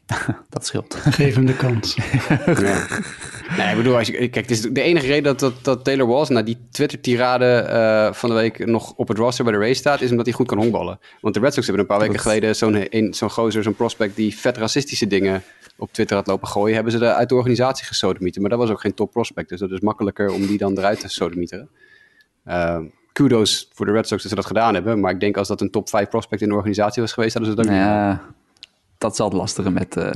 [0.49, 0.95] Dat scheelt.
[0.95, 1.95] Geef hem de kans.
[2.45, 2.88] ja.
[3.58, 6.08] nee, ik bedoel, als je, kijk, het is de enige reden dat, dat, dat Taylor
[6.08, 9.78] Walls na die Twitter-tirade eh, van de week nog op het roster bij de Rays
[9.78, 10.99] staat, is omdat hij goed kan honkballen.
[11.22, 14.38] Want de Red Sox hebben een paar weken geleden zo'n zo'n gozer, zo'n prospect die
[14.38, 15.43] vet racistische dingen
[15.78, 18.41] op Twitter had lopen gooien, hebben ze er uit de organisatie gesodemieten.
[18.41, 20.99] Maar dat was ook geen top prospect, dus dat is makkelijker om die dan eruit
[20.99, 21.70] te sodemieteren.
[22.43, 22.80] Eh,
[23.12, 25.62] kudos voor de Red Sox dat ze dat gedaan hebben, maar ik denk als dat
[25.62, 28.40] een top 5 prospect in de organisatie was geweest, hadden ze dat ook niet
[29.02, 30.12] dat is altijd lastige met, eh,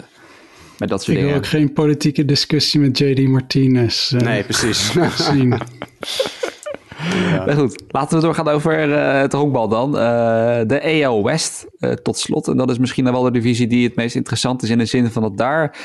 [0.77, 1.35] met dat soort Ik wil dingen.
[1.35, 4.93] ook geen politieke discussie met JD Martinez eh, Nee, precies.
[5.29, 5.57] zien.
[7.45, 9.97] Maar goed, laten we doorgaan over eh, het honkbal dan.
[9.97, 12.47] Eh, de AL West eh, tot slot.
[12.47, 14.85] En dat is misschien dan wel de divisie die het meest interessant is in de
[14.85, 15.77] zin van dat daar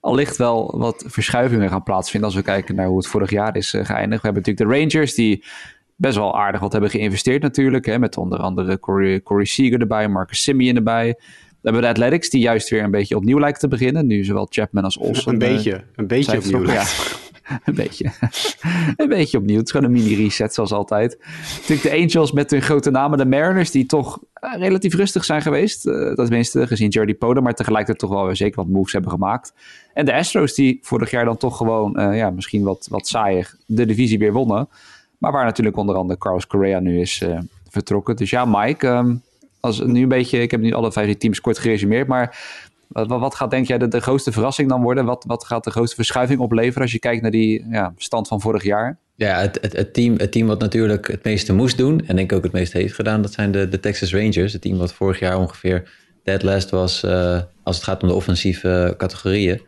[0.00, 3.70] allicht wel wat verschuivingen gaan plaatsvinden als we kijken naar hoe het vorig jaar is
[3.70, 4.22] geëindigd.
[4.22, 5.44] We hebben natuurlijk de Rangers die
[5.96, 7.86] best wel aardig wat hebben geïnvesteerd natuurlijk.
[7.86, 11.18] Hè, met onder andere Corey, Corey Seager erbij, Marcus Simeon erbij.
[11.60, 14.06] We hebben de Athletics die juist weer een beetje opnieuw lijken te beginnen.
[14.06, 15.34] Nu zowel Chapman als Olsen.
[15.34, 15.84] een eh, beetje.
[15.96, 16.66] Een beetje opnieuw.
[16.66, 16.84] Ja,
[17.64, 18.10] een beetje.
[18.96, 19.56] een beetje opnieuw.
[19.56, 21.18] Het is gewoon een mini-reset zoals altijd.
[21.56, 23.18] Natuurlijk de Angels met hun grote namen.
[23.18, 25.86] De Mariners die toch eh, relatief rustig zijn geweest.
[25.86, 27.40] Eh, dat tenminste gezien Jordy Poda.
[27.40, 29.52] Maar tegelijkertijd toch wel weer zeker wat moves hebben gemaakt.
[29.94, 33.86] En de Astros die vorig jaar dan toch gewoon ja, misschien wat, wat saaier de
[33.86, 34.68] divisie weer wonnen.
[35.18, 37.24] Maar waar natuurlijk onder andere Carlos Correa nu is
[37.68, 38.16] vertrokken.
[38.16, 38.86] Dus ja, Mike.
[38.86, 39.14] ehm,
[39.60, 42.06] als nu een beetje, ik heb nu alle vijf teams kort geresumeerd.
[42.06, 42.38] Maar
[42.88, 45.04] wat, wat gaat denk jij de, de grootste verrassing dan worden?
[45.04, 48.40] Wat, wat gaat de grootste verschuiving opleveren als je kijkt naar die ja, stand van
[48.40, 48.98] vorig jaar?
[49.14, 52.30] Ja, het, het, het, team, het team wat natuurlijk het meeste moest doen, en denk
[52.30, 54.52] ik ook het meeste heeft gedaan, dat zijn de, de Texas Rangers.
[54.52, 55.90] Het team wat vorig jaar ongeveer
[56.28, 59.60] dead last was eh, als het gaat om de offensieve categorieën.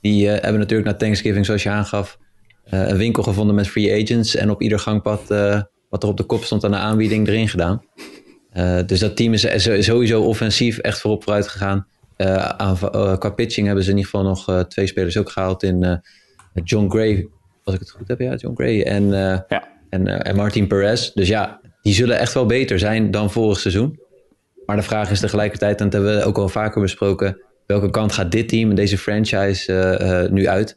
[0.00, 2.18] Die eh, hebben natuurlijk na Thanksgiving, zoals je aangaf,
[2.64, 4.34] eh, een winkel gevonden met free agents.
[4.34, 5.28] En op ieder gangpad
[5.88, 7.82] wat er op de kop stond aan de aanbieding erin gedaan.
[8.56, 11.86] Eh, dus dat team is sowieso offensief echt voorop vooruit gegaan.
[12.16, 15.62] Eh, aan, eh, qua pitching hebben ze in ieder geval nog twee spelers ook gehaald
[15.62, 16.02] in
[16.64, 17.28] John Gray,
[17.64, 19.68] als ik het goed heb, ja, John Gray en, Ja.
[19.90, 21.12] en, en Martin Perez.
[21.12, 24.00] Dus ja, die zullen echt wel beter zijn dan vorig seizoen.
[24.66, 28.12] Maar de vraag is tegelijkertijd, en dat hebben we ook al vaker besproken, welke kant
[28.12, 30.76] gaat dit team deze franchise nu uit?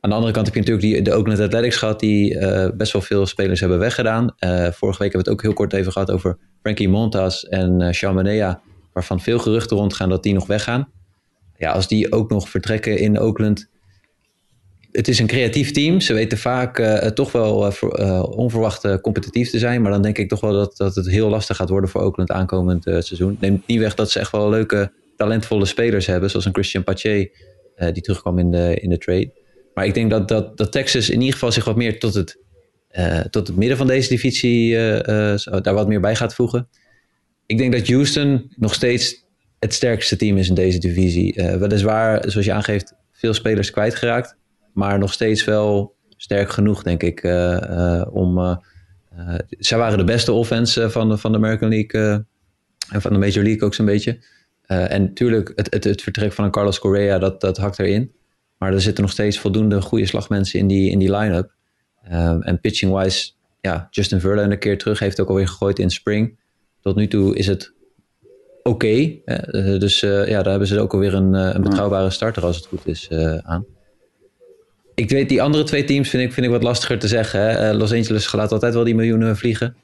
[0.00, 2.92] Aan de andere kant heb je natuurlijk die, de Oakland Athletics gehad, die eh, best
[2.92, 4.34] wel veel spelers hebben weggedaan.
[4.38, 7.80] Eh, vorige week hebben we het ook heel kort even gehad over Frankie Montas en
[7.80, 8.60] uh, Sean Manea,
[8.92, 10.88] waarvan veel geruchten rondgaan dat die nog weggaan.
[11.56, 13.68] Ja, als die ook nog vertrekken in Oakland.
[14.92, 16.00] Het is een creatief team.
[16.00, 19.82] Ze weten vaak eh, toch wel eh, eh, onverwacht eh, competitief te zijn.
[19.82, 22.30] Maar dan denk ik toch wel dat, dat het heel lastig gaat worden voor Oakland
[22.30, 23.36] aankomend eh, seizoen.
[23.40, 26.30] Neemt niet weg dat ze echt wel leuke, talentvolle spelers hebben.
[26.30, 27.30] Zoals een Christian Pache,
[27.74, 29.30] eh, die terugkwam in de, in de trade.
[29.74, 32.38] Maar ik denk dat, dat, dat Texas in ieder geval zich wat meer tot het,
[32.88, 36.68] eh, tot het midden van deze divisie eh, eh, daar wat meer bij gaat voegen.
[37.46, 39.24] Ik denk dat Houston nog steeds
[39.58, 41.34] het sterkste team is in deze divisie.
[41.58, 44.36] Weliswaar, zoals je aangeeft, veel spelers kwijtgeraakt.
[44.72, 47.24] Maar nog steeds wel sterk genoeg, denk ik,
[48.10, 48.38] om...
[48.38, 48.56] eh,
[49.48, 52.24] zij waren de beste offense van, de- van de American League
[52.92, 54.18] en van de Major League ook zo'n beetje.
[54.66, 58.12] En natuurlijk, het, het, het vertrek van Carlos Correa, dat, dat hakt erin.
[58.60, 61.54] Maar er zitten nog steeds voldoende goede slagmensen in die, in die line-up.
[62.02, 66.38] Eh, en pitching-wise, ja, Justin Verlander een keer terug heeft ook alweer gegooid in spring.
[66.80, 67.72] Tot nu toe is het
[68.62, 68.86] oké.
[68.86, 72.66] eh, dus eh, ja, daar hebben ze ook alweer een, een betrouwbare starter als het
[72.66, 73.08] goed is
[73.42, 73.66] aan.
[74.94, 77.40] Ik weet, die andere twee teams vind ik, vind ik wat lastiger te zeggen.
[77.40, 77.72] Hè.
[77.74, 79.76] Los Angeles laat altijd wel die miljoenen vliegen.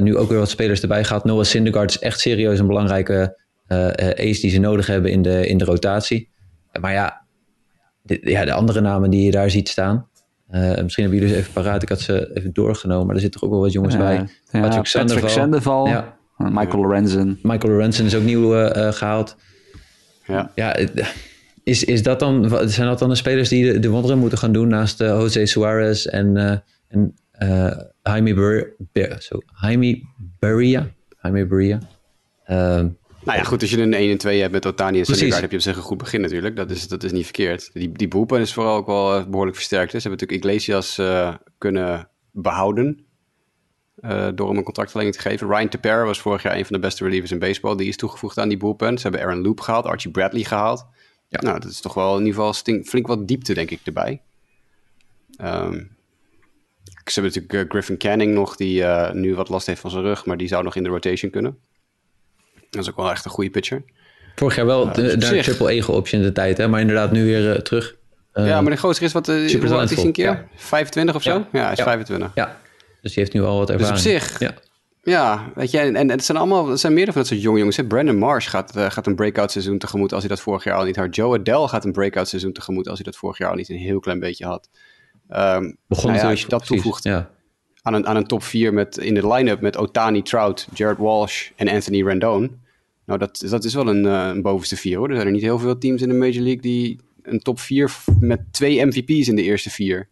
[0.00, 1.24] Nu ook weer wat spelers erbij gehad.
[1.24, 3.38] Noah Syndergaard is echt serieus een belangrijke
[3.68, 6.28] ace die ze nodig hebben in de, in de rotatie.
[6.80, 7.26] Maar ja
[8.08, 10.08] de, ja, de andere namen die je daar ziet staan.
[10.48, 11.82] eh, misschien hebben jullie ze even paraat.
[11.82, 13.06] Ik had ze even doorgenomen.
[13.06, 14.14] Maar er zitten toch ook wel wat jongens bij.
[14.52, 15.28] Ja, Patrick Sandoval.
[15.28, 16.16] Sandoval, Ja.
[16.36, 17.38] Michael Lorenzen.
[17.42, 19.36] Michael Lorenzen is ook nieuw eh, eh, gehaald.
[20.26, 20.50] Ja.
[20.54, 20.76] Ja,
[21.64, 24.52] is, is dat dan, zijn dat dan de spelers die de, de wonderen moeten gaan
[24.52, 26.36] doen naast Jose Suarez en,
[26.88, 27.14] en
[28.02, 28.74] Jaime,
[29.18, 30.00] zo, Jaime
[30.38, 30.86] Barria?
[31.22, 31.78] Jaime Barria.
[32.44, 32.88] Ehm,
[33.28, 35.04] Nou ja, goed, als je een 1 en 2 hebt met Otani en.
[35.04, 36.56] Syndergaard, heb je op zich een goed begin natuurlijk.
[36.56, 37.70] Dat is, dat is niet verkeerd.
[37.72, 39.90] Die, die bullpen is vooral ook wel eh, behoorlijk versterkt.
[39.90, 43.06] Ze hebben natuurlijk Iglesias eh, kunnen behouden
[43.94, 45.48] eh, door hem een contractverlenging te geven.
[45.48, 47.76] Ryan Tepera was vorig jaar een van de beste relievers in baseball.
[47.76, 48.96] Die is toegevoegd aan die bullpen.
[48.98, 50.86] Ze hebben Aaron Loop gehaald, Archie Bradley gehaald.
[51.28, 51.40] Ja.
[51.40, 54.22] Nou, dat is toch wel in ieder geval stink- flink wat diepte, denk ik, erbij.
[55.36, 55.74] Ehm,
[57.04, 60.36] ze hebben natuurlijk Griffin Canning nog, die nu wat last heeft van zijn rug, maar
[60.36, 61.58] die zou nog in de rotation kunnen.
[62.70, 63.82] Dat is ook wel echt een goede pitcher.
[64.34, 66.68] vorig jaar wel de, daar triple E geoption de tijd, hè?
[66.68, 67.96] maar inderdaad nu weer eh, terug.
[68.32, 69.52] Ja, maar de gozer is wat, uh, hoe is
[69.94, 70.24] hij een keer?
[70.24, 71.30] talentvol, 25 of zo?
[71.52, 71.62] Ja.
[71.62, 71.84] Hij is Ja.
[71.84, 72.30] 25.
[72.34, 72.56] ja,
[73.02, 74.04] dus die heeft nu al wat Dus op ervaring.
[74.20, 74.54] zich, Ja.
[75.02, 77.58] ja, weet je, en, en het zijn allemaal, het zijn meerdere van dat soort jonge
[77.58, 77.76] jongens.
[77.76, 77.84] hè.
[77.84, 80.84] Brandon Marsh gaat, eh, gaat een breakout seizoen tegemoet als hij dat vorig jaar al
[80.84, 81.14] niet had.
[81.14, 83.76] Joe Adele gaat een breakout seizoen tegemoet als hij dat vorig jaar al niet een
[83.76, 84.68] heel klein beetje had.
[85.28, 87.30] Ehm, Begon nou ja, als je dat precies, toevoegt Ja.
[87.88, 91.50] Aan een, aan een top 4 met, in de line-up met Otani, Trout, Jared Walsh
[91.56, 92.60] en Anthony Rendon.
[93.04, 95.08] Nou, dat, dat is wel een, eh, een bovenste vier hoor.
[95.08, 97.90] Er zijn er niet heel veel teams in de Major League die een top 4
[98.20, 100.08] met twee MVP's in de eerste vier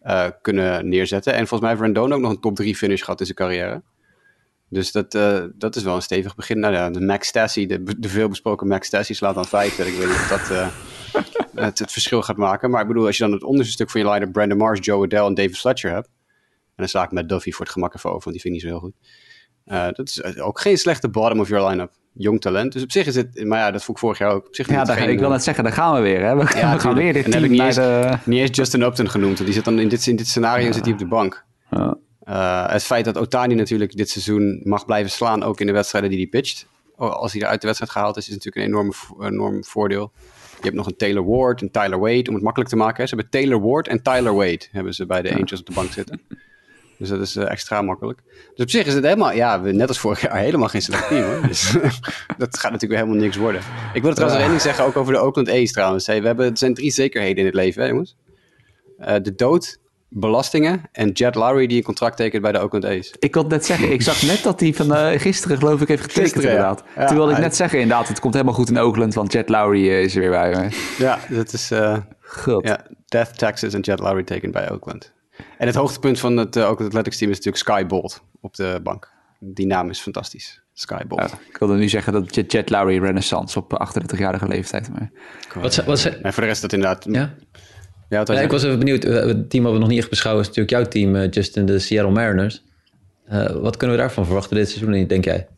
[0.00, 1.32] eh, kunnen neerzetten.
[1.32, 3.82] En volgens mij heeft Rendon ook nog een top 3 finish gehad in zijn carrière.
[4.68, 6.58] Dus dat, eh, dat is wel een stevig begin.
[6.58, 9.86] Nou ja, de Max Stassi, de, de veelbesproken Max Stassi slaat dan feiten.
[9.86, 10.72] Ik weet niet of dat
[11.64, 12.70] het, het, verschil gaat maken.
[12.70, 15.04] Maar ik bedoel, als je dan het onderste stuk van je line Brandon Mars, Joe
[15.04, 16.08] Adele en David Fletcher hebt.
[16.76, 18.62] En dan sla ik met Duffy voor het gemak even over, want die vind ik
[18.62, 18.94] niet zo heel goed.
[19.66, 21.90] Uh, dat is ook geen slechte bottom of your line-up.
[22.12, 22.72] Jong talent.
[22.72, 24.46] Dus op zich is het, maar ja, dat vond ik vorig jaar ook.
[24.46, 26.22] Op zich ja, daar, geen, ik wil net zeggen, daar gaan we weer.
[26.24, 26.36] Hè?
[26.36, 28.18] We, ja, we gaan weer dit team heb ik niet eens, de...
[28.24, 29.32] niet eens Justin Upton genoemd.
[29.34, 30.72] Want die zit dan in dit, in dit scenario Ja.
[30.72, 31.44] zit hij op de bank.
[31.70, 31.96] Ja.
[32.28, 36.10] Uh, het feit dat Otani natuurlijk dit seizoen mag blijven slaan, ook in de wedstrijden
[36.10, 36.66] die hij pitcht.
[36.96, 40.12] Als hij er uit de wedstrijd gehaald is, is natuurlijk een enorme, vo- enorm voordeel.
[40.56, 43.02] Je hebt nog een Taylor Ward, een Tyler Wade, om het makkelijk te maken.
[43.02, 43.08] hè.
[43.08, 45.90] Ze hebben Taylor Ward en Tyler Wade hebben ze bij de Angels op de bank
[45.92, 46.20] zitten.
[46.98, 48.22] Dus dat is eh, extra makkelijk.
[48.54, 51.24] Dus op zich is het helemaal, ja, net als vorig jaar, helemaal geen slecht team
[51.24, 51.46] hoor.
[51.46, 51.72] Dus
[52.38, 53.60] dat gaat natuurlijk weer helemaal niks worden.
[53.92, 56.06] Ik wil trouwens nog één ding zeggen, ook over de Oakland A's trouwens.
[56.06, 58.16] Hey, we hebben, er zijn drie zekerheden in het leven, hè, jongens.
[58.98, 59.78] Eh, de dood,
[60.08, 63.14] belastingen en Jet Lowry die een contract tekent bij de Oakland A's.
[63.18, 66.02] Ik wilde net zeggen, ik zag net dat hij van eh, gisteren geloof ik heeft
[66.02, 66.84] getekend Gisteren, inderdaad.
[66.96, 69.48] Ja, Toen wilde ik net zeggen inderdaad, het komt helemaal goed in Oakland, want Jet
[69.48, 70.50] Lowry is er weer bij.
[70.50, 70.68] me.
[70.98, 71.70] Ja, dat is
[72.20, 72.66] God.
[72.66, 75.12] ja, Death, Texas en Jet Lowry tekent bij Oakland.
[75.58, 78.80] En het hoogtepunt van het uh, Oakland Athletics team is natuurlijk Sky Bolt op de
[78.82, 79.12] bank.
[79.38, 80.62] Die naam is fantastisch.
[80.72, 81.30] Sky Bolt.
[81.30, 84.90] Ja, ik wilde nu zeggen dat Jet, Jet Lowry renaissance op 38-jarige leeftijd.
[84.92, 85.10] Maar...
[85.54, 87.06] Wat, voor de rest dat inderdaad...
[87.10, 87.34] ja?
[88.08, 89.04] Ja, hij ik was even benieuwd.
[89.04, 91.66] Eh, Het team wat we nog niet echt beschouwen is natuurlijk jouw team, eh, Justin,
[91.66, 92.62] de Seattle Mariners.
[93.24, 95.48] Eh, wat kunnen we daarvan verwachten dit seizoen, denk jij?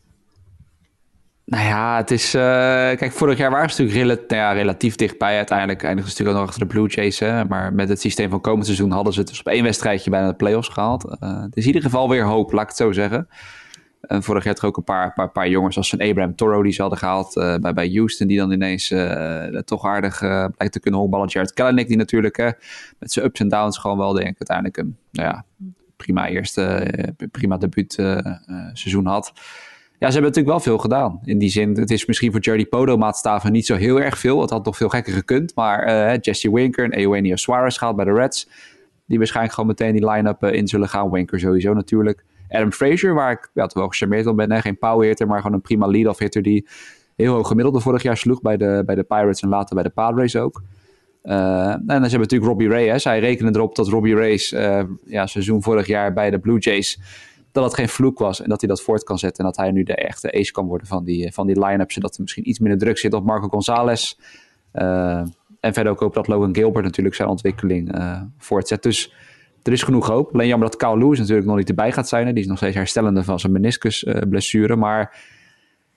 [1.47, 2.35] Nou ja, het is...
[2.35, 2.43] eh,
[2.97, 5.37] kijk, vorig jaar waren ze natuurlijk nou ja, relatief dichtbij.
[5.37, 7.19] Uiteindelijk eindigen ze natuurlijk nog achter de Blue Jays.
[7.19, 7.45] Hè?
[7.45, 10.29] Maar met het systeem van komend seizoen hadden ze het dus op één wedstrijdje bijna
[10.29, 11.05] de playoffs gehaald.
[11.05, 13.29] Eh, het is in ieder geval weer hoop, laat ik het zo zeggen.
[14.01, 16.63] En vorig jaar had er ook een paar, paar, paar jongens als een Abraham Toro
[16.63, 18.27] die ze hadden gehaald eh, bij, bij Houston.
[18.27, 18.95] Die dan ineens
[19.65, 21.29] toch aardig blijkt te kunnen honkballen.
[21.29, 22.51] Jared Kelenic die natuurlijk hè,
[22.99, 25.45] met zijn ups en downs gewoon wel denk ik uiteindelijk een nou ja,
[25.97, 26.93] prima eerste,
[27.31, 27.93] prima debuut
[28.73, 29.33] seizoen had.
[29.99, 31.21] Ja, ze hebben natuurlijk wel veel gedaan.
[31.25, 34.41] In die zin, het is misschien voor Jerry Podo maatstaven niet zo heel erg veel.
[34.41, 35.55] Het had nog veel gekker gekund.
[35.55, 38.49] Maar eh, Jesse Winker en Eugenio Suarez gehaald bij de Reds.
[39.07, 41.11] Die waarschijnlijk gewoon meteen die line-up eh, in zullen gaan.
[41.11, 42.25] Winker sowieso natuurlijk.
[42.49, 44.53] Adam Frazier, waar ik wel gecharmeerd op ben.
[44.53, 44.61] Hè?
[44.61, 46.69] Geen power hitter, maar gewoon een prima lead-off hitter die
[47.17, 49.91] heel hoog gemiddelde vorig jaar sloeg bij de, bij de Pirates en later bij de
[49.91, 50.63] Padres ook.
[51.25, 51.33] Uh,
[51.69, 53.05] en dan hebben we natuurlijk Robbie Reyes.
[53.05, 57.01] Hij rekende erop dat Robbie uh, ja, seizoen vorig jaar bij de Blue Jays
[57.57, 59.45] dat het geen vloek was en dat hij dat voort kan zetten.
[59.45, 61.93] En dat hij nu de echte ace kan worden van die, van die line-up.
[61.93, 64.15] Zodat er misschien iets minder druk zit op Marco Gonzalez.
[64.75, 65.23] Uh,
[65.61, 68.83] en verder ook hoop dat Logan Gilbert natuurlijk zijn ontwikkeling uh, voortzet.
[68.83, 69.15] Dus
[69.63, 70.35] er is genoeg hoop.
[70.35, 72.27] Alleen jammer dat Kyle Lewis natuurlijk nog niet erbij gaat zijn.
[72.27, 72.33] Hè.
[72.33, 74.77] Die is nog steeds herstellende van zijn meniscusblessure.
[74.77, 75.23] maar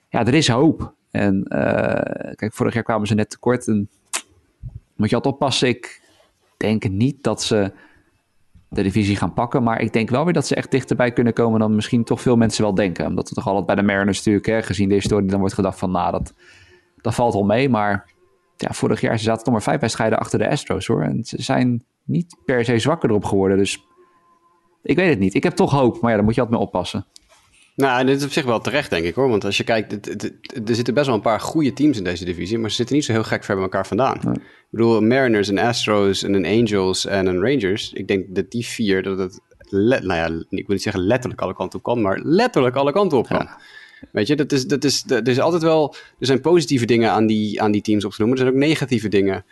[0.08, 0.94] ja, er is hoop.
[1.10, 3.66] En uh, kijk, vorig jaar kwamen ze net tekort.
[3.66, 3.88] En
[4.96, 5.68] moet je altijd oppassen.
[5.68, 6.02] Ik
[6.56, 7.72] denk niet dat ze
[8.70, 9.62] de divisie gaan pakken.
[9.62, 12.36] Maar ik denk wel weer dat ze echt dichterbij kunnen komen dan misschien toch veel
[12.36, 13.06] mensen wel denken.
[13.06, 15.78] Omdat het toch altijd bij de Mariners natuurlijk, hè, gezien de historie, dan wordt gedacht
[15.78, 16.34] van, nou, dat,
[16.96, 17.68] dat valt wel mee.
[17.68, 18.12] Maar
[18.56, 21.02] ja, vorig jaar ze zaten nog maar vijf wedstrijden achter de Astros, hoor.
[21.02, 23.56] En ze zijn niet per se zwakker erop geworden.
[23.58, 23.84] Dus
[24.82, 25.34] ik weet het niet.
[25.34, 27.06] Ik heb toch hoop, maar ja, daar moet je altijd mee oppassen.
[27.80, 29.28] Nou, dit is op zich wel terecht, denk ik hoor.
[29.28, 31.98] Want als je kijkt, het, het, het, er zitten best wel een paar goede teams
[31.98, 34.18] in deze divisie, maar ze zitten niet zo heel gek ver bij elkaar vandaan.
[34.22, 34.34] Nee.
[34.34, 37.92] Ik bedoel, Mariners en Astros en een Angels en een Rangers.
[37.92, 41.54] Ik denk dat die vier, dat het, nou ja, ik wil niet zeggen letterlijk alle
[41.54, 43.38] kanten op kan, maar letterlijk alle kanten op kan.
[43.38, 43.60] Ja.
[44.12, 47.26] Weet je, dat is, dat is, er is altijd wel, er zijn positieve dingen aan
[47.26, 48.38] die, aan die teams op te noemen.
[48.38, 49.44] Er zijn ook negatieve dingen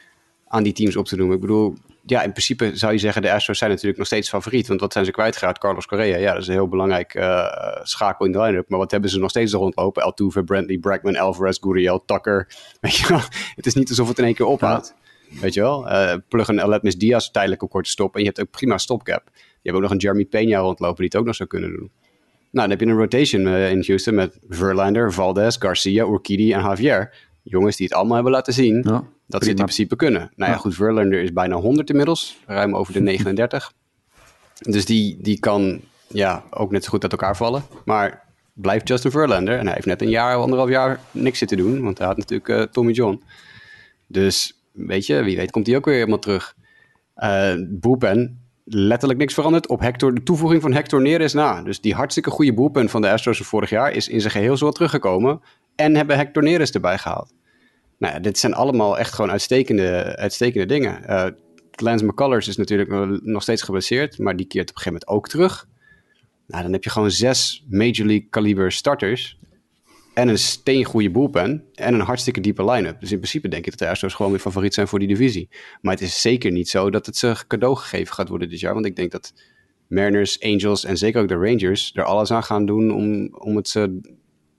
[0.48, 1.34] aan die teams op te noemen.
[1.34, 1.74] Ik bedoel,
[2.10, 4.68] ja, in principe zou je zeggen, de Astros zijn natuurlijk nog steeds favoriet.
[4.68, 5.58] Want wat zijn ze kwijtgeraakt?
[5.58, 7.46] Carlos Correa, ja, dat is een heel belangrijk uh,
[7.82, 8.68] schakel in de line-up.
[8.68, 10.02] Maar wat hebben ze nog steeds er rondlopen?
[10.02, 12.48] Altuve, Brantley, Bregman, Alvarez, Gurriel, Tucker.
[12.80, 13.20] Weet je wel?
[13.54, 14.94] Het is niet alsof het in één keer ophoudt.
[15.28, 15.40] Ja.
[15.40, 15.86] Weet je wel?
[15.86, 18.14] Uh, plug een Aletmis Diaz tijdelijk op korte stop.
[18.14, 19.22] En je hebt ook prima stopcap.
[19.34, 21.90] Je hebt ook nog een Jeremy Pena rondlopen die het ook nog zou kunnen doen.
[22.50, 26.60] Nou, dan heb je een rotation uh, in Houston met Verlander, Valdez, Garcia, Urquidy en
[26.60, 27.14] Javier.
[27.42, 28.84] Jongens die het allemaal hebben laten zien.
[28.86, 29.04] Ja.
[29.28, 30.20] Dat ze het in principe kunnen.
[30.20, 32.38] Nou ja, ja, goed, Verlander is bijna 100 inmiddels.
[32.46, 33.72] Ruim over de 39.
[34.58, 37.62] dus die, die kan ja, ook net zo goed uit elkaar vallen.
[37.84, 38.22] Maar
[38.52, 39.58] blijft Justin Verlander.
[39.58, 41.82] En hij heeft net een jaar, anderhalf jaar niks zitten doen.
[41.82, 43.22] Want hij had natuurlijk uh, Tommy John.
[44.06, 46.56] Dus weet je, wie weet komt hij ook weer helemaal terug.
[47.16, 49.68] Uh, bullpen, letterlijk niks veranderd.
[49.68, 51.62] Op Hector, de toevoeging van Hector Neres na.
[51.62, 53.92] Dus die hartstikke goede bullpen van de Astros van vorig jaar...
[53.92, 55.40] is in zijn geheel zo teruggekomen.
[55.74, 57.32] En hebben Hector Neres erbij gehaald.
[57.98, 61.02] Nou ja, dit zijn allemaal echt gewoon uitstekende, uitstekende dingen.
[61.08, 61.26] Uh,
[61.70, 65.28] Lance McCullers is natuurlijk nog steeds geblesseerd, maar die keert op een gegeven moment ook
[65.28, 65.68] terug.
[66.46, 69.38] Nou, dan heb je gewoon zes Major League caliber starters
[70.14, 73.00] en een steengoede bullpen en een hartstikke diepe line-up.
[73.00, 75.48] Dus in principe denk ik dat de Astros gewoon weer favoriet zijn voor die divisie.
[75.80, 78.74] Maar het is zeker niet zo dat het ze cadeau gegeven gaat worden dit jaar,
[78.74, 79.32] want ik denk dat
[79.88, 83.68] Mariners, Angels en zeker ook de Rangers er alles aan gaan doen om, om het
[83.68, 84.00] ze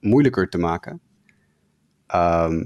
[0.00, 1.00] moeilijker te maken.
[2.06, 2.64] Ehm,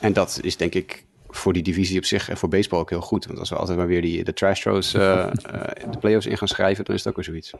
[0.00, 3.00] en dat is denk ik voor die divisie op zich en voor baseball ook heel
[3.00, 3.26] goed.
[3.26, 5.30] Want als we altijd maar weer die, de trash throws uh,
[5.90, 7.52] de playoffs in gaan schrijven, dan is het ook weer zoiets.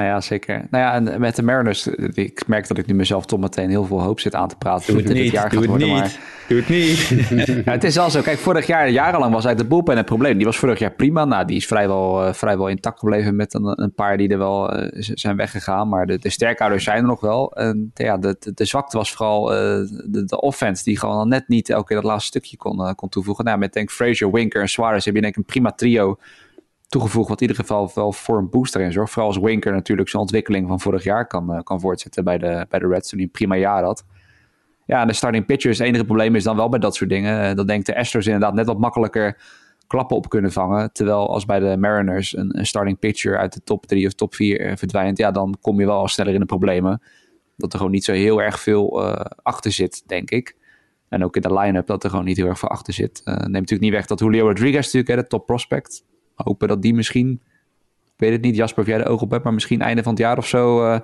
[0.00, 0.66] Nou ja, zeker.
[0.70, 3.84] Nou ja, en met de Mariners, ik merk dat ik nu mezelf toch meteen heel
[3.84, 4.86] veel hoop zit aan te praten.
[4.86, 5.96] Doe het niet, dit jaar doe het worden, niet.
[5.96, 6.18] Maar...
[6.48, 7.08] Doe het niet.
[7.64, 8.20] ja, het is al zo.
[8.20, 10.36] Kijk, vorig jaar, jarenlang was eigenlijk de boelpen het probleem.
[10.36, 11.24] Die was vorig jaar prima.
[11.24, 14.76] Nou, die is vrijwel, uh, vrijwel intact gebleven met een, een paar die er wel
[14.76, 15.88] uh, zijn weggegaan.
[15.88, 17.52] Maar de, de sterkhouders zijn er nog wel.
[17.52, 19.58] En ja, de, de, de zwakte was vooral uh,
[20.04, 23.44] de, de offense, die gewoon net niet elke keer dat laatste stukje kon, kon toevoegen.
[23.44, 26.18] Nou, met denk Frazier, Winker en Suarez heb je denk ik een prima trio
[26.90, 29.12] toegevoegd, wat in ieder geval wel voor een booster in zorgt.
[29.12, 32.66] Vooral als Winker natuurlijk zijn ontwikkeling van vorig jaar kan, uh, kan voortzetten bij de,
[32.68, 34.04] bij de Reds, toen hij een prima jaar had.
[34.86, 37.50] Ja, de starting pitchers, het enige probleem is dan wel bij dat soort dingen.
[37.50, 39.38] Uh, dan denkt de Astros inderdaad net wat makkelijker
[39.86, 40.92] klappen op kunnen vangen.
[40.92, 44.60] Terwijl als bij de Mariners een, starting pitcher uit de top 3 of top 4
[44.60, 47.02] uh, verdwijnt, ja, dan kom je wel al sneller in de problemen.
[47.56, 49.02] Dat er gewoon niet zo heel erg veel
[49.42, 50.56] achter zit, denk ik.
[51.08, 53.22] En ook in de line-up dat er gewoon niet heel erg veel achter zit.
[53.24, 56.04] neemt natuurlijk niet weg dat Julio Rodriguez natuurlijk, hè, de top prospect,
[56.44, 57.40] hopen dat die misschien,
[58.04, 60.12] ik weet het niet Jasper of jij de oog op hebt, maar misschien einde van
[60.12, 60.98] het jaar of zo uh,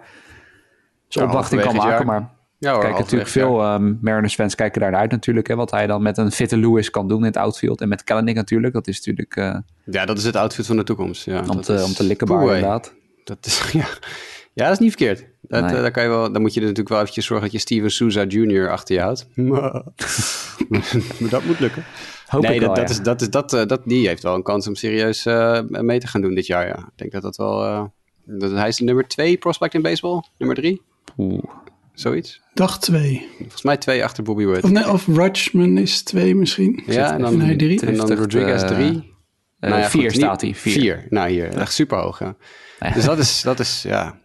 [1.08, 2.06] zijn ja, opwachting kan maken.
[2.06, 5.46] Maar ja, hoor, kijk, natuurlijk veel um, Mariners fans kijken daar naar uit natuurlijk.
[5.46, 7.80] Hè, wat hij dan met een fitte Lewis kan doen in het outfield.
[7.80, 8.72] En met Kellenic natuurlijk.
[8.72, 9.36] Dat is natuurlijk...
[9.36, 11.24] Uh, ja, dat is het outfield van de toekomst.
[11.24, 12.94] Ja, om, te, om te likken inderdaad.
[13.24, 13.86] Dat is, ja.
[14.52, 15.24] ja, dat is niet verkeerd.
[15.40, 15.74] Dat, nee.
[15.74, 17.60] uh, daar kan je wel, dan moet je er natuurlijk wel eventjes zorgen dat je
[17.60, 18.70] Steven Souza Jr.
[18.70, 19.26] achter je houdt.
[21.20, 21.84] maar dat moet lukken.
[22.26, 22.94] Hoop nee, dat, wel, dat, ja.
[22.94, 26.00] is, dat, is, dat, uh, dat, die heeft wel een kans om serieus uh, mee
[26.00, 26.66] te gaan doen dit jaar.
[26.66, 26.78] Ja.
[26.78, 27.64] Ik denk dat dat wel.
[27.64, 27.84] Uh,
[28.24, 30.22] dat, hij is de nummer twee prospect in baseball.
[30.38, 30.82] Nummer drie.
[31.18, 31.44] Oeh.
[31.92, 32.40] Zoiets.
[32.54, 33.28] Dag twee.
[33.38, 34.62] Volgens mij twee achter Bobby Wood.
[34.62, 36.82] Of, nee, of Rutschman is twee misschien.
[36.86, 37.86] Ja, en dan, hij drie.
[37.86, 39.14] en dan Rodriguez drie.
[39.58, 40.54] nou ja, vier goed, staat hij.
[40.54, 40.72] Vier.
[40.72, 41.06] vier.
[41.08, 41.48] Nou, hier.
[41.56, 42.18] Echt super hoog.
[42.18, 42.36] Ja.
[42.80, 42.90] Ja.
[42.90, 44.18] Dus dat is, dat is, ja.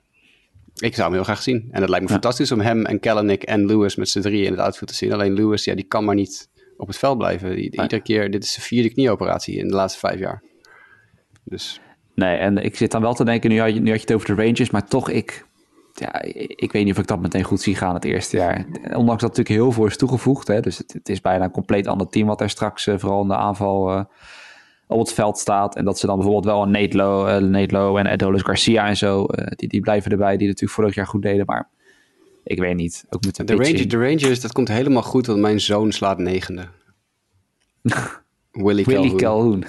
[0.76, 1.68] Ik zou hem heel graag zien.
[1.72, 4.52] En het lijkt me fantastisch om hem en Kellenic en Lewis met z'n drie in
[4.52, 5.14] het outfield te zien.
[5.14, 6.49] Alleen Lewis, ja, die kan maar niet
[6.82, 7.57] op het veld blijven.
[7.57, 10.43] Iedere keer, dit is de vierde knieoperatie in de laatste vijf jaar.
[11.43, 11.82] Dus.
[12.15, 14.13] Nee, en ik zit dan wel te denken, nu had je, nu had je het
[14.13, 15.45] over de Rangers, maar toch, ik,
[15.93, 16.21] ja,
[16.55, 18.65] ik weet niet of ik dat meteen goed zie gaan het eerste jaar.
[18.84, 21.88] Ondanks dat natuurlijk heel veel is toegevoegd, hè, dus het, het is bijna een compleet
[21.88, 24.03] ander team wat er straks uh, vooral in de aanval uh,
[24.88, 25.75] op het veld staat.
[25.75, 28.88] En dat ze dan bijvoorbeeld wel een Nate Lowe, uh, Nate Lowe en Adolis Garcia
[28.88, 29.25] en zo,
[29.55, 31.69] die, die blijven erbij, die natuurlijk vorig jaar goed deden, maar
[32.43, 33.05] ik weet niet.
[33.09, 36.67] Ook met de, Rangers, de Rangers, dat komt helemaal goed, want mijn zoon slaat negende.
[38.51, 39.65] Willy, Willy Calhoun.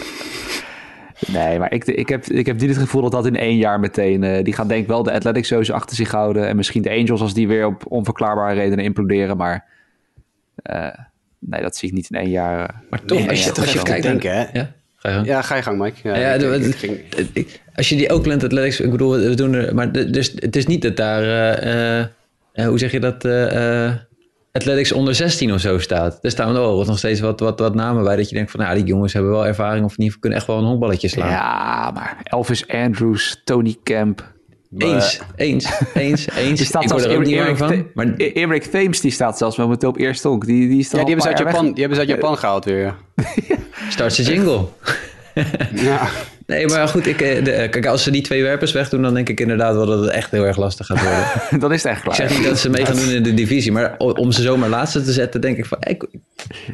[1.36, 3.80] nee, maar ik, ik, heb, ik heb niet het gevoel dat dat in één jaar
[3.80, 4.22] meteen...
[4.22, 6.48] Uh, die gaan denk ik wel de Athletics sowieso achter zich houden.
[6.48, 9.36] En misschien de Angels als die weer op onverklaarbare redenen imploderen.
[9.36, 9.64] Maar
[10.70, 10.88] uh,
[11.38, 12.60] nee, dat zie ik niet in één jaar.
[12.60, 14.02] Uh, maar toch, als je, als je kijkt...
[14.02, 14.46] Denken, hè?
[14.52, 14.72] Ja?
[14.96, 15.26] Ga je gang.
[15.26, 16.08] Ja, ga je gang, Mike.
[16.08, 17.61] Ja, ja, ik, ik.
[17.74, 18.80] Als je die Oakland Athletics...
[18.80, 19.74] Ik bedoel, we doen er...
[19.74, 21.22] Maar dus, het is niet dat daar...
[22.54, 23.24] hoe zeg je dat...
[24.52, 26.18] Athletics onder 16 of zo staat.
[26.22, 28.74] Er staan wel nog steeds wat, wat, wat namen bij dat je denkt van, nou,
[28.74, 31.28] die jongens hebben wel ervaring of in ieder geval kunnen echt wel een honkballetje slaan.
[31.28, 34.30] Ja, maar Elvis Andrews, Tony Camp.
[34.78, 36.58] Eens, eens, eens, eens.
[36.58, 37.86] Die staat ik word er ook niet warm van.
[37.94, 38.06] Maar...
[38.16, 40.46] Eric Thames die staat zelfs momenteel op eerste honk.
[40.46, 42.64] Die, die, is ja, die hebben, ze uit Japan, die hebben ze uit Japan gehaald
[42.64, 42.94] weer.
[43.88, 44.64] Start ze jingle.
[45.74, 46.08] ja.
[46.46, 49.40] Nee, maar goed, ik, de, kijk, als ze die twee werpers wegdoen, dan denk ik
[49.40, 51.60] inderdaad wel dat het echt heel erg lastig gaat worden.
[51.60, 52.20] dan is het echt klaar.
[52.20, 54.68] Ik zeg niet dat ze mee gaan doen in de divisie, maar om ze zomaar
[54.68, 55.78] laatste te zetten, denk ik van...
[55.80, 56.06] Ik,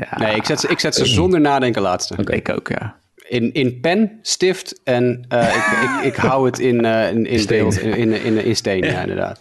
[0.00, 0.18] ja.
[0.18, 2.16] Nee, ik zet ze, ik zet ze zonder nadenken laatste.
[2.18, 2.36] Okay.
[2.36, 2.96] Ik ook, ja.
[3.28, 7.38] In, in pen, stift en uh, ik, ik, ik hou het in, uh, in, in,
[7.38, 7.58] steen.
[7.58, 9.40] Beeld, in, in, in, in steen, ja, inderdaad.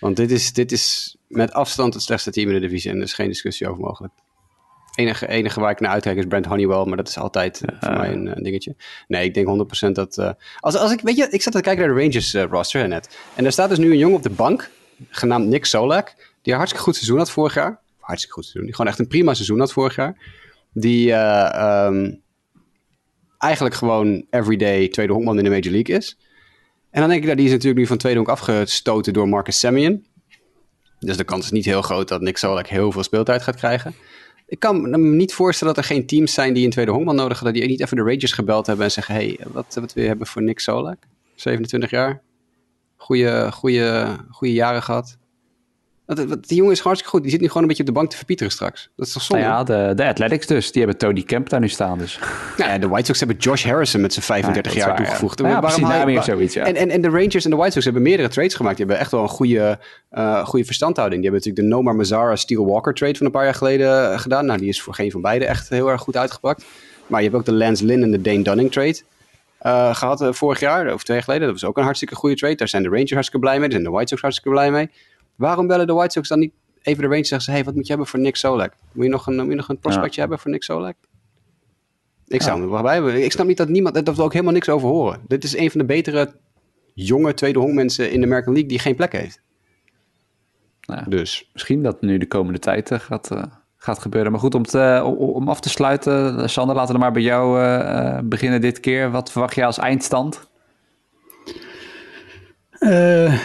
[0.00, 3.02] Want dit is, dit is met afstand het slechtste team in de divisie en er
[3.02, 4.12] is geen discussie over mogelijk
[4.94, 7.96] enige, enige waar ik naar uitkijk is Brent Honeywell, maar dat is altijd uh, voor
[7.96, 8.76] mij een, een, dingetje.
[9.08, 10.18] Nee, ik denk 100% dat...
[10.18, 10.30] Uh,
[10.60, 13.18] als, als ik, weet je, ik zat te kijken naar de Rangers roster net.
[13.34, 14.70] En daar staat dus nu een jongen op de bank,
[15.08, 17.80] genaamd Nick Solak, die een hartstikke goed seizoen had vorig jaar.
[18.00, 18.64] Hartstikke goed seizoen.
[18.64, 20.16] Die gewoon echt een prima seizoen had vorig jaar.
[20.72, 22.22] Die um,
[23.38, 26.18] eigenlijk gewoon everyday tweede honkman in de Major League is.
[26.90, 29.58] En dan denk ik, dat die is natuurlijk nu van tweede honk afgestoten door Marcus
[29.58, 30.06] Semien.
[30.98, 33.94] Dus de kans is niet heel groot dat Nick Solak heel veel speeltijd gaat krijgen.
[34.54, 37.40] Ik kan me niet voorstellen dat er geen teams zijn die een tweede honkman nodig
[37.40, 37.60] hebben.
[37.60, 40.42] Die niet even de Rangers gebeld hebben en zeggen: hey, wat, wat we hebben voor
[40.42, 40.98] Nick Solak?
[41.34, 42.22] 27 jaar.
[42.96, 45.18] Goeie jaren gehad.
[46.06, 47.22] Die jongen is hartstikke goed.
[47.22, 48.90] Die zit nu gewoon een beetje op de bank te verpieteren straks.
[48.96, 49.44] Dat is toch zonde?
[49.44, 50.72] Nou ja, de, de Athletics dus.
[50.72, 52.18] Die hebben Tony Kemp daar nu staan dus.
[52.56, 55.38] Ja, de White Sox hebben Josh Harrison met zijn 35 ja, jaar waar, toegevoegd.
[55.38, 56.64] Ja, ja precies, daar meer zoiets, ja.
[56.64, 58.76] En, en, en de Rangers en de White Sox hebben meerdere trades gemaakt.
[58.76, 59.78] Die hebben echt wel een goede,
[60.12, 61.22] uh, goede verstandhouding.
[61.22, 64.46] Die hebben natuurlijk de Nomar Mazara Steel Walker trade van een paar jaar geleden gedaan.
[64.46, 66.64] Nou, die is voor geen van beiden echt heel erg goed uitgepakt.
[67.06, 69.00] Maar je hebt ook de Lance Lynn en de Dane Dunning trade.
[69.58, 71.46] eh, gehad eh, vorig jaar, of twee jaar geleden.
[71.48, 72.54] Dat was ook een hartstikke goede trade.
[72.54, 73.68] Daar zijn de Rangers hartstikke blij mee.
[73.68, 74.90] Daar zijn de White Sox hartstikke blij mee.
[75.36, 76.52] Waarom bellen de White Sox dan niet
[76.82, 77.50] even de Rangers en zeggen ze...
[77.50, 78.72] hey, wat moet je hebben voor Nick Solak?
[78.92, 80.96] Moet je nog een, moet je nog een prospectje hebben voor Nick Solak?
[82.26, 83.24] Ik zou hem hebben.
[83.24, 84.06] Ik snap niet dat niemand...
[84.06, 85.20] dat we ook helemaal niks over horen.
[85.28, 86.34] Dit is een van de betere
[86.94, 88.70] jonge tweede honkmensen in de American League...
[88.70, 89.40] die geen plek heeft.
[90.86, 91.06] Nou ja.
[91.08, 91.50] Dus...
[91.52, 93.42] Misschien dat nu de komende tijd eh, gaat, eh,
[93.76, 94.30] gaat gebeuren.
[94.32, 97.22] Maar goed, om, te, om, om af te sluiten, eh, Sander, laten we maar bij
[97.22, 99.10] jou eh, eh, beginnen dit keer.
[99.10, 100.48] Wat verwacht je als eindstand?
[102.78, 103.40] Eh,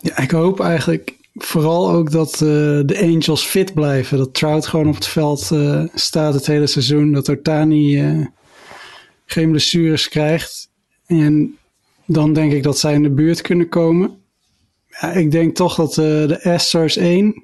[0.00, 2.40] ja, ik hoop eigenlijk vooral ook dat eh,
[2.84, 4.18] de Angels fit blijven.
[4.18, 7.12] Dat Trout gewoon op het veld eh, staat het hele seizoen.
[7.12, 8.26] Dat Otani eh,
[9.24, 10.70] geen blessures krijgt.
[11.06, 11.56] En
[12.06, 14.18] dan denk ik dat zij in de buurt kunnen komen.
[14.86, 17.42] Ja, ik denk toch dat de Astros 1,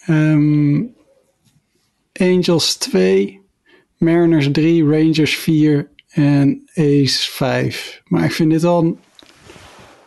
[0.00, 0.82] ehm,
[2.12, 3.40] Angels 2,
[3.96, 8.02] Mariners 3, Rangers 4 en Ace 5.
[8.04, 8.98] Maar ik vind dit al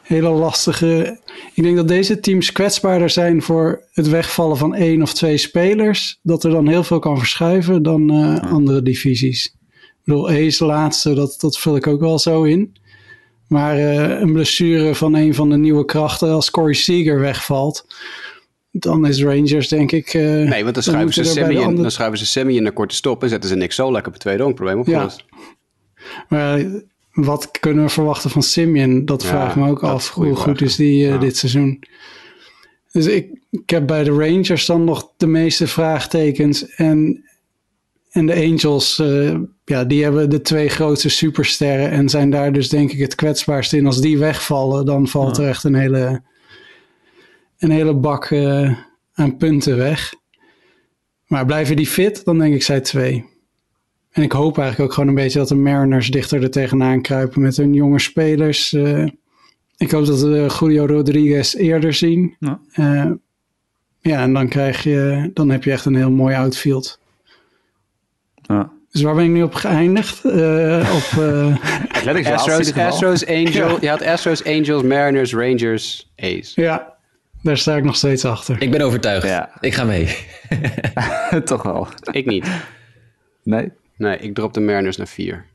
[0.03, 1.19] hele lastige.
[1.53, 6.19] Ik denk dat deze teams kwetsbaarder zijn voor het wegvallen van één of twee spelers.
[6.21, 9.45] Dat er dan heel veel kan verschuiven dan eh, andere divisies.
[9.45, 12.75] Ik bedoel, Ace laatste, dat, dat vul ik ook wel zo in.
[13.47, 17.85] Maar eh, een blessure van een van de nieuwe krachten, als Corey Seager wegvalt,
[18.71, 20.13] dan is Rangers denk ik.
[20.13, 22.95] eh, Nee, want dan schuiven, ze Sammy in, dan schuiven ze Sammy in een korte
[22.95, 23.23] stop...
[23.23, 24.55] en zetten ze Nick Solak op het tweede honk.
[24.55, 25.25] Probleem opgelost.
[26.29, 26.65] Maar eh,
[27.13, 29.05] wat kunnen we verwachten van Simeon?
[29.05, 30.09] Dat Ja, vraag ik me ook af.
[30.09, 31.17] Hoe goed is die eh, Ja.
[31.17, 31.83] dit seizoen?
[32.91, 36.69] Dus ik, ik heb bij de Rangers dan nog de meeste vraagtekens.
[36.69, 37.23] En,
[38.11, 39.35] en de Angels, eh,
[39.65, 41.89] ja, die hebben de twee grootste supersterren.
[41.91, 43.85] En zijn daar dus denk ik het kwetsbaarst in.
[43.85, 46.21] Als die wegvallen, dan valt er echt een hele,
[47.57, 48.77] een hele bak eh,
[49.13, 50.13] aan punten weg.
[51.27, 53.25] Maar blijven die fit, dan denk ik zij twee.
[54.13, 57.41] En ik hoop eigenlijk ook gewoon een beetje dat de Mariners dichter er tegenaan kruipen
[57.41, 58.73] met hun jonge spelers.
[58.73, 59.05] Eh,
[59.77, 62.35] ik hoop dat we Julio Rodriguez eerder zien.
[62.39, 62.59] Ja.
[62.71, 63.11] Eh,
[63.99, 66.99] ja, en dan krijg je, dan heb je echt een heel mooi outfield.
[68.41, 68.71] Ja.
[68.91, 70.25] Dus waar ben ik nu op geëindigd?
[70.25, 72.73] Eh, op, eh, in Astros.
[72.73, 76.51] Astros, Angels, je had Astros, Angels, Mariners, Rangers, A's.
[76.55, 76.93] ja,
[77.41, 78.61] daar sta ik nog steeds achter.
[78.61, 79.27] Ik ben overtuigd.
[79.27, 79.49] Ja.
[79.59, 80.17] Ik ga mee.
[81.45, 81.87] Toch wel.
[82.11, 82.47] Ik niet.
[83.43, 83.71] Nee?
[84.03, 85.45] Nee, ik drop de Mariners naar 4.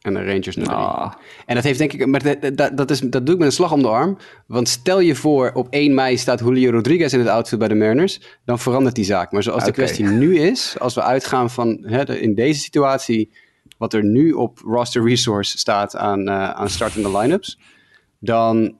[0.00, 0.78] En de Rangers naar 3.
[0.78, 1.12] Ah.
[1.46, 3.54] En dat heeft denk ik, maar dat, dat, dat, is, dat doe ik met een
[3.54, 4.18] slag om de arm.
[4.46, 7.74] Want stel je voor, op 1 mei staat Julio Rodriguez in het outfield bij de
[7.74, 8.20] Mariners.
[8.44, 9.32] Dan verandert die zaak.
[9.32, 13.32] Maar zoals de kwestie nu is, als we uitgaan van hè, de- in deze situatie,
[13.78, 17.58] wat er nu op roster resource staat aan, eh aan startende line-ups.
[18.18, 18.78] Dan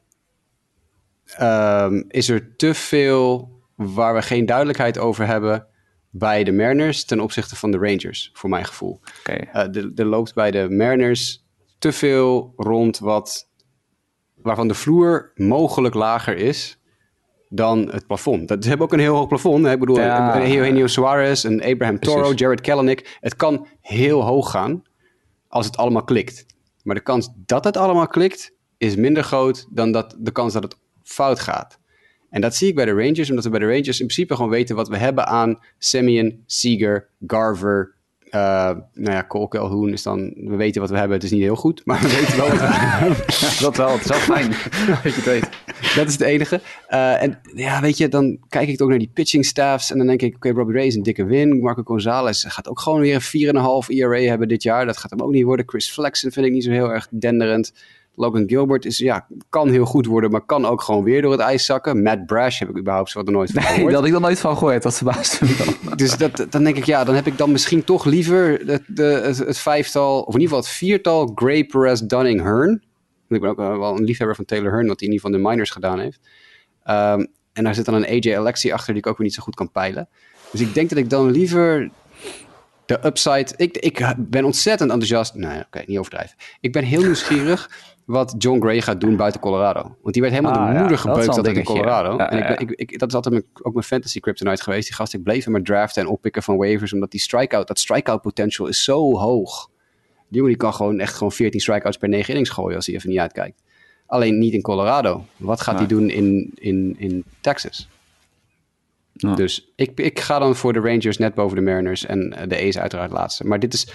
[1.37, 5.67] ehm, is er te veel waar we geen duidelijkheid over hebben
[6.11, 9.01] bij de Mariners ten opzichte van de Rangers, voor mijn gevoel.
[9.19, 9.33] Oké.
[9.33, 11.45] Eh, er, er loopt bij de Mariners
[11.79, 13.49] te veel rond wat,
[14.35, 16.79] waarvan de vloer mogelijk lager is
[17.49, 18.49] dan het plafond.
[18.49, 19.65] Dat, ze hebben ook een heel hoog plafond.
[19.65, 19.73] Hè?
[19.73, 20.37] Ik bedoel, Ja.
[20.37, 22.39] een Eugenio Suarez, een Abraham Toro, Precies.
[22.39, 23.19] Jared Kelenic.
[23.21, 24.83] Het kan heel hoog gaan
[25.49, 26.47] als het allemaal klikt.
[26.83, 30.63] Maar de kans dat het allemaal klikt is minder groot dan dat de kans dat
[30.63, 31.80] het fout gaat.
[32.31, 34.51] En dat zie ik bij de Rangers, omdat we bij de Rangers in principe gewoon
[34.51, 37.95] weten wat we hebben aan Semien, Seager, Garver.
[38.31, 38.41] eh,
[38.95, 41.17] nou ja, Cole Calhoun is dan, we weten wat we hebben.
[41.17, 43.17] Het is niet heel goed, maar we weten wel wat we hebben.
[43.61, 44.51] Dat wel, het is wel fijn
[45.03, 45.49] dat je het weet.
[45.95, 46.61] Dat is het enige.
[46.87, 49.91] Eh, en ja, weet je, dan kijk ik ook naar die pitching staffs.
[49.91, 51.61] En dan denk ik, oké, Robbie Ray is een dikke win.
[51.61, 54.87] Marco Gonzalez gaat ook gewoon weer een 4,5 ERA hebben dit jaar.
[54.87, 55.69] Dat gaat hem ook niet worden.
[55.69, 57.73] Chris Flexen vind ik niet zo heel erg denderend.
[58.21, 61.41] Logan Gilbert is, ja, kan heel goed worden, maar kan ook gewoon weer door het
[61.41, 62.03] ijs zakken.
[62.03, 63.87] Matt Brash heb ik überhaupt zo er nooit van Nee, gehoord.
[63.87, 64.83] daar had ik nog nooit van gehoord.
[64.83, 65.97] Dat verbaast me wel.
[65.97, 69.03] Dus dat, dan denk ik, ja, dan heb ik dan misschien toch liever het, de,
[69.03, 72.83] het, het vijftal, of in ieder geval het viertal, Gray, Perez, Dunning, Hearn.
[73.29, 75.43] Ik ben ook wel wel een liefhebber van Taylor Hearn, wat hij in ieder geval
[75.43, 76.21] de minors gedaan heeft.
[76.83, 79.43] Ehm, en daar zit dan een AJ Alexi achter, die ik ook weer niet zo
[79.43, 80.09] goed kan peilen.
[80.51, 81.91] Dus ik denk dat ik dan liever
[82.87, 83.47] de upside...
[83.57, 85.35] Ik, ik ben ontzettend enthousiast.
[85.35, 86.37] Nee, oké, niet overdrijven.
[86.61, 87.71] Ik ben heel nieuwsgierig
[88.11, 89.97] wat John Gray gaat doen buiten Colorado.
[90.03, 92.17] Want die werd helemaal Ah, de ja, moeder dat wel gebeukt een altijd in Colorado.
[92.17, 92.17] ja.
[92.17, 94.63] Ja, en ik, ja, ben- ik, ik, dat is altijd mijn, ook mijn fantasy kryptonite
[94.63, 94.87] geweest.
[94.87, 96.93] Die gast, ik bleef hem maar draften en oppikken van waivers.
[96.93, 99.69] Omdat die strikeout, dat strikeout potential is zo hoog.
[100.29, 102.95] Die jongen die kan gewoon echt gewoon 14 strikeouts per 9 innings gooien als hij
[102.95, 103.63] even niet uitkijkt.
[104.07, 105.25] Alleen niet in Colorado.
[105.37, 107.89] Wat gaat hij doen in, in, in Texas?
[109.13, 109.35] Ja.
[109.35, 112.67] Dus ik, ik ga dan voor de Rangers net boven de Mariners en eh, de
[112.69, 113.47] A's uiteraard laatste.
[113.47, 113.93] Maar dit is,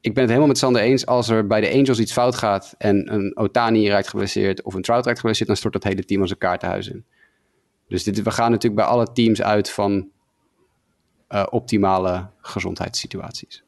[0.00, 1.06] ik ben het helemaal met Sander eens.
[1.06, 4.82] Als er bij de Angels iets fout gaat en een Otani raakt geblesseerd of een
[4.82, 7.04] Trout raakt geblesseerd, dan stort dat hele team als een kaartenhuis in.
[7.88, 10.08] Dus dit, we gaan natuurlijk bij alle teams uit van
[11.28, 13.64] eh, optimale gezondheidssituaties.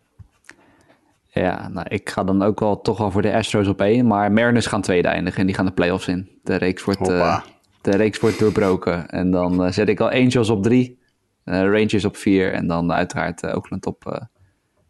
[1.26, 4.06] Ja, nou, ik ga dan ook wel toch wel voor de Astros op één.
[4.06, 6.38] Maar Mariners gaan tweede eindigen en die gaan de playoffs in.
[6.42, 7.40] De reeks wordt, eh,
[7.80, 9.08] de reeks wordt doorbroken.
[9.08, 11.00] En dan eh, zet ik al Angels op drie,
[11.44, 14.28] Rangers op vier en dan uiteraard Oakland op,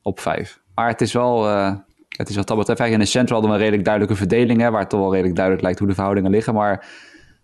[0.02, 0.61] op vijf.
[0.74, 1.73] Maar het is wel, eh,
[2.09, 4.61] het is wat dat betreft eigenlijk in de Central hadden we een redelijk duidelijke verdeling.
[4.61, 6.55] Hè, waar het toch wel redelijk duidelijk lijkt hoe de verhoudingen liggen.
[6.55, 6.86] Maar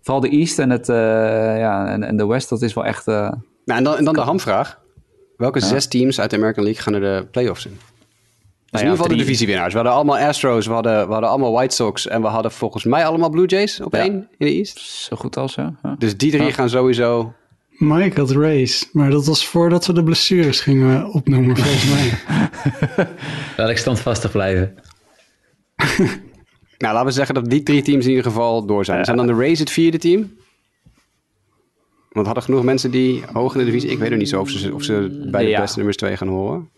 [0.03, 0.97] vooral de East en, het, eh,
[1.59, 3.07] ja, en, en de West, dat is wel echt...
[3.09, 3.15] eh,
[3.65, 4.79] Nou, en dan, en dan de hamvraag.
[5.37, 7.73] Welke zes teams uit de American League gaan er de playoffs in?
[8.71, 9.71] Dus ja, in ieder geval de divisiewinnaars.
[9.73, 12.85] We hadden allemaal Astros, we hadden, we hadden allemaal White Sox en we hadden volgens
[12.85, 13.99] mij allemaal Blue Jays op Ja.
[14.01, 14.79] één in de East.
[14.79, 15.63] zo goed als zo.
[15.83, 15.95] Ja.
[15.99, 17.33] Dus die drie gaan sowieso...
[17.79, 22.19] Mike had race, maar dat was voordat we de blessures gingen opnoemen, volgens mij.
[23.57, 24.75] Laat ik standvastig blijven.
[26.79, 29.05] Nou, laten we zeggen dat die drie teams in ieder geval door zijn.
[29.05, 30.37] Zijn dan de Rays het vierde team?
[32.13, 33.91] Want hadden genoeg mensen die hoog in de divisie...
[33.91, 35.61] Ik weet er niet zo of ze, of ze bij de Ja.
[35.61, 36.69] beste nummers twee gaan horen.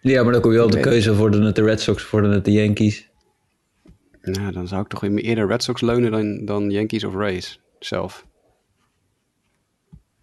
[0.00, 1.16] Ja, maar dan kom je wel op de keuze.
[1.16, 3.08] Worden het de Red Sox, worden het de Yankees?
[4.22, 7.60] Nou, dan zou ik toch weer eerder Red Sox leunen dan, dan Yankees of Rays
[7.78, 8.26] zelf.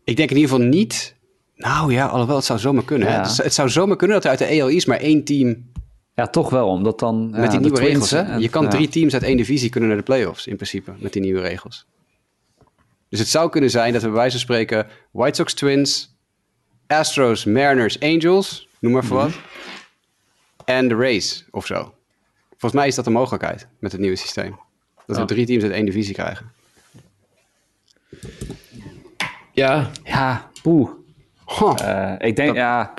[0.08, 1.16] Ik denk in ieder geval niet...
[1.56, 3.08] Nou ja, alhoewel, het zou zomaar kunnen.
[3.08, 3.22] Ja.
[3.22, 5.72] Het, zou- het zou zomaar kunnen dat er uit de AL East maar één team...
[6.14, 7.30] Ja, toch wel, omdat dan...
[7.30, 8.36] met die nieuwe regels, hè?
[8.36, 11.22] Je kan drie teams uit één divisie kunnen naar de playoffs, in principe, met die
[11.22, 11.86] nieuwe regels.
[13.10, 16.16] Dus het zou kunnen zijn dat we bij wijze van spreken White Sox Twins,
[16.88, 19.32] Astros, Mariners, Angels, noem maar voor wat,
[20.66, 21.94] en de Rays of zo.
[22.50, 24.60] Volgens mij is dat een mogelijkheid met het nieuwe systeem.
[25.06, 26.52] Dat we drie teams uit één divisie krijgen.
[29.58, 30.90] Ja, Ja, poeh.
[31.60, 31.74] Huh.
[31.82, 32.94] Eh, ik denk, ja...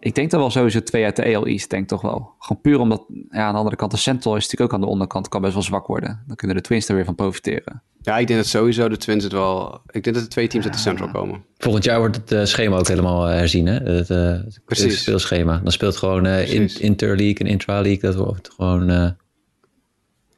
[0.00, 2.34] Ik denk dat wel sowieso twee uit de AL East, denk toch wel.
[2.38, 4.92] Gewoon puur omdat, ja, aan de andere kant, de Central is natuurlijk ook aan de
[4.92, 6.22] onderkant, kan best wel zwak worden.
[6.26, 7.82] Dan kunnen de Twins er weer van profiteren.
[8.02, 9.80] Ja, ik denk dat sowieso de Twins het wel...
[9.90, 11.44] Ik denk dat er twee teams uit de Central komen.
[11.56, 13.66] volgend jaar wordt het eh, schema ook helemaal eh, herzien.
[13.66, 13.74] Hè?
[13.74, 15.00] Het, eh, het Precies.
[15.00, 15.60] speelschema.
[15.62, 16.70] Dan speelt gewoon eh, in.
[16.80, 18.00] Interleague en Intra-League.
[18.00, 18.90] Dat wordt gewoon...
[18.90, 19.10] eh,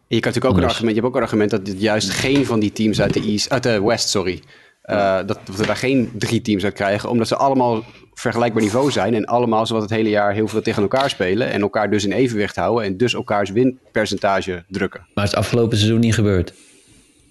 [0.06, 2.46] je kan natuurlijk ook een argument, je hebt ook een argument dat dit juist geen
[2.46, 4.42] van die teams uit de, East, uit de West, sorry,
[4.90, 7.84] eh, dat, dat we daar geen drie teams uit krijgen, omdat ze allemaal
[8.14, 11.60] vergelijkbaar niveau zijn en allemaal zowat het hele jaar heel veel tegen elkaar spelen en
[11.60, 15.06] elkaar dus in evenwicht houden en dus elkaars winpercentage drukken.
[15.14, 16.54] maar het is afgelopen seizoen niet gebeurd.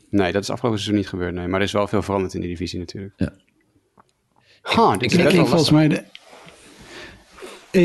[0.10, 2.42] Nee, dat is afgelopen seizoen niet gebeurd, nee, maar er is wel veel veranderd in
[2.42, 3.14] die divisie natuurlijk.
[3.18, 3.34] Ja.
[4.62, 6.04] Ha, Ik denk volgens mij de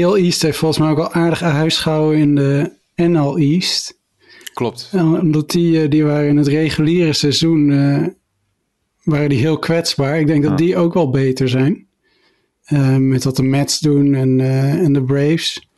[0.04, 4.02] AL East heeft volgens mij ook wel aardig aan huis gehouden in de NL East.
[4.54, 4.88] Klopt.
[4.92, 8.06] En Omdat die, eh, die waren in het reguliere seizoen eh,
[9.04, 10.20] waren die heel kwetsbaar.
[10.20, 11.86] Ik denk dat die ook wel beter zijn.
[12.64, 15.68] Eh, met wat de Mets doen en, eh, en de Braves.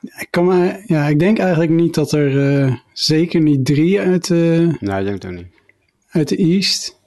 [0.00, 4.26] Ik, kan maar, ja, ik denk eigenlijk niet dat er eh, zeker niet drie uit
[4.26, 5.46] de, Nee, ik denk het ook niet.
[6.10, 6.98] uit de East.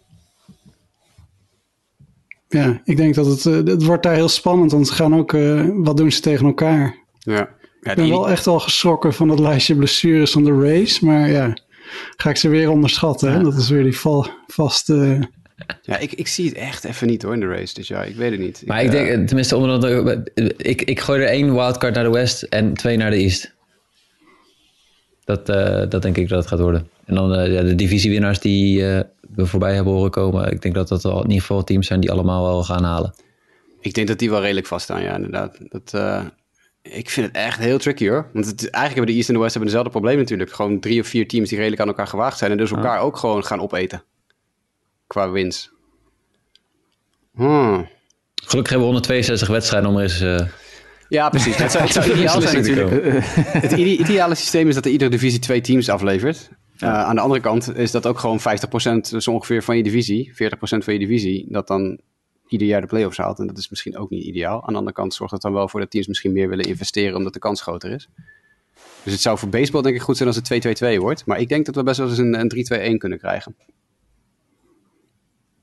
[2.49, 4.71] Ja, ik denk dat het, het wordt daar heel spannend.
[4.71, 5.31] Want ze gaan ook,
[5.73, 6.97] wat doen ze tegen elkaar?
[7.19, 7.33] Ja.
[7.35, 7.41] Ja,
[7.91, 11.05] Ik ben die- wel echt al geschrokken van het lijstje blessures van de race.
[11.05, 11.57] Maar ja,
[12.15, 13.31] ga ik ze weer onderschatten.
[13.31, 13.43] Hè?
[13.43, 15.29] Dat is weer die val, vaste...
[15.81, 18.07] ja ik, ik zie het echt even niet hoor in de race dit jaar.
[18.07, 18.63] Ik weet het niet.
[18.65, 22.09] Maar ik denk, eh, tenminste, onder de, ik, ik gooi er één wildcard naar de
[22.09, 23.53] West en twee naar de East.
[25.25, 26.87] Dat, eh, dat denk ik dat het gaat worden.
[27.05, 29.01] En dan eh, ja, de divisiewinnaars die eh,
[29.35, 30.51] we voorbij hebben horen komen.
[30.51, 33.13] Ik denk dat dat wel in ieder geval teams zijn die allemaal wel gaan halen.
[33.79, 35.57] Ik denk dat die wel redelijk vaststaan, ja, inderdaad.
[35.69, 36.25] Dat, eh,
[36.83, 38.29] ik vind het echt heel tricky hoor.
[38.33, 40.51] Want het, eigenlijk hebben de East en de West hebben dezelfde probleem natuurlijk.
[40.51, 42.51] Gewoon drie of vier teams die redelijk aan elkaar gewaagd zijn.
[42.51, 44.03] En dus elkaar ook gewoon gaan opeten.
[45.07, 45.71] Qua wins.
[47.35, 47.87] Hmm.
[48.35, 50.21] Gelukkig hebben we 162 wedstrijden om er eens...
[50.21, 50.39] eh,
[51.09, 51.55] Ja, precies.
[51.55, 53.25] Het zou, het zou ideaal zijn natuurlijk.
[53.37, 56.49] Het ide- ideale systeem is dat er iedere divisie twee teams aflevert.
[56.79, 58.43] Uh, aan de andere kant is dat ook gewoon 50%
[59.17, 61.99] zo ongeveer van je divisie, 40% van je divisie, dat dan
[62.53, 63.39] ieder jaar de play-offs haalt.
[63.39, 64.61] En dat is misschien ook niet ideaal.
[64.61, 67.15] Aan de andere kant zorgt dat dan wel voor dat teams misschien meer willen investeren,
[67.15, 68.09] omdat de kans groter is.
[69.03, 71.25] Dus het zou voor baseball denk ik goed zijn als het 2-2-2 wordt.
[71.25, 73.55] Maar ik denk dat we best wel eens een, een 3-2-1 kunnen krijgen.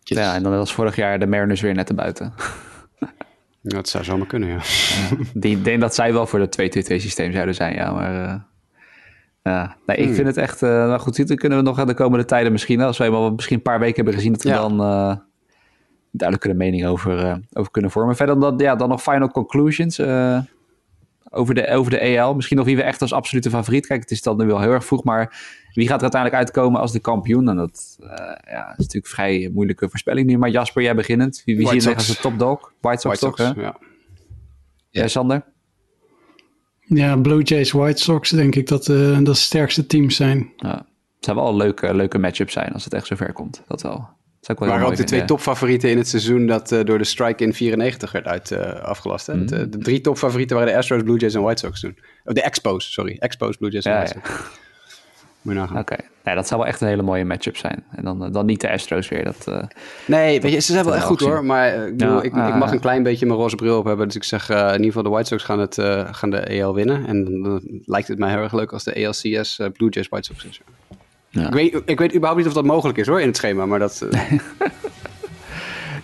[0.03, 2.33] Ja, en dan was vorig jaar de Mariners weer net te buiten.
[3.63, 4.59] Dat zou zomaar kunnen, ja.
[5.35, 6.63] Die ik denk dat zij wel voor het 2-2-2
[6.97, 7.93] systeem zouden zijn, ja.
[7.93, 8.41] Maar eh,
[9.43, 10.15] ja, nee, ik Hmm.
[10.15, 10.63] vind het echt...
[10.63, 12.81] eh nou goed, dan kunnen we nog aan de komende tijden misschien...
[12.81, 14.33] Als we misschien een paar weken hebben gezien...
[14.33, 14.57] dat we Ja.
[14.57, 15.17] dan eh
[16.11, 18.17] duidelijk een mening over, eh, over kunnen vormen.
[18.17, 20.41] Verder dan, ja, dan nog final conclusions eh,
[21.31, 22.35] over, de, over de EL.
[22.35, 23.87] Misschien nog wie we echt als absolute favoriet...
[23.87, 25.59] Kijk, het is dan nu wel heel erg vroeg, maar...
[25.73, 27.49] Wie gaat er uiteindelijk uitkomen als de kampioen?
[27.49, 28.09] En dat eh,
[28.51, 30.39] ja, is natuurlijk een vrij moeilijke voorspelling nu.
[30.39, 31.43] Maar Jasper, jij beginnend.
[31.45, 32.73] Wie, wie zie je als de topdog?
[32.81, 33.47] White Sox, White toch?
[33.47, 33.77] Sox, ja.
[34.91, 35.45] Ja, Sander?
[36.81, 40.53] Ja, Blue Jays, White Sox denk ik dat eh, dat de sterkste teams zijn.
[40.57, 40.77] Ja.
[41.17, 43.63] Het zou wel een leuke, leuke matchup zijn als het echt zover komt.
[43.67, 44.09] Dat wel.
[44.59, 47.55] Waren heel ook de twee topfavorieten in het seizoen dat eh, door de strike in
[47.55, 49.27] 94 werd uit, eh, afgelast.
[49.27, 49.45] Hè?
[49.45, 51.99] De, de drie topfavorieten waren de Astros, Blue Jays en White Sox toen.
[52.25, 53.17] Oh, de Expos, sorry.
[53.19, 54.27] Expos, Blue Jays en Ja, White ja.
[54.27, 54.59] Sox.
[55.43, 55.79] Moet je nagaan.
[55.79, 57.85] Oké, nee, dat zou wel echt een hele mooie matchup zijn.
[57.91, 59.25] En dan, eh, dan niet de Astros weer.
[59.25, 59.69] Dat,
[60.07, 61.45] Nee, weet je, ze zijn wel echt goed hoor.
[61.45, 62.75] Maar ik, bedoel, Ja, ik, ik mag ja.
[62.75, 64.07] een klein beetje mijn roze bril op hebben.
[64.07, 65.75] Dus ik zeg in ieder geval de White Sox gaan, het,
[66.11, 67.07] gaan de EL winnen.
[67.07, 70.33] En dan, lijkt het mij heel erg leuk als de ALCS eh, Blue Jays White
[70.33, 70.61] Sox is.
[71.31, 71.47] Ja.
[71.47, 73.67] Ik, weet, ik weet überhaupt niet of dat mogelijk is hoor in het schema.
[73.67, 74.21] Maar dat, eh,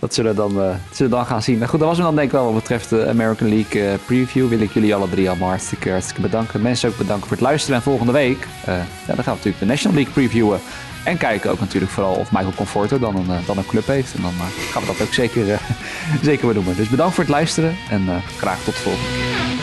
[0.01, 1.57] Dat zullen we dan, eh, zullen we dan gaan zien.
[1.59, 3.99] Nou goed, dat was hem dan denk ik wel wat betreft de American League eh,
[4.07, 4.49] preview.
[4.49, 6.63] Wil ik jullie alle drie allemaal hartstikke, hartstikke bedanken.
[6.63, 7.77] Mensen ook bedanken voor het luisteren.
[7.77, 10.61] En volgende week, eh, ja, dan gaan we natuurlijk de National League previewen.
[11.05, 14.15] En kijken ook natuurlijk vooral of Michael Conforto dan een, eh, dan een club heeft.
[14.15, 15.59] En dan eh, gaan we dat ook zeker, eh,
[16.23, 16.77] zeker benoemen.
[16.77, 19.56] Dus bedankt voor het luisteren en eh, graag tot de volgende.